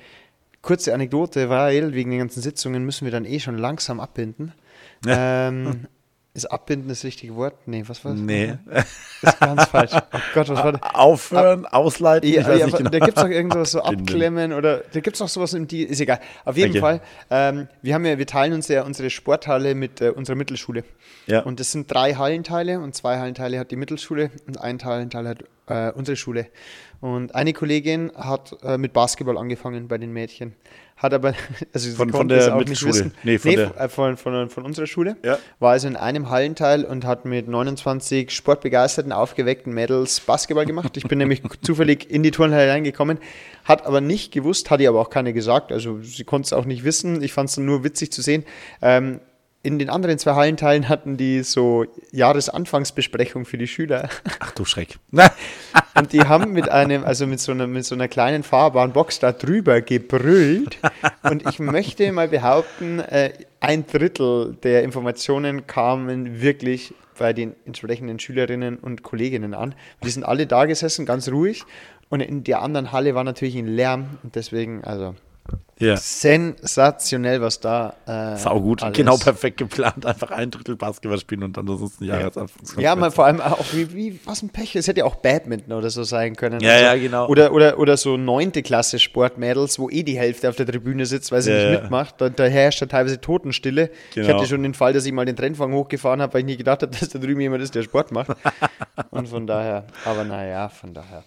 kurze 0.61 0.93
Anekdote, 0.93 1.49
weil 1.49 1.93
wegen 1.93 2.11
den 2.11 2.19
ganzen 2.19 2.41
Sitzungen 2.41 2.85
müssen 2.85 3.05
wir 3.05 3.11
dann 3.11 3.25
eh 3.25 3.39
schon 3.39 3.57
langsam 3.57 3.99
abbinden. 3.99 4.53
Ähm, 5.05 5.87
ist 6.33 6.45
abbinden 6.45 6.87
das 6.87 7.03
richtige 7.03 7.35
Wort? 7.35 7.55
Nee, 7.65 7.83
was 7.87 8.05
war 8.05 8.13
das? 8.13 8.21
Nee. 8.21 8.57
Das 8.65 8.85
ist 9.33 9.39
ganz 9.39 9.65
falsch. 9.65 9.91
Oh 9.93 10.17
Gott, 10.33 10.49
was 10.49 10.63
war 10.63 10.71
das? 10.71 10.81
Aufhören, 10.93 11.65
ausleiten, 11.65 12.29
ich 12.29 12.35
Ja, 12.35 12.47
weiß 12.47 12.59
ja, 12.59 12.65
nicht 12.67 12.77
genau. 12.77 12.89
Da 12.89 12.99
gibt 12.99 13.17
es 13.17 13.23
auch 13.23 13.29
irgendwas 13.29 13.71
so 13.71 13.81
abklemmen 13.83 14.53
oder 14.53 14.79
da 14.93 14.99
gibt 15.01 15.17
es 15.17 15.21
auch 15.21 15.27
sowas 15.27 15.53
im 15.53 15.67
Deal, 15.67 15.89
ist 15.89 15.99
egal. 15.99 16.19
Auf 16.45 16.55
jeden 16.55 16.71
Okay. 16.71 16.79
Fall, 16.79 17.01
ähm, 17.29 17.67
wir 17.81 17.93
haben 17.93 18.05
ja, 18.05 18.17
wir 18.17 18.27
teilen 18.27 18.53
uns 18.53 18.69
ja 18.69 18.83
unsere 18.83 19.09
Sporthalle 19.09 19.75
mit 19.75 19.99
äh, 19.99 20.09
unserer 20.09 20.37
Mittelschule. 20.37 20.85
Ja. 21.27 21.41
Und 21.41 21.59
das 21.59 21.71
sind 21.73 21.91
drei 21.91 22.13
Hallenteile 22.13 22.79
und 22.79 22.95
zwei 22.95 23.17
Hallenteile 23.19 23.59
hat 23.59 23.71
die 23.71 23.75
Mittelschule 23.75 24.31
und 24.47 24.59
ein 24.59 24.79
Hallenteil 24.81 25.27
hat 25.27 25.43
äh, 25.67 25.91
unsere 25.91 26.15
Schule. 26.15 26.47
Und 27.01 27.35
eine 27.35 27.51
Kollegin 27.51 28.11
hat 28.15 28.55
äh, 28.63 28.77
mit 28.77 28.93
Basketball 28.93 29.37
angefangen 29.37 29.87
bei 29.87 29.97
den 29.97 30.13
Mädchen. 30.13 30.53
Hat 31.01 31.13
aber, 31.15 31.33
also 31.73 31.89
Von- 31.95 32.11
von 32.11 32.27
der 32.27 32.53
auch 32.53 32.59
Mittelschule? 32.59 32.91
nicht 32.91 32.99
wissen. 33.05 33.13
Nee, 33.23 33.37
von 33.39 33.55
der- 33.55 33.75
äh, 33.81 33.89
von, 33.89 34.17
von, 34.17 34.49
von 34.49 34.63
unserer 34.65 34.85
Schule. 34.85 35.17
Ja. 35.25 35.39
War 35.59 35.71
also 35.71 35.87
in 35.87 35.95
einem 35.95 36.29
Hallenteil 36.29 36.85
und 36.85 37.05
hat 37.05 37.25
mit 37.25 37.47
29 37.47 38.29
sportbegeisterten, 38.31 39.11
aufgeweckten 39.11 39.73
Mädels 39.73 40.19
Basketball 40.19 40.65
gemacht. 40.65 40.97
Ich 40.97 41.07
bin 41.07 41.17
nämlich 41.17 41.41
zufällig 41.63 42.09
in 42.11 42.21
die 42.21 42.31
Turnhalle 42.31 42.69
reingekommen, 42.69 43.17
hat 43.65 43.85
aber 43.85 43.99
nicht 44.01 44.31
gewusst, 44.31 44.69
hat 44.69 44.79
ihr 44.79 44.89
aber 44.89 44.99
auch 45.01 45.09
keine 45.09 45.33
gesagt, 45.33 45.71
also 45.71 45.99
sie 46.01 46.23
konnte 46.23 46.45
es 46.45 46.53
auch 46.53 46.65
nicht 46.65 46.83
wissen. 46.83 47.23
Ich 47.23 47.33
fand 47.33 47.49
es 47.49 47.57
nur 47.57 47.83
witzig 47.83 48.11
zu 48.11 48.21
sehen. 48.21 48.43
Ähm, 48.81 49.19
in 49.63 49.77
den 49.77 49.89
anderen 49.89 50.17
zwei 50.17 50.33
Hallenteilen 50.33 50.89
hatten 50.89 51.17
die 51.17 51.43
so 51.43 51.85
Jahresanfangsbesprechung 52.11 53.45
für 53.45 53.57
die 53.57 53.67
Schüler. 53.67 54.09
Ach 54.39 54.51
du 54.51 54.65
Schreck. 54.65 54.97
Und 55.95 56.13
die 56.13 56.21
haben 56.21 56.51
mit 56.51 56.69
einem, 56.69 57.03
also 57.03 57.27
mit 57.27 57.39
so 57.39 57.51
einer, 57.51 57.67
mit 57.67 57.85
so 57.85 57.93
einer 57.93 58.07
kleinen 58.07 58.43
fahrbaren 58.43 58.91
Box 58.91 59.19
da 59.19 59.31
drüber 59.31 59.81
gebrüllt. 59.81 60.79
Und 61.23 61.47
ich 61.47 61.59
möchte 61.59 62.11
mal 62.11 62.27
behaupten, 62.27 62.99
äh, 62.99 63.33
ein 63.59 63.85
Drittel 63.85 64.57
der 64.63 64.83
Informationen 64.83 65.67
kamen 65.67 66.41
wirklich 66.41 66.93
bei 67.19 67.33
den 67.33 67.55
entsprechenden 67.65 68.17
Schülerinnen 68.17 68.77
und 68.77 69.03
Kolleginnen 69.03 69.53
an. 69.53 69.75
Die 70.03 70.09
sind 70.09 70.23
alle 70.23 70.47
da 70.47 70.65
gesessen, 70.65 71.05
ganz 71.05 71.29
ruhig. 71.29 71.63
Und 72.09 72.21
in 72.21 72.43
der 72.43 72.61
anderen 72.61 72.91
Halle 72.91 73.13
war 73.13 73.23
natürlich 73.23 73.55
ein 73.55 73.67
Lärm. 73.67 74.17
Und 74.23 74.35
deswegen, 74.35 74.83
also 74.83 75.15
Ja. 75.79 75.97
sensationell, 75.97 77.41
was 77.41 77.59
da. 77.59 77.95
Äh, 78.05 78.37
Sau 78.37 78.59
gut, 78.61 78.83
genau 78.93 79.17
perfekt 79.17 79.57
geplant. 79.57 80.05
Einfach 80.05 80.29
ein 80.29 80.51
Drittel 80.51 80.75
Basketball 80.75 81.19
spielen 81.19 81.41
und 81.43 81.57
dann 81.57 81.67
ansonsten 81.67 82.05
Jahresanfangs. 82.05 82.75
Ja, 82.77 82.95
mal 82.95 83.09
vor 83.09 83.25
allem 83.25 83.41
auch, 83.41 83.65
wie, 83.73 83.91
wie, 83.95 84.19
was 84.25 84.43
ein 84.43 84.49
Pech. 84.49 84.75
Es 84.75 84.87
hätte 84.87 84.99
ja 84.99 85.05
auch 85.05 85.15
Badminton 85.15 85.73
oder 85.73 85.89
so 85.89 86.03
sein 86.03 86.35
können. 86.35 86.55
Also, 86.55 86.67
Ja, 86.67 86.79
ja, 86.79 86.95
genau. 86.95 87.27
Oder, 87.27 87.51
oder, 87.51 87.79
oder 87.79 87.97
so 87.97 88.15
neunte 88.15 88.61
Klasse 88.61 88.99
Sportmädels, 88.99 89.79
wo 89.79 89.89
eh 89.89 90.03
die 90.03 90.17
Hälfte 90.19 90.49
auf 90.49 90.55
der 90.55 90.67
Tribüne 90.67 91.07
sitzt, 91.07 91.31
weil 91.31 91.41
sie 91.41 91.51
Ja, 91.51 91.57
nicht 91.57 91.73
ja. 91.73 91.81
mitmacht. 91.81 92.15
Da, 92.19 92.29
da 92.29 92.43
herrscht 92.45 92.81
ja 92.81 92.87
teilweise 92.87 93.19
Totenstille. 93.19 93.89
Ich 94.09 94.15
Genau. 94.15 94.35
hatte 94.37 94.47
schon 94.47 94.61
den 94.61 94.75
Fall, 94.75 94.93
dass 94.93 95.05
ich 95.07 95.11
mal 95.13 95.25
den 95.25 95.35
Trennwagen 95.35 95.73
hochgefahren 95.73 96.21
habe, 96.21 96.33
weil 96.35 96.41
ich 96.41 96.45
nie 96.45 96.57
gedacht 96.57 96.83
habe, 96.83 96.95
dass 96.99 97.09
da 97.09 97.17
drüben 97.17 97.41
jemand 97.41 97.63
ist, 97.63 97.73
der 97.73 97.81
Sport 97.81 98.11
macht. 98.11 98.29
Und 99.09 99.27
von 99.29 99.47
daher, 99.47 99.85
aber 100.05 100.23
naja, 100.25 100.69
von 100.69 100.93
daher. 100.93 101.23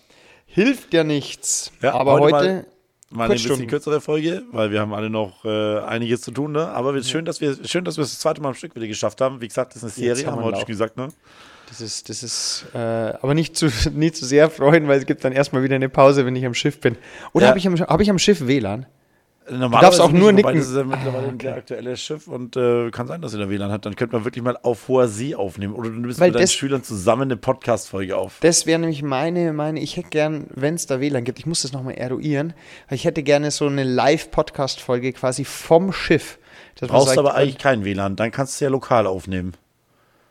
Hilft 0.46 0.94
ja 0.94 1.03
nichts. 1.03 1.72
Ja, 1.83 1.94
aber 1.94 2.12
heute 2.20 2.37
heute, 2.37 2.66
mal- 3.10 3.24
eine 3.24 3.34
bisschen 3.34 3.66
kürzere 3.66 4.00
Folge, 4.00 4.42
weil 4.52 4.70
wir 4.70 4.80
haben 4.80 4.92
alle 4.94 5.10
noch 5.10 5.44
äh, 5.44 5.78
einiges 5.80 6.20
zu 6.22 6.30
tun. 6.30 6.52
Ne? 6.52 6.66
Aber 6.68 6.94
ist 6.94 7.10
schön, 7.10 7.24
dass 7.24 7.40
wir 7.40 7.56
schön, 7.64 7.84
dass 7.84 7.96
wir 7.96 8.02
es 8.04 8.10
das 8.10 8.20
zweite 8.20 8.40
Mal 8.40 8.48
am 8.48 8.54
Stück 8.54 8.74
wieder 8.74 8.86
geschafft 8.86 9.20
haben. 9.20 9.40
Wie 9.40 9.48
gesagt, 9.48 9.74
das 9.74 9.82
ist 9.82 9.96
eine 9.98 10.06
Jetzt 10.06 10.18
Serie, 10.18 10.32
haben 10.32 10.40
wir 10.40 10.44
heute 10.46 10.58
schon 10.58 10.66
gesagt. 10.66 10.96
Ne? 10.96 11.08
das 11.68 11.80
ist, 11.80 12.08
das 12.10 12.22
ist 12.22 12.66
äh, 12.74 12.78
aber 12.78 13.34
nicht 13.34 13.56
zu, 13.56 13.66
nicht 13.92 14.16
zu 14.16 14.24
sehr 14.26 14.50
freuen, 14.50 14.86
weil 14.86 14.98
es 14.98 15.06
gibt 15.06 15.24
dann 15.24 15.32
erstmal 15.32 15.62
wieder 15.62 15.74
eine 15.76 15.88
Pause, 15.88 16.24
wenn 16.26 16.36
ich 16.36 16.44
am 16.46 16.54
Schiff 16.54 16.78
bin. 16.80 16.96
Oder 17.32 17.44
Ja. 17.46 17.48
habe 17.50 17.58
ich, 17.58 17.66
am- 17.66 17.78
hab 17.80 18.00
ich 18.00 18.10
am 18.10 18.18
Schiff 18.18 18.46
WLAN? 18.46 18.86
Normalerweise 19.50 20.02
auch 20.02 20.11
nur 20.11 20.33
nicht, 20.33 20.44
wobei 20.44 20.54
nicken. 20.54 20.61
Das 20.61 20.70
ist 20.70 20.76
ja 20.76 20.85
mittlerweile 20.85 21.28
ein 21.28 21.38
sehr 21.38 21.54
aktuelles 21.54 22.00
Schiff 22.00 22.28
und 22.28 22.57
äh, 22.57 22.90
kann 22.90 23.07
sein, 23.07 23.20
dass 23.20 23.35
ihr 23.35 23.40
da 23.40 23.50
WLAN 23.50 23.70
hat. 23.70 23.85
Dann 23.85 23.94
könnte 23.94 24.16
man 24.16 24.24
wirklich 24.24 24.42
mal 24.42 24.57
auf 24.62 24.88
hoher 24.88 25.07
See 25.07 25.35
aufnehmen. 25.35 25.74
Oder 25.74 25.90
du 25.90 25.96
nimmst 25.96 26.18
Weil 26.18 26.30
mit 26.30 26.40
deinen 26.40 26.48
Schülern 26.48 26.83
zusammen 26.83 27.22
eine 27.22 27.37
Podcast-Folge 27.37 28.16
auf. 28.16 28.38
Das 28.40 28.64
wäre 28.64 28.78
nämlich 28.78 29.02
meine, 29.02 29.52
meine, 29.52 29.80
ich 29.80 29.98
hätte 29.98 30.09
gern, 30.09 30.46
wenn 30.54 30.74
es 30.74 30.87
da 30.87 30.98
WLAN 30.98 31.24
gibt, 31.24 31.38
ich 31.38 31.46
muss 31.46 31.62
das 31.62 31.72
nochmal 31.72 31.94
eruieren, 31.94 32.54
ich 32.90 33.04
hätte 33.04 33.22
gerne 33.22 33.50
so 33.50 33.66
eine 33.66 33.85
Live-Podcast-Folge 33.85 35.12
quasi 35.12 35.44
vom 35.44 35.92
Schiff. 35.92 36.38
Man 36.80 36.88
Brauchst 36.88 37.09
sagt, 37.09 37.18
aber 37.18 37.35
eigentlich 37.35 37.59
kein 37.59 37.85
WLAN. 37.85 38.16
Dann 38.16 38.30
kannst 38.30 38.61
du 38.61 38.64
ja 38.64 38.70
lokal 38.70 39.07
aufnehmen. 39.07 39.52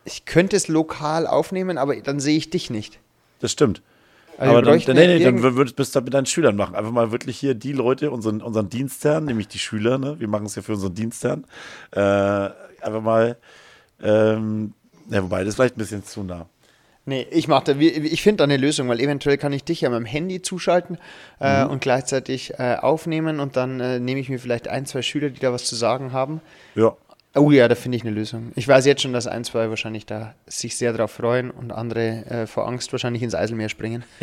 Ich 0.04 0.24
könnte 0.24 0.56
es 0.56 0.68
lokal 0.68 1.26
aufnehmen, 1.26 1.78
aber 1.78 1.96
dann 1.96 2.20
sehe 2.20 2.36
ich 2.36 2.50
dich 2.50 2.68
nicht. 2.68 2.98
Das 3.38 3.52
stimmt. 3.52 3.80
Also 4.38 4.52
aber 4.52 4.62
dann, 4.62 4.96
nee, 4.96 5.06
nee, 5.06 5.22
dann 5.22 5.42
würdest 5.42 5.78
du 5.78 5.82
das 5.82 5.94
mit 5.94 6.12
deinen 6.12 6.26
Schülern 6.26 6.56
machen. 6.56 6.74
Einfach 6.74 6.90
mal 6.90 7.12
wirklich 7.12 7.38
hier 7.38 7.54
die 7.54 7.72
Leute, 7.72 8.10
unseren, 8.10 8.42
unseren 8.42 8.68
Dienstherren, 8.68 9.24
nämlich 9.24 9.48
die 9.48 9.58
Schüler, 9.58 9.98
ne? 9.98 10.18
wir 10.18 10.28
machen 10.28 10.46
es 10.46 10.56
ja 10.56 10.62
für 10.62 10.72
unseren 10.72 10.94
Dienstherren, 10.94 11.46
äh, 11.92 12.00
einfach 12.00 13.00
mal, 13.00 13.36
ähm, 14.02 14.74
ja, 15.10 15.22
wobei, 15.22 15.40
das 15.40 15.50
ist 15.50 15.54
vielleicht 15.56 15.76
ein 15.76 15.78
bisschen 15.78 16.04
zu 16.04 16.24
nah. 16.24 16.46
Nee, 17.06 17.26
ich 17.30 17.48
mache 17.48 17.74
da, 17.74 17.78
ich 17.78 18.22
finde 18.22 18.38
da 18.38 18.44
eine 18.44 18.56
Lösung, 18.56 18.88
weil 18.88 18.98
eventuell 18.98 19.36
kann 19.36 19.52
ich 19.52 19.62
dich 19.62 19.82
ja 19.82 19.90
mit 19.90 19.98
dem 19.98 20.06
Handy 20.06 20.40
zuschalten 20.40 20.96
äh, 21.38 21.64
und 21.64 21.82
gleichzeitig 21.82 22.54
äh, 22.58 22.76
aufnehmen 22.80 23.40
und 23.40 23.56
dann 23.56 23.78
äh, 23.78 24.00
nehme 24.00 24.20
ich 24.20 24.30
mir 24.30 24.38
vielleicht 24.38 24.68
ein, 24.68 24.86
zwei 24.86 25.02
Schüler, 25.02 25.28
die 25.28 25.38
da 25.38 25.52
was 25.52 25.66
zu 25.66 25.76
sagen 25.76 26.12
haben. 26.12 26.40
Ja, 26.74 26.96
Oh 27.36 27.50
ja, 27.50 27.66
da 27.66 27.74
finde 27.74 27.96
ich 27.96 28.04
eine 28.04 28.12
Lösung. 28.12 28.52
Ich 28.54 28.68
weiß 28.68 28.86
jetzt 28.86 29.02
schon, 29.02 29.12
dass 29.12 29.26
ein, 29.26 29.42
zwei 29.42 29.68
wahrscheinlich 29.68 30.06
da 30.06 30.34
sich 30.46 30.76
sehr 30.76 30.92
drauf 30.92 31.10
freuen 31.10 31.50
und 31.50 31.72
andere 31.72 32.24
äh, 32.26 32.46
vor 32.46 32.68
Angst 32.68 32.92
wahrscheinlich 32.92 33.24
ins 33.24 33.34
Eiselmeer 33.34 33.68
springen. 33.68 34.04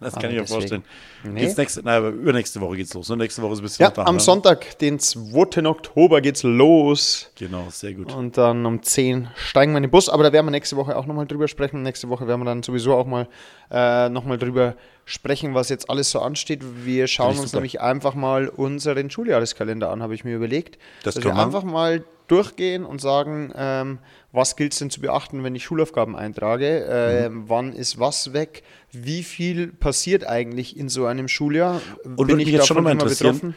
das 0.00 0.14
Aber 0.14 0.22
kann 0.22 0.30
ich 0.30 0.36
mir 0.40 0.46
vorstellen. 0.46 0.84
Nee. 1.24 1.40
Geht's 1.40 1.56
nächste, 1.56 1.82
nein, 1.82 1.96
aber 1.96 2.10
übernächste 2.10 2.60
Woche 2.60 2.76
geht's 2.76 2.94
los. 2.94 3.08
Ne? 3.08 3.16
Nächste 3.16 3.42
Woche 3.42 3.54
ist 3.54 3.58
ein 3.58 3.62
bisschen 3.62 3.82
Ja, 3.96 4.06
am 4.06 4.14
ne? 4.14 4.20
Sonntag, 4.20 4.78
den 4.78 5.00
2. 5.00 5.66
Oktober, 5.66 6.20
geht's 6.20 6.44
los. 6.44 7.32
Genau, 7.36 7.66
sehr 7.70 7.94
gut. 7.94 8.12
Und 8.14 8.38
dann 8.38 8.64
um 8.64 8.80
10 8.80 9.28
steigen 9.34 9.72
wir 9.72 9.78
in 9.78 9.82
den 9.82 9.90
Bus. 9.90 10.08
Aber 10.08 10.22
da 10.22 10.32
werden 10.32 10.46
wir 10.46 10.52
nächste 10.52 10.76
Woche 10.76 10.96
auch 10.96 11.06
nochmal 11.06 11.26
drüber 11.26 11.48
sprechen. 11.48 11.82
Nächste 11.82 12.08
Woche 12.10 12.28
werden 12.28 12.42
wir 12.42 12.44
dann 12.46 12.62
sowieso 12.62 12.94
auch 12.94 13.06
mal 13.06 13.26
äh, 13.72 14.08
nochmal 14.08 14.38
drüber 14.38 14.76
sprechen, 15.04 15.54
was 15.54 15.68
jetzt 15.68 15.90
alles 15.90 16.12
so 16.12 16.20
ansteht. 16.20 16.60
Wir 16.84 17.08
schauen 17.08 17.30
uns 17.30 17.50
super. 17.50 17.56
nämlich 17.56 17.80
einfach 17.80 18.14
mal 18.14 18.48
unseren 18.48 19.10
Schuljahreskalender 19.10 19.90
an, 19.90 20.00
habe 20.00 20.14
ich 20.14 20.24
mir 20.24 20.36
überlegt. 20.36 20.78
Das 21.02 21.14
dass 21.16 21.22
können 21.24 21.34
wir 21.34 21.40
wir. 21.40 21.44
einfach 21.44 21.64
mal 21.64 22.04
durchgehen 22.28 22.84
und 22.84 23.00
sagen, 23.00 23.52
ähm, 23.56 23.98
was 24.32 24.56
gilt 24.56 24.72
es 24.72 24.78
denn 24.78 24.90
zu 24.90 25.00
beachten, 25.00 25.44
wenn 25.44 25.54
ich 25.54 25.64
Schulaufgaben 25.64 26.16
eintrage? 26.16 26.86
Ähm, 26.88 27.32
Mhm. 27.34 27.48
Wann 27.48 27.72
ist 27.72 27.98
was 27.98 28.32
weg? 28.32 28.62
Wie 28.90 29.22
viel 29.22 29.68
passiert 29.68 30.26
eigentlich 30.26 30.76
in 30.76 30.88
so 30.88 31.06
einem 31.06 31.28
Schuljahr? 31.28 31.80
würde 32.04 32.36
mich 32.36 32.48
jetzt 32.48 32.66
schon 32.66 32.82
mal 32.82 32.92
interessieren, 32.92 33.54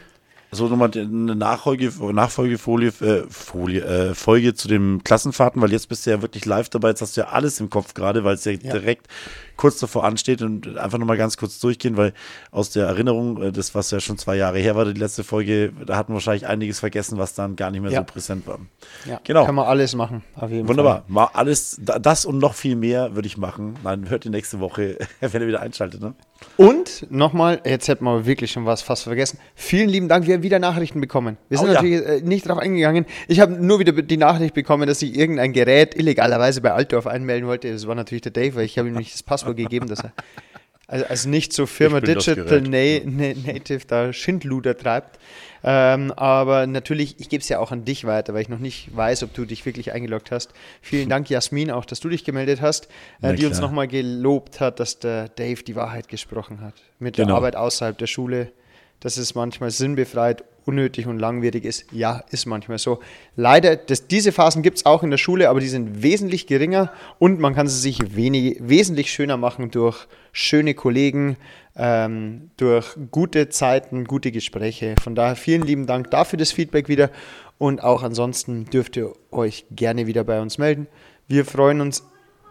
So 0.52 0.68
nochmal 0.68 0.90
eine 0.94 1.34
Nachfolge, 1.34 1.92
Nachfolgefolie, 2.12 2.88
äh, 3.00 3.24
Folie, 3.28 3.80
äh, 3.82 4.14
Folge 4.14 4.54
zu 4.54 4.68
dem 4.68 5.02
Klassenfahrten, 5.02 5.60
weil 5.60 5.72
jetzt 5.72 5.88
bist 5.88 6.06
du 6.06 6.10
ja 6.10 6.22
wirklich 6.22 6.44
live 6.46 6.68
dabei, 6.68 6.90
jetzt 6.90 7.02
hast 7.02 7.16
du 7.16 7.22
ja 7.22 7.28
alles 7.28 7.58
im 7.60 7.68
Kopf 7.68 7.94
gerade, 7.94 8.22
weil 8.24 8.34
es 8.34 8.44
ja, 8.44 8.52
direkt 8.54 9.08
kurz 9.56 9.78
davor 9.78 10.04
ansteht 10.04 10.42
und 10.42 10.76
einfach 10.78 10.98
nochmal 10.98 11.16
ganz 11.16 11.36
kurz 11.36 11.58
durchgehen, 11.58 11.96
weil 11.96 12.12
aus 12.50 12.70
der 12.70 12.86
Erinnerung, 12.86 13.42
äh, 13.42 13.52
das 13.52 13.74
was 13.74 13.90
ja 13.90 14.00
schon 14.00 14.18
zwei 14.18 14.36
Jahre 14.36 14.58
her 14.58 14.76
war, 14.76 14.84
die 14.84 14.98
letzte 14.98 15.24
Folge, 15.24 15.72
da 15.86 15.96
hatten 15.96 16.12
wir 16.12 16.14
wahrscheinlich 16.14 16.46
einiges 16.46 16.78
vergessen, 16.80 17.18
was 17.18 17.34
dann 17.34 17.56
gar 17.56 17.70
nicht 17.70 17.80
mehr 17.82 17.90
Ja. 17.90 18.00
so 18.00 18.04
präsent 18.04 18.46
war. 18.46 18.58
Ja, 19.06 19.20
Genau. 19.24 19.44
Kann 19.46 19.54
man 19.54 19.66
alles 19.66 19.94
machen. 19.94 20.22
Auf 20.34 20.50
jeden 20.50 20.68
Wunderbar. 20.68 21.02
Fall. 21.02 21.04
Mal 21.08 21.28
alles, 21.32 21.78
da- 21.82 21.98
das 21.98 22.24
und 22.26 22.38
noch 22.38 22.54
viel 22.54 22.76
mehr 22.76 23.14
würde 23.14 23.26
ich 23.26 23.36
machen. 23.38 23.74
Nein, 23.82 24.08
hört 24.10 24.24
die 24.24 24.30
nächste 24.30 24.60
Woche, 24.60 24.98
wenn 25.20 25.42
ihr 25.42 25.48
wieder 25.48 25.60
einschaltet, 25.60 26.00
ne? 26.00 26.14
Und 26.58 27.06
nochmal, 27.10 27.62
jetzt 27.64 27.88
hätten 27.88 28.04
wir 28.04 28.26
wirklich 28.26 28.50
schon 28.52 28.66
was 28.66 28.82
fast 28.82 29.04
vergessen. 29.04 29.38
Vielen 29.54 29.88
lieben 29.88 30.06
Dank, 30.08 30.26
wir 30.26 30.34
haben 30.34 30.42
wieder 30.42 30.58
Nachrichten 30.58 31.00
bekommen. 31.00 31.38
Wir 31.48 31.56
sind 31.56 31.68
Oh 31.68 31.72
ja. 31.72 31.80
natürlich 31.82 32.04
äh, 32.06 32.20
nicht 32.20 32.46
darauf 32.46 32.60
eingegangen. 32.62 33.06
Ich 33.26 33.40
habe 33.40 33.52
nur 33.52 33.78
wieder 33.78 33.92
die 33.92 34.16
Nachricht 34.18 34.52
bekommen, 34.52 34.86
dass 34.86 34.98
sich 34.98 35.16
irgendein 35.16 35.54
Gerät 35.54 35.94
illegalerweise 35.94 36.60
bei 36.60 36.72
Altdorf 36.72 37.06
einmelden 37.06 37.48
wollte. 37.48 37.72
Das 37.72 37.86
war 37.86 37.94
natürlich 37.94 38.20
der 38.22 38.32
Dave, 38.32 38.54
weil 38.56 38.64
ich 38.66 38.78
habe 38.78 38.88
ihm 38.88 38.94
nicht 38.96 39.14
das 39.14 39.22
Passwort 39.22 39.45
gegeben, 39.54 39.88
dass 39.88 40.00
er 40.04 40.12
also, 40.88 41.04
also 41.06 41.28
nicht 41.28 41.52
so 41.52 41.66
Firma 41.66 42.00
Digital. 42.00 42.60
Na 42.62 43.00
Na 43.04 43.34
Native 43.52 43.86
da 43.86 44.12
Schindluder 44.12 44.76
treibt. 44.76 45.18
Ähm, 45.64 46.12
aber 46.12 46.66
natürlich, 46.68 47.16
ich 47.18 47.28
gebe 47.28 47.40
es 47.42 47.48
ja 47.48 47.58
auch 47.58 47.72
an 47.72 47.84
dich 47.84 48.04
weiter, 48.04 48.34
weil 48.34 48.42
ich 48.42 48.48
noch 48.48 48.60
nicht 48.60 48.94
weiß, 48.94 49.24
ob 49.24 49.34
du 49.34 49.44
dich 49.46 49.66
wirklich 49.66 49.92
eingeloggt 49.92 50.30
hast. 50.30 50.52
Vielen 50.80 51.08
Dank, 51.08 51.28
Jasmin, 51.30 51.72
auch, 51.72 51.84
dass 51.84 51.98
du 51.98 52.08
dich 52.08 52.22
gemeldet 52.24 52.60
hast, 52.60 52.86
äh, 53.20 53.34
die 53.34 53.46
uns 53.46 53.56
klar. 53.58 53.68
nochmal 53.68 53.88
gelobt 53.88 54.60
hat, 54.60 54.78
dass 54.78 55.00
der 55.00 55.28
Dave 55.28 55.64
die 55.64 55.74
Wahrheit 55.74 56.08
gesprochen 56.08 56.60
hat. 56.60 56.74
Mit 57.00 57.16
Genau. 57.16 57.28
der 57.28 57.36
Arbeit 57.36 57.56
außerhalb 57.56 57.98
der 57.98 58.06
Schule. 58.06 58.52
dass 59.00 59.16
es 59.18 59.34
manchmal 59.34 59.70
sinnbefreit, 59.70 60.44
unnötig 60.66 61.06
und 61.06 61.18
langwierig 61.18 61.64
ist. 61.64 61.86
Ja, 61.92 62.24
ist 62.30 62.46
manchmal 62.46 62.78
so. 62.78 63.00
Leider, 63.36 63.76
das, 63.76 64.06
diese 64.08 64.32
Phasen 64.32 64.62
gibt 64.62 64.78
es 64.78 64.86
auch 64.86 65.02
in 65.02 65.10
der 65.10 65.18
Schule, 65.18 65.48
aber 65.48 65.60
die 65.60 65.68
sind 65.68 66.02
wesentlich 66.02 66.46
geringer 66.46 66.92
und 67.18 67.40
man 67.40 67.54
kann 67.54 67.68
sie 67.68 67.78
sich 67.78 68.16
wenig, 68.16 68.58
wesentlich 68.60 69.10
schöner 69.10 69.36
machen 69.36 69.70
durch 69.70 70.06
schöne 70.32 70.74
Kollegen, 70.74 71.36
ähm, 71.76 72.50
durch 72.56 72.96
gute 73.10 73.48
Zeiten, 73.48 74.04
gute 74.04 74.32
Gespräche. 74.32 74.96
Von 75.02 75.14
daher 75.14 75.36
vielen 75.36 75.62
lieben 75.62 75.86
Dank 75.86 76.10
dafür 76.10 76.38
das 76.38 76.52
Feedback 76.52 76.88
wieder 76.88 77.10
und 77.58 77.82
auch 77.82 78.02
ansonsten 78.02 78.66
dürft 78.66 78.96
ihr 78.96 79.12
euch 79.30 79.64
gerne 79.70 80.06
wieder 80.06 80.24
bei 80.24 80.40
uns 80.40 80.58
melden. 80.58 80.88
Wir 81.28 81.44
freuen 81.44 81.80
uns, 81.80 82.04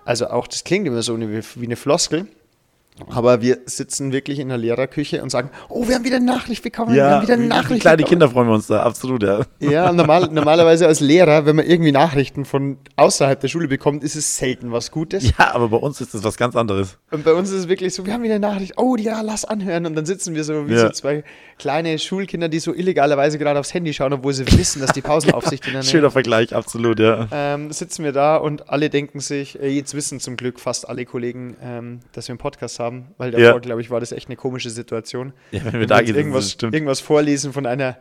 also 0.05 0.28
auch 0.28 0.47
das 0.47 0.63
klingt 0.63 0.88
immer 0.88 1.01
so 1.01 1.18
wie 1.20 1.66
eine 1.66 1.76
Floskel, 1.76 2.28
aber 3.09 3.41
wir 3.41 3.57
sitzen 3.65 4.11
wirklich 4.13 4.39
in 4.39 4.47
der 4.49 4.57
Lehrerküche 4.57 5.21
und 5.21 5.29
sagen, 5.29 5.49
oh, 5.69 5.87
wir 5.87 5.95
haben 5.95 6.05
wieder 6.05 6.15
eine 6.15 6.25
Nachricht 6.25 6.63
bekommen, 6.63 6.95
Ja, 6.95 6.95
wir 6.95 7.11
haben 7.15 7.21
wieder 7.23 7.33
eine 7.33 7.45
Nachricht 7.47 7.81
kleine 7.81 7.97
bekommen. 7.97 8.09
Kinder 8.09 8.29
freuen 8.29 8.47
wir 8.47 8.53
uns 8.53 8.67
da, 8.67 8.83
absolut, 8.83 9.21
ja. 9.23 9.41
Ja, 9.59 9.91
normal, 9.91 10.29
normalerweise 10.31 10.87
als 10.87 11.01
Lehrer, 11.01 11.45
wenn 11.45 11.57
man 11.57 11.65
irgendwie 11.65 11.91
Nachrichten 11.91 12.45
von 12.45 12.77
außerhalb 12.95 13.39
der 13.39 13.47
Schule 13.49 13.67
bekommt, 13.67 14.03
ist 14.03 14.15
es 14.15 14.37
selten 14.37 14.71
was 14.71 14.91
Gutes. 14.91 15.31
Ja, 15.37 15.53
aber 15.53 15.69
bei 15.69 15.77
uns 15.77 15.99
ist 15.99 16.13
das 16.13 16.23
was 16.23 16.37
ganz 16.37 16.55
anderes. 16.55 16.97
Und 17.11 17.25
bei 17.25 17.33
uns 17.33 17.49
ist 17.49 17.55
es 17.59 17.67
wirklich 17.67 17.93
so, 17.93 18.05
wir 18.05 18.13
haben 18.13 18.23
wieder 18.23 18.35
eine 18.35 18.47
Nachricht, 18.47 18.73
oh 18.77 18.95
ja, 18.95 19.21
lass 19.21 19.43
anhören. 19.45 19.85
Und 19.85 19.95
dann 19.95 20.05
sitzen 20.05 20.33
wir 20.35 20.43
so 20.43 20.67
wie 20.69 20.73
Ja. 20.73 20.79
so 20.87 20.89
zwei 20.89 21.23
kleine 21.57 21.99
Schulkinder, 21.99 22.47
die 22.49 22.59
so 22.59 22.73
illegalerweise 22.73 23.37
gerade 23.37 23.59
aufs 23.59 23.73
Handy 23.73 23.93
schauen, 23.93 24.13
obwohl 24.13 24.33
sie 24.33 24.45
wissen, 24.57 24.81
dass 24.81 24.91
die 24.93 25.01
Pausenaufsicht 25.01 25.65
in 25.67 25.73
der 25.73 25.81
Nähe 25.81 25.89
Schöner 25.89 26.11
Vergleich, 26.11 26.55
absolut, 26.55 26.99
ja. 26.99 27.27
ähm, 27.31 27.71
sitzen 27.71 28.03
wir 28.03 28.11
da 28.11 28.37
und 28.37 28.69
alle 28.69 28.89
denken 28.89 29.19
sich, 29.19 29.59
äh, 29.61 29.67
jetzt 29.69 29.93
wissen 29.95 30.19
zum 30.19 30.37
Glück 30.37 30.59
fast 30.59 30.87
alle 30.87 31.05
Kollegen, 31.05 31.55
ähm, 31.61 31.99
dass 32.13 32.27
wir 32.27 32.33
einen 32.33 32.39
Podcast 32.39 32.79
haben, 32.79 32.84
weil 33.17 33.31
davor, 33.31 33.45
Ja. 33.45 33.57
glaube 33.59 33.81
ich, 33.81 33.89
war 33.89 33.99
das 33.99 34.11
echt 34.11 34.27
eine 34.27 34.36
komische 34.36 34.69
Situation. 34.69 35.33
Ja, 35.51 35.63
wenn 35.65 35.73
wir 35.73 35.79
Wenn 35.81 35.88
da 35.88 35.99
jetzt 36.01 36.15
irgendwas, 36.15 36.57
irgendwas 36.61 36.99
vorlesen 36.99 37.53
von 37.53 37.65
einer, 37.65 37.97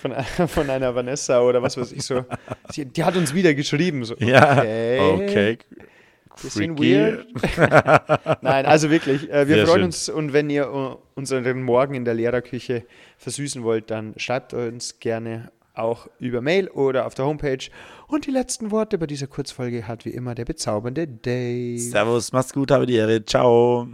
von, 0.00 0.12
von 0.48 0.70
einer 0.70 0.94
Vanessa 0.94 1.40
oder 1.42 1.62
was 1.62 1.76
weiß 1.76 1.92
ich 1.92 2.02
so. 2.02 2.24
Sie, 2.70 2.84
die 2.86 3.04
hat 3.04 3.16
uns 3.16 3.34
wieder 3.34 3.54
geschrieben. 3.54 4.04
So, 4.04 4.14
Ja, 4.18 4.58
okay. 4.58 4.98
okay. 5.14 5.58
Bisschen 6.42 6.78
weird. 6.78 7.26
Nein, 8.42 8.66
also 8.66 8.90
wirklich, 8.90 9.30
äh, 9.30 9.48
wir 9.48 9.56
Sehr 9.56 9.66
freuen 9.66 9.76
schön. 9.78 9.84
uns 9.84 10.08
und 10.10 10.32
wenn 10.34 10.50
ihr 10.50 10.64
äh, 10.64 10.96
unseren 11.18 11.62
Morgen 11.62 11.94
in 11.94 12.04
der 12.04 12.12
Lehrerküche 12.12 12.84
versüßen 13.16 13.62
wollt, 13.64 13.90
dann 13.90 14.12
schreibt 14.18 14.52
uns 14.52 15.00
gerne 15.00 15.50
auch 15.72 16.08
über 16.18 16.42
Mail 16.42 16.68
oder 16.68 17.06
auf 17.06 17.14
der 17.14 17.24
Homepage. 17.24 17.70
Und 18.06 18.26
die 18.26 18.30
letzten 18.30 18.70
Worte 18.70 18.98
bei 18.98 19.06
dieser 19.06 19.26
Kurzfolge 19.28 19.88
hat 19.88 20.04
wie 20.04 20.10
immer 20.10 20.34
der 20.34 20.44
bezaubernde 20.44 21.06
Dave. 21.08 21.78
Servus, 21.78 22.32
mach's 22.32 22.52
gut, 22.52 22.70
habe 22.70 22.84
die 22.84 22.96
Ehre. 22.96 23.24
Ciao. 23.24 23.88